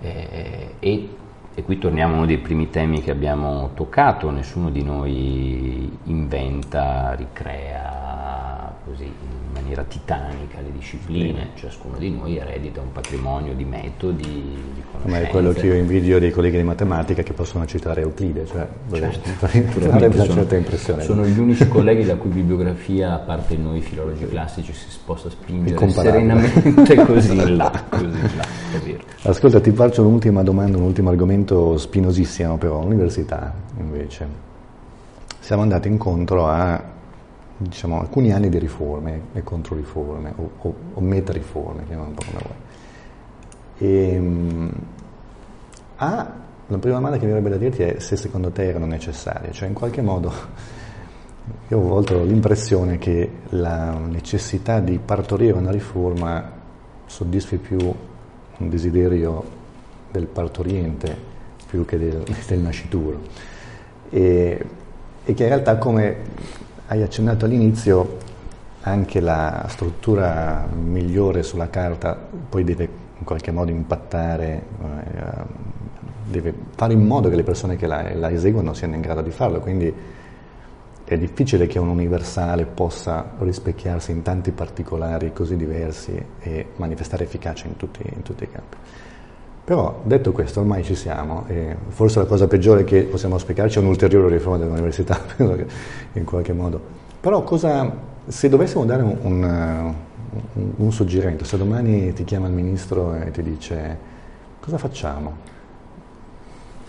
Eh, 0.01 0.75
e, 0.77 1.09
e 1.55 1.63
qui 1.63 1.79
torniamo 1.79 2.13
a 2.13 2.17
uno 2.17 2.25
dei 2.27 2.37
primi 2.37 2.69
temi 2.69 3.01
che 3.01 3.09
abbiamo 3.09 3.71
toccato, 3.73 4.29
nessuno 4.29 4.69
di 4.69 4.83
noi 4.83 5.97
inventa, 6.03 7.15
ricrea 7.15 8.71
così 8.85 9.11
maniera 9.59 9.83
titanica 9.83 10.59
le 10.61 10.71
discipline, 10.71 11.49
sì. 11.53 11.61
ciascuno 11.61 11.97
di 11.97 12.09
noi 12.09 12.37
eredita 12.37 12.81
un 12.81 12.91
patrimonio 12.91 13.53
di 13.53 13.65
metodi, 13.65 14.23
di 14.23 14.81
conoscenze. 14.91 15.07
Ma 15.07 15.19
è 15.19 15.27
quello 15.29 15.51
che 15.51 15.65
io 15.65 15.75
invidio 15.75 16.19
dei 16.19 16.31
colleghi 16.31 16.57
di 16.57 16.63
matematica 16.63 17.21
che 17.21 17.33
possono 17.33 17.65
citare 17.65 18.01
Euclide, 18.01 18.45
cioè 18.45 18.67
certo. 18.91 19.79
una 19.79 20.27
certa 20.27 20.55
impressione. 20.55 21.03
Sono 21.03 21.25
gli 21.25 21.37
unici 21.37 21.67
colleghi 21.67 22.05
la 22.05 22.15
cui 22.15 22.29
bibliografia, 22.29 23.13
a 23.13 23.19
parte 23.19 23.57
noi 23.57 23.81
filologi 23.81 24.25
classici, 24.27 24.73
si 24.73 24.97
possa 25.05 25.29
spingere 25.29 25.89
serenamente 25.89 26.95
così 27.05 27.35
in 27.35 27.55
là. 27.55 27.83
Così 27.89 28.05
in 28.05 28.29
là 28.35 28.47
Ascolta, 29.23 29.59
ti 29.59 29.71
faccio 29.71 30.05
un'ultima 30.05 30.43
domanda, 30.43 30.77
un 30.77 30.83
ultimo 30.83 31.09
argomento 31.09 31.77
spinosissimo 31.77 32.57
però, 32.57 32.81
l'università 32.81 33.53
invece. 33.77 34.47
Siamo 35.39 35.63
andati 35.63 35.87
incontro 35.87 36.47
a 36.47 36.97
diciamo, 37.59 37.99
alcuni 37.99 38.31
anni 38.31 38.49
di 38.49 38.57
riforme 38.57 39.21
e 39.33 39.43
controriforme 39.43 40.33
o, 40.35 40.51
o, 40.57 40.75
o 40.93 41.01
meta-riforme, 41.01 41.85
chiamiamolo 41.85 42.09
un 42.09 42.15
po' 42.15 42.25
come 42.25 42.43
vuoi. 42.43 42.57
E, 43.77 44.17
um, 44.17 44.71
A, 45.97 46.33
la 46.67 46.77
prima 46.77 46.95
domanda 46.95 47.17
che 47.17 47.25
mi 47.25 47.31
verrebbe 47.31 47.49
da 47.49 47.57
dirti 47.57 47.83
è 47.83 47.99
se 47.99 48.15
secondo 48.15 48.51
te 48.51 48.63
erano 48.63 48.85
necessarie, 48.85 49.51
cioè 49.51 49.67
in 49.67 49.73
qualche 49.73 50.01
modo 50.01 50.31
io 51.67 51.77
ho 51.77 51.81
volte 51.81 52.13
ho 52.13 52.23
l'impressione 52.23 52.97
che 52.97 53.29
la 53.49 53.91
necessità 53.91 54.79
di 54.79 54.99
partorire 54.99 55.57
una 55.57 55.71
riforma 55.71 56.51
soddisfi 57.05 57.57
più 57.57 57.77
un 57.79 58.69
desiderio 58.69 59.43
del 60.11 60.27
partoriente 60.27 61.15
più 61.67 61.85
che 61.85 61.97
del, 61.97 62.23
del 62.47 62.59
nascituro. 62.59 63.19
E, 64.09 64.65
e 65.25 65.33
che 65.33 65.43
in 65.43 65.49
realtà, 65.49 65.77
come 65.77 66.17
hai 66.91 67.03
accennato 67.03 67.45
all'inizio, 67.45 68.17
anche 68.81 69.19
la 69.19 69.65
struttura 69.67 70.67
migliore 70.71 71.43
sulla 71.43 71.69
carta 71.69 72.15
poi 72.15 72.63
deve 72.63 72.89
in 73.19 73.25
qualche 73.25 73.51
modo 73.51 73.69
impattare, 73.69 74.63
eh, 74.81 75.43
deve 76.25 76.53
fare 76.75 76.93
in 76.93 77.05
modo 77.05 77.29
che 77.29 77.35
le 77.35 77.43
persone 77.43 77.75
che 77.75 77.85
la, 77.85 78.15
la 78.15 78.31
eseguono 78.31 78.73
siano 78.73 78.95
in 78.95 79.01
grado 79.01 79.21
di 79.21 79.29
farlo. 79.29 79.59
Quindi 79.59 79.93
è 81.03 81.17
difficile 81.17 81.67
che 81.67 81.77
un 81.77 81.89
universale 81.89 82.65
possa 82.65 83.33
rispecchiarsi 83.37 84.11
in 84.11 84.23
tanti 84.23 84.51
particolari 84.51 85.31
così 85.31 85.55
diversi 85.55 86.23
e 86.39 86.67
manifestare 86.77 87.23
efficacia 87.23 87.67
in 87.67 87.77
tutti, 87.77 88.01
in 88.03 88.23
tutti 88.23 88.45
i 88.45 88.49
campi. 88.49 88.77
Però 89.63 90.01
detto 90.03 90.31
questo, 90.31 90.61
ormai 90.61 90.83
ci 90.83 90.95
siamo 90.95 91.45
e 91.47 91.75
forse 91.89 92.19
la 92.19 92.25
cosa 92.25 92.47
peggiore 92.47 92.83
che 92.83 93.03
possiamo 93.03 93.35
auspicarci 93.35 93.77
è 93.77 93.81
un'ulteriore 93.81 94.29
riforma 94.29 94.57
dell'università, 94.57 95.19
in 96.13 96.23
qualche 96.23 96.53
modo. 96.53 96.81
Però 97.19 97.43
cosa, 97.43 97.91
se 98.25 98.49
dovessimo 98.49 98.85
dare 98.85 99.03
un, 99.03 99.17
un, 99.21 100.71
un, 100.75 100.91
suggerimento, 100.91 101.43
se 101.43 101.57
domani 101.57 102.13
ti 102.13 102.23
chiama 102.23 102.47
il 102.47 102.53
ministro 102.53 103.13
e 103.13 103.29
ti 103.29 103.43
dice 103.43 103.97
cosa 104.59 104.77
facciamo? 104.77 105.57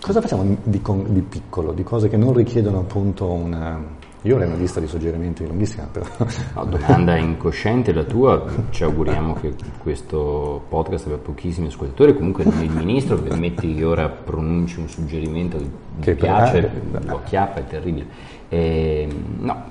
Cosa 0.01 0.21
facciamo 0.23 0.57
di, 0.63 0.81
di 1.09 1.21
piccolo, 1.21 1.73
di 1.73 1.83
cose 1.83 2.09
che 2.09 2.17
non 2.17 2.33
richiedono 2.33 2.79
appunto 2.79 3.31
una, 3.31 3.79
io 4.23 4.35
avrei 4.35 4.49
una 4.49 4.59
lista 4.59 4.81
di 4.81 4.87
suggerimenti 4.87 5.47
lunghissima, 5.47 5.89
però. 5.91 6.05
No, 6.55 6.65
domanda 6.65 7.17
incosciente 7.19 7.93
la 7.93 8.05
tua, 8.05 8.45
ci 8.71 8.83
auguriamo 8.83 9.35
che 9.35 9.55
questo 9.79 10.63
podcast 10.69 11.07
abbia 11.07 11.19
pochissimi 11.19 11.69
ascoltatori, 11.69 12.15
comunque 12.15 12.45
non 12.45 12.63
il 12.63 12.71
ministro, 12.71 13.17
permetti 13.17 13.75
che 13.75 13.85
ora 13.85 14.09
pronunci 14.09 14.79
un 14.79 14.89
suggerimento 14.89 15.59
che 16.01 16.11
mi 16.11 16.17
piace, 16.17 16.71
lo 16.91 17.17
acchiappa, 17.17 17.61
è 17.61 17.67
terribile. 17.67 18.07
E, 18.49 19.09
no, 19.39 19.65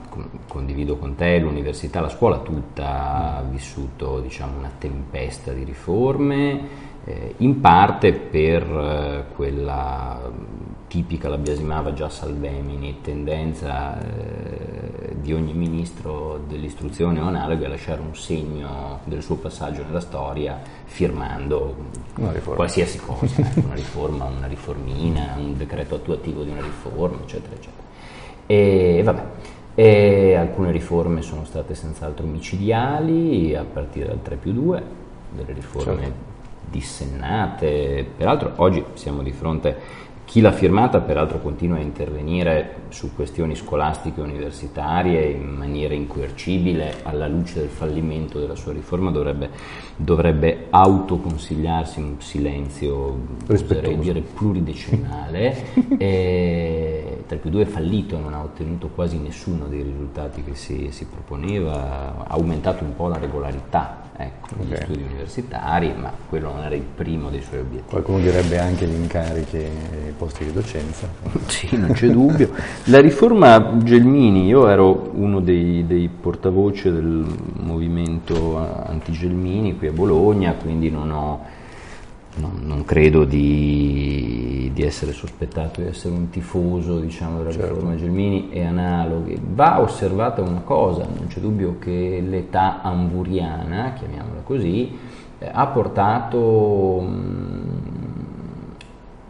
condivido 0.48 0.98
con 0.98 1.16
te, 1.16 1.38
l'università, 1.38 2.02
la 2.02 2.10
scuola 2.10 2.40
tutta 2.40 3.38
ha 3.38 3.44
vissuto 3.44 4.20
diciamo, 4.20 4.58
una 4.58 4.72
tempesta 4.78 5.52
di 5.52 5.64
riforme, 5.64 6.88
eh, 7.06 7.34
in 7.38 7.60
parte 7.62 8.14
per 8.14 8.64
eh, 8.64 9.26
quella 9.36 10.20
tipica, 10.90 11.30
la 11.30 11.38
biasimava 11.38 11.94
già 11.94 12.10
Salvemini, 12.10 13.00
tendenza 13.02 13.98
eh, 14.02 15.16
di 15.22 15.32
ogni 15.32 15.54
ministro 15.54 16.42
dell'istruzione 16.48 17.22
o 17.22 17.28
analoga 17.28 17.68
a 17.68 17.70
lasciare 17.70 18.02
un 18.02 18.16
segno 18.16 19.00
del 19.06 19.22
suo 19.22 19.36
passaggio 19.36 19.84
nella 19.86 20.02
storia 20.02 20.60
firmando 20.86 21.76
qualsiasi 22.44 23.00
cosa, 23.00 23.40
eh, 23.56 23.62
una 23.64 23.76
riforma, 23.76 24.26
una 24.26 24.48
riformina, 24.48 25.36
un 25.38 25.56
decreto 25.56 25.96
attuativo 25.96 26.44
di 26.44 26.50
una 26.50 26.62
riforma, 26.62 27.20
eccetera, 27.22 27.56
eccetera. 27.56 27.88
E 28.48 29.02
vabbè. 29.04 29.24
E 29.76 30.36
alcune 30.36 30.72
riforme 30.72 31.22
sono 31.22 31.46
state 31.46 31.76
senz'altro 31.76 32.26
micidiali, 32.26 33.56
a 33.56 33.64
partire 33.64 34.08
dal 34.08 34.22
3 34.22 34.36
più 34.36 34.52
2, 34.52 34.84
delle 35.36 35.54
riforme 35.54 36.02
certo. 36.02 36.18
dissennate. 36.70 38.06
Peraltro 38.18 38.54
oggi 38.58 38.84
siamo 38.96 39.22
di 39.22 39.32
fronte 39.32 40.08
chi 40.30 40.42
l'ha 40.42 40.52
firmata 40.52 41.02
peraltro 41.02 41.40
continua 41.40 41.78
a 41.78 41.82
intervenire 41.82 42.82
su 42.90 43.16
questioni 43.16 43.56
scolastiche 43.56 44.20
e 44.20 44.24
universitarie 44.24 45.26
in 45.32 45.56
maniera 45.56 45.96
incoercibile, 45.96 46.98
alla 47.02 47.28
luce 47.28 47.62
del 47.62 47.70
fallimento 47.70 48.38
della 48.40 48.54
sua 48.54 48.72
riforma 48.72 49.10
dovrebbe, 49.10 49.50
dovrebbe 49.96 50.68
autoconsigliarsi 50.70 52.00
un 52.00 52.22
silenzio, 52.22 53.20
oserei 53.50 53.98
dire 53.98 54.22
pluridecennale, 54.22 55.98
e, 55.98 57.24
tra 57.26 57.38
più 57.38 57.50
due 57.50 57.64
è 57.64 57.66
fallito, 57.66 58.20
non 58.20 58.36
ha 58.36 58.44
ottenuto 58.44 58.90
quasi 58.90 59.18
nessuno 59.18 59.66
dei 59.66 59.82
risultati 59.82 60.44
che 60.44 60.54
si, 60.54 60.90
si 60.92 61.08
proponeva, 61.08 62.18
ha 62.18 62.36
aumentato 62.36 62.84
un 62.84 62.96
po' 62.96 63.08
la 63.08 63.18
regolarità 63.18 63.99
ecco, 64.20 64.56
okay. 64.56 64.68
gli 64.68 64.76
studi 64.76 65.04
universitari, 65.04 65.94
ma 65.98 66.12
quello 66.28 66.52
non 66.52 66.64
era 66.64 66.76
il 66.76 66.84
primo 66.84 67.30
dei 67.30 67.42
suoi 67.42 67.60
obiettivi. 67.60 67.90
Qualcuno 67.90 68.20
direbbe 68.20 68.60
anche 68.60 68.86
gli 68.86 68.96
incarichi 68.96 69.58
e 69.58 69.72
i 70.10 70.14
posti 70.18 70.44
di 70.44 70.52
docenza. 70.52 71.08
sì, 71.48 71.78
non 71.78 71.94
c'è 71.94 72.08
dubbio. 72.10 72.52
La 72.86 73.00
riforma 73.00 73.78
Gelmini, 73.78 74.46
io 74.46 74.68
ero 74.68 75.12
uno 75.14 75.40
dei, 75.40 75.86
dei 75.88 76.10
portavoce 76.10 76.92
del 76.92 77.26
movimento 77.60 78.58
anti-Gelmini 78.58 79.78
qui 79.78 79.88
a 79.88 79.92
Bologna, 79.94 80.54
quindi 80.54 80.90
non 80.90 81.12
ho 81.12 81.58
non, 82.36 82.62
non 82.64 82.86
credo 82.86 83.26
di, 83.26 84.72
di, 84.74 84.84
essere 84.84 85.12
sospettato 85.12 85.82
di 85.82 85.88
essere 85.88 86.14
un 86.14 86.30
tifoso 86.30 87.00
diciamo, 87.00 87.40
della 87.40 87.52
certo. 87.52 87.68
riforma 87.68 87.96
Gelmini 87.96 88.50
e 88.52 88.64
analoghi. 88.64 89.40
Va 89.42 89.82
osservata 89.82 90.42
una 90.42 90.62
cosa, 90.62 91.06
non 91.06 91.28
c'è 91.28 91.40
dubbio 91.40 91.78
che 91.80 92.24
l'età 92.26 92.82
amburiana, 92.82 93.94
chiamiamola 93.94 94.42
così, 94.42 94.98
eh, 95.40 95.50
ha 95.52 95.68
portato 95.68 97.02
mh, 97.02 97.70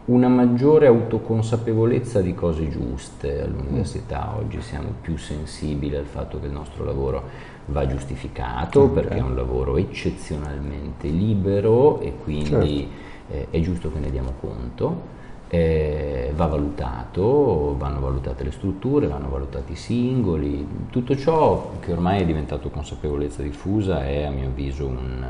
una 0.06 0.28
maggiore 0.28 0.86
autoconsapevolezza 0.86 2.20
di 2.20 2.34
cose 2.34 2.68
giuste 2.68 3.42
all'università. 3.42 4.34
Oggi 4.36 4.60
siamo 4.60 4.92
più 5.00 5.16
sensibili 5.16 5.96
al 5.96 6.06
fatto 6.06 6.38
che 6.40 6.46
il 6.46 6.52
nostro 6.52 6.84
lavoro 6.84 7.22
va 7.70 7.86
giustificato 7.86 8.82
okay. 8.82 8.94
perché 8.94 9.18
è 9.18 9.22
un 9.22 9.34
lavoro 9.34 9.76
eccezionalmente 9.76 11.08
libero 11.08 12.00
e 12.00 12.14
quindi 12.22 12.88
certo. 13.28 13.32
eh, 13.32 13.46
è 13.50 13.60
giusto 13.60 13.92
che 13.92 13.98
ne 13.98 14.10
diamo 14.10 14.34
conto. 14.40 15.18
Eh, 15.52 16.32
va 16.36 16.46
valutato, 16.46 17.74
vanno 17.76 17.98
valutate 17.98 18.44
le 18.44 18.52
strutture, 18.52 19.08
vanno 19.08 19.28
valutati 19.28 19.72
i 19.72 19.76
singoli, 19.76 20.64
tutto 20.90 21.16
ciò 21.16 21.72
che 21.80 21.90
ormai 21.90 22.20
è 22.20 22.24
diventato 22.24 22.70
consapevolezza 22.70 23.42
diffusa 23.42 24.06
è 24.06 24.22
a 24.22 24.30
mio 24.30 24.46
avviso 24.46 24.86
un, 24.86 25.26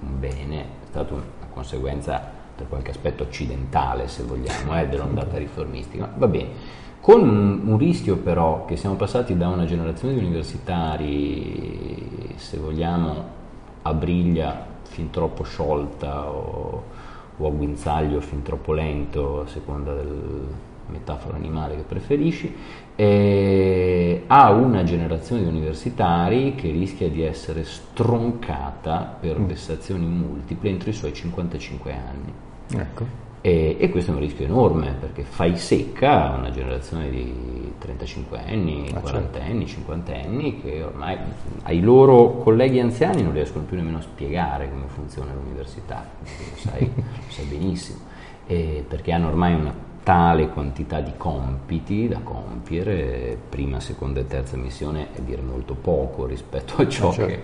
un 0.00 0.18
bene, 0.18 0.60
è 0.60 0.66
stata 0.88 1.14
una 1.14 1.22
conseguenza 1.48 2.42
per 2.56 2.68
qualche 2.68 2.90
aspetto 2.90 3.24
occidentale 3.24 4.08
se 4.08 4.22
vogliamo 4.22 4.78
eh, 4.78 4.88
dell'ondata 4.88 5.38
riformistica, 5.38 6.12
va 6.16 6.26
bene. 6.26 6.82
Con 7.00 7.62
un 7.66 7.76
rischio 7.76 8.16
però 8.16 8.64
che 8.64 8.76
siamo 8.76 8.94
passati 8.94 9.36
da 9.36 9.48
una 9.48 9.66
generazione 9.66 10.14
di 10.14 10.20
universitari, 10.20 12.32
se 12.36 12.56
vogliamo, 12.56 13.42
a 13.82 13.92
briglia 13.92 14.66
fin 14.84 15.10
troppo 15.10 15.42
sciolta 15.42 16.30
o, 16.30 16.82
o 17.36 17.46
a 17.46 17.50
guinzaglio 17.50 18.20
fin 18.20 18.42
troppo 18.42 18.72
lento, 18.72 19.42
a 19.42 19.46
seconda 19.46 19.92
del 19.92 20.46
metafora 20.88 21.36
animale 21.36 21.76
che 21.76 21.82
preferisci, 21.82 22.54
eh, 22.96 24.22
a 24.26 24.50
una 24.52 24.84
generazione 24.84 25.42
di 25.42 25.48
universitari 25.48 26.54
che 26.54 26.70
rischia 26.70 27.08
di 27.08 27.22
essere 27.22 27.64
stroncata 27.64 29.16
per 29.20 29.38
mm. 29.38 29.44
vessazioni 29.46 30.06
multiple 30.06 30.70
entro 30.70 30.90
i 30.90 30.92
suoi 30.92 31.12
55 31.12 31.92
anni. 31.92 32.32
Ecco. 32.76 33.22
E, 33.46 33.76
e, 33.78 33.90
questo 33.90 34.10
è 34.10 34.14
un 34.14 34.20
rischio 34.20 34.46
enorme 34.46 34.96
perché 34.98 35.22
fai 35.22 35.58
secca 35.58 36.34
una 36.38 36.50
generazione 36.50 37.10
di 37.10 37.74
35 37.76 38.38
anni, 38.38 38.90
40 38.90 39.38
anni, 39.38 39.66
50 39.66 40.14
anni 40.14 40.62
che 40.62 40.82
ormai 40.82 41.18
ai 41.64 41.82
loro 41.82 42.38
colleghi 42.38 42.80
anziani 42.80 43.22
non 43.22 43.34
riescono 43.34 43.66
più 43.66 43.76
nemmeno 43.76 43.98
a 43.98 44.00
spiegare 44.00 44.70
come 44.70 44.86
funziona 44.86 45.34
l'università, 45.34 46.06
lo 46.22 46.56
sai, 46.56 46.90
lo 46.96 47.02
sai 47.28 47.44
benissimo, 47.44 47.98
e 48.46 48.82
perché 48.88 49.12
hanno 49.12 49.28
ormai 49.28 49.52
una 49.52 49.74
tale 50.04 50.50
quantità 50.50 51.00
di 51.00 51.12
compiti 51.16 52.06
da 52.06 52.18
compiere, 52.22 53.38
prima, 53.48 53.80
seconda 53.80 54.20
e 54.20 54.26
terza 54.26 54.56
missione 54.56 55.08
è 55.14 55.20
dire 55.22 55.40
molto 55.40 55.74
poco 55.74 56.26
rispetto 56.26 56.82
a 56.82 56.86
ciò 56.86 57.10
certo. 57.10 57.32
che, 57.32 57.40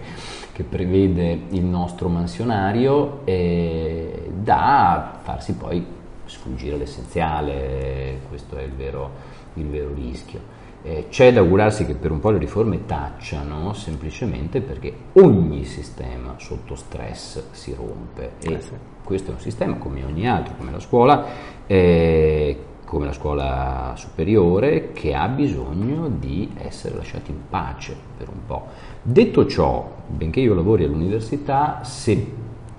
che, 0.53 0.63
prevede 0.63 1.47
il 1.49 1.65
nostro 1.65 2.09
mansionario, 2.09 3.23
eh, 3.25 4.31
da 4.35 5.21
farsi 5.23 5.55
poi 5.55 5.85
sfuggire 6.27 6.77
l'essenziale, 6.77 8.21
questo 8.29 8.57
è 8.57 8.63
il 8.63 8.73
vero, 8.73 9.11
il 9.55 9.67
vero 9.67 9.95
rischio. 9.95 10.59
Eh, 10.83 11.07
c'è 11.09 11.33
da 11.33 11.41
augurarsi 11.41 11.85
che 11.85 11.95
per 11.95 12.11
un 12.11 12.21
po' 12.21 12.31
le 12.31 12.39
riforme 12.39 12.87
tacciano 12.87 13.75
semplicemente 13.75 14.63
perché 14.63 14.95
ogni 15.15 15.65
sistema 15.67 16.37
sotto 16.39 16.75
stress 16.75 17.43
si 17.51 17.75
rompe 17.75 18.33
e 18.41 18.53
eh 18.55 18.61
sì. 18.63 18.71
questo 19.05 19.31
è 19.31 19.35
un 19.35 19.41
sistema 19.41 19.77
come 19.77 20.05
ogni 20.05 20.27
altro, 20.27 20.55
come 20.57 20.71
la 20.71 20.81
scuola, 20.81 21.59
eh, 21.71 22.57
come 22.85 23.07
la 23.07 23.13
scuola 23.13 23.93
superiore, 23.95 24.91
che 24.93 25.15
ha 25.15 25.29
bisogno 25.29 26.09
di 26.09 26.51
essere 26.59 26.97
lasciati 26.97 27.31
in 27.31 27.37
pace 27.49 27.95
per 28.17 28.27
un 28.29 28.41
po'. 28.45 28.67
Detto 29.01 29.47
ciò, 29.47 29.89
benché 30.09 30.41
io 30.41 30.55
lavori 30.55 30.83
all'università, 30.83 31.85
se 31.85 32.27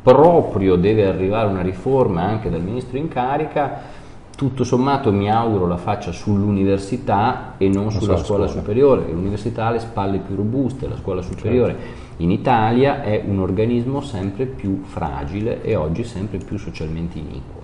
proprio 0.04 0.76
deve 0.76 1.08
arrivare 1.08 1.48
una 1.48 1.62
riforma 1.62 2.24
anche 2.24 2.50
dal 2.50 2.62
ministro 2.62 2.98
in 2.98 3.08
carica, 3.08 4.00
tutto 4.36 4.66
sommato 4.66 5.14
mi 5.14 5.32
auguro 5.32 5.68
la 5.68 5.78
faccia 5.78 6.12
sull'università 6.12 7.54
e 7.58 7.70
non, 7.70 7.84
non 7.84 7.92
sulla 7.92 8.18
scuola, 8.18 8.48
scuola, 8.48 8.48
superiore. 8.48 9.10
L'università 9.10 9.68
ha 9.68 9.72
le 9.72 9.80
spalle 9.80 10.18
più 10.18 10.36
robuste, 10.36 10.90
la 10.90 10.98
scuola 10.98 11.22
superiore 11.22 11.76
certo. 11.78 12.24
in 12.24 12.32
Italia 12.32 13.04
è 13.04 13.24
un 13.26 13.40
organismo 13.40 14.02
sempre 14.02 14.46
più 14.48 14.82
fragile 14.84 15.62
e 15.62 15.78
oggi 15.78 16.04
sempre 16.04 16.40
più 16.40 16.58
socialmente 16.58 17.18
iniquo. 17.18 17.61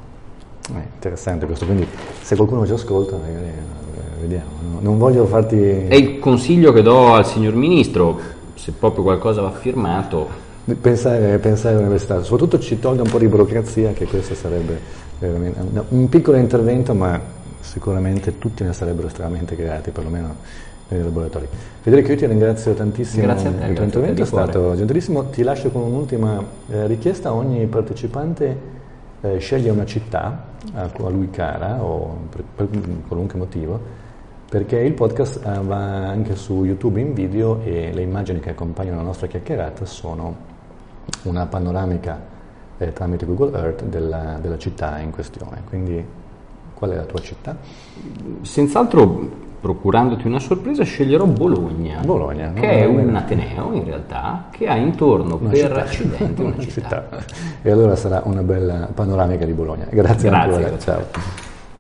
Eh, 0.76 0.88
interessante 0.96 1.46
questo, 1.46 1.66
quindi 1.66 1.88
se 2.22 2.36
qualcuno 2.36 2.66
ci 2.66 2.74
ascolta, 2.74 3.16
eh, 3.16 4.22
vediamo. 4.22 4.80
Non 4.80 4.98
voglio 4.98 5.26
farti... 5.26 5.58
È 5.58 5.96
il 5.96 6.20
consiglio 6.20 6.74
che 6.74 6.82
do 6.82 7.14
al 7.14 7.26
signor 7.26 7.56
Ministro, 7.56 8.20
se 8.56 8.72
proprio 8.72 9.04
qualcosa 9.04 9.42
va 9.42 9.52
firmato. 9.52 10.46
Pensare, 10.82 11.38
pensare 11.38 11.76
all'università, 11.76 12.22
soprattutto 12.22 12.60
ci 12.60 12.78
tolga 12.78 13.02
un 13.02 13.10
po' 13.10 13.20
di 13.20 13.28
burocrazia, 13.28 13.94
che 13.94 14.06
questo 14.06 14.36
sarebbe 14.36 15.06
un 15.20 16.10
piccolo 16.10 16.36
intervento, 16.38 16.94
ma 16.94 17.20
sicuramente 17.62 18.38
tutti 18.38 18.64
ne 18.64 18.74
sarebbero 18.74 19.08
estremamente 19.08 19.56
grati, 19.56 19.92
perlomeno 19.92 20.36
nei 20.90 21.02
laboratori. 21.02 21.48
Federico, 21.82 22.12
io 22.12 22.18
ti 22.18 22.26
ringrazio 22.26 22.74
tantissimo 22.74 23.24
grazie 23.24 23.48
a 23.48 23.52
te, 23.54 23.66
il 23.66 23.76
tuo 23.76 23.84
intervento, 23.86 24.22
è 24.22 24.26
stato 24.26 24.76
gentilissimo. 24.76 25.30
Ti 25.30 25.44
lascio 25.44 25.70
con 25.70 25.84
un'ultima 25.84 26.44
eh, 26.70 26.88
richiesta. 26.88 27.34
Ogni 27.34 27.66
partecipante 27.68 28.76
eh, 29.22 29.38
sceglie 29.40 29.70
una 29.70 29.86
città 29.86 30.46
a, 30.74 30.90
lui 31.10 31.30
cara 31.30 31.82
o 31.82 32.28
per, 32.30 32.44
per, 32.56 32.68
qualunque 33.08 33.38
motivo, 33.38 33.80
perché 34.50 34.80
il 34.80 34.94
podcast 34.94 35.46
eh, 35.46 35.60
va 35.60 36.08
anche 36.08 36.36
su 36.36 36.64
YouTube 36.64 37.00
in 37.00 37.14
video 37.14 37.62
e 37.62 37.92
le 37.94 38.02
immagini 38.02 38.40
che 38.40 38.52
accompagnano 38.52 38.98
la 38.98 39.04
nostra 39.04 39.28
chiacchierata 39.28 39.86
sono 39.86 40.56
una 41.24 41.46
panoramica 41.46 42.22
eh, 42.78 42.94
tramite 42.94 43.26
Google 43.26 43.58
Earth 43.58 43.84
della, 43.84 44.38
della 44.42 44.58
città 44.58 45.00
in 45.00 45.12
questione. 45.12 45.64
Quindi 45.68 46.06
qual 46.74 46.92
è 46.92 46.96
la 46.96 47.06
tua 47.06 47.20
città? 47.20 47.56
Senz'altro 48.42 49.46
procurandoti 49.60 50.28
una 50.28 50.40
sorpresa, 50.40 50.84
sceglierò 50.84 51.26
Bologna, 51.26 52.00
Bologna 52.04 52.52
che 52.54 52.70
è 52.70 52.86
un 52.86 53.16
ateneo 53.16 53.74
in 53.74 53.84
realtà, 53.84 54.46
che 54.52 54.68
ha 54.68 54.76
intorno 54.76 55.38
una 55.40 55.50
per 55.50 55.60
città. 55.60 55.82
accidenti 55.82 56.42
una, 56.42 56.54
una 56.54 56.64
città. 56.64 57.08
città. 57.10 57.26
E 57.62 57.72
allora 57.72 57.96
sarà 57.96 58.22
una 58.26 58.44
bella 58.44 58.88
panoramica 58.94 59.46
di 59.46 59.54
Bologna. 59.54 59.86
Grazie, 59.90 60.30
grazie 60.30 60.56
ancora, 60.56 60.80
ciao. 60.80 61.47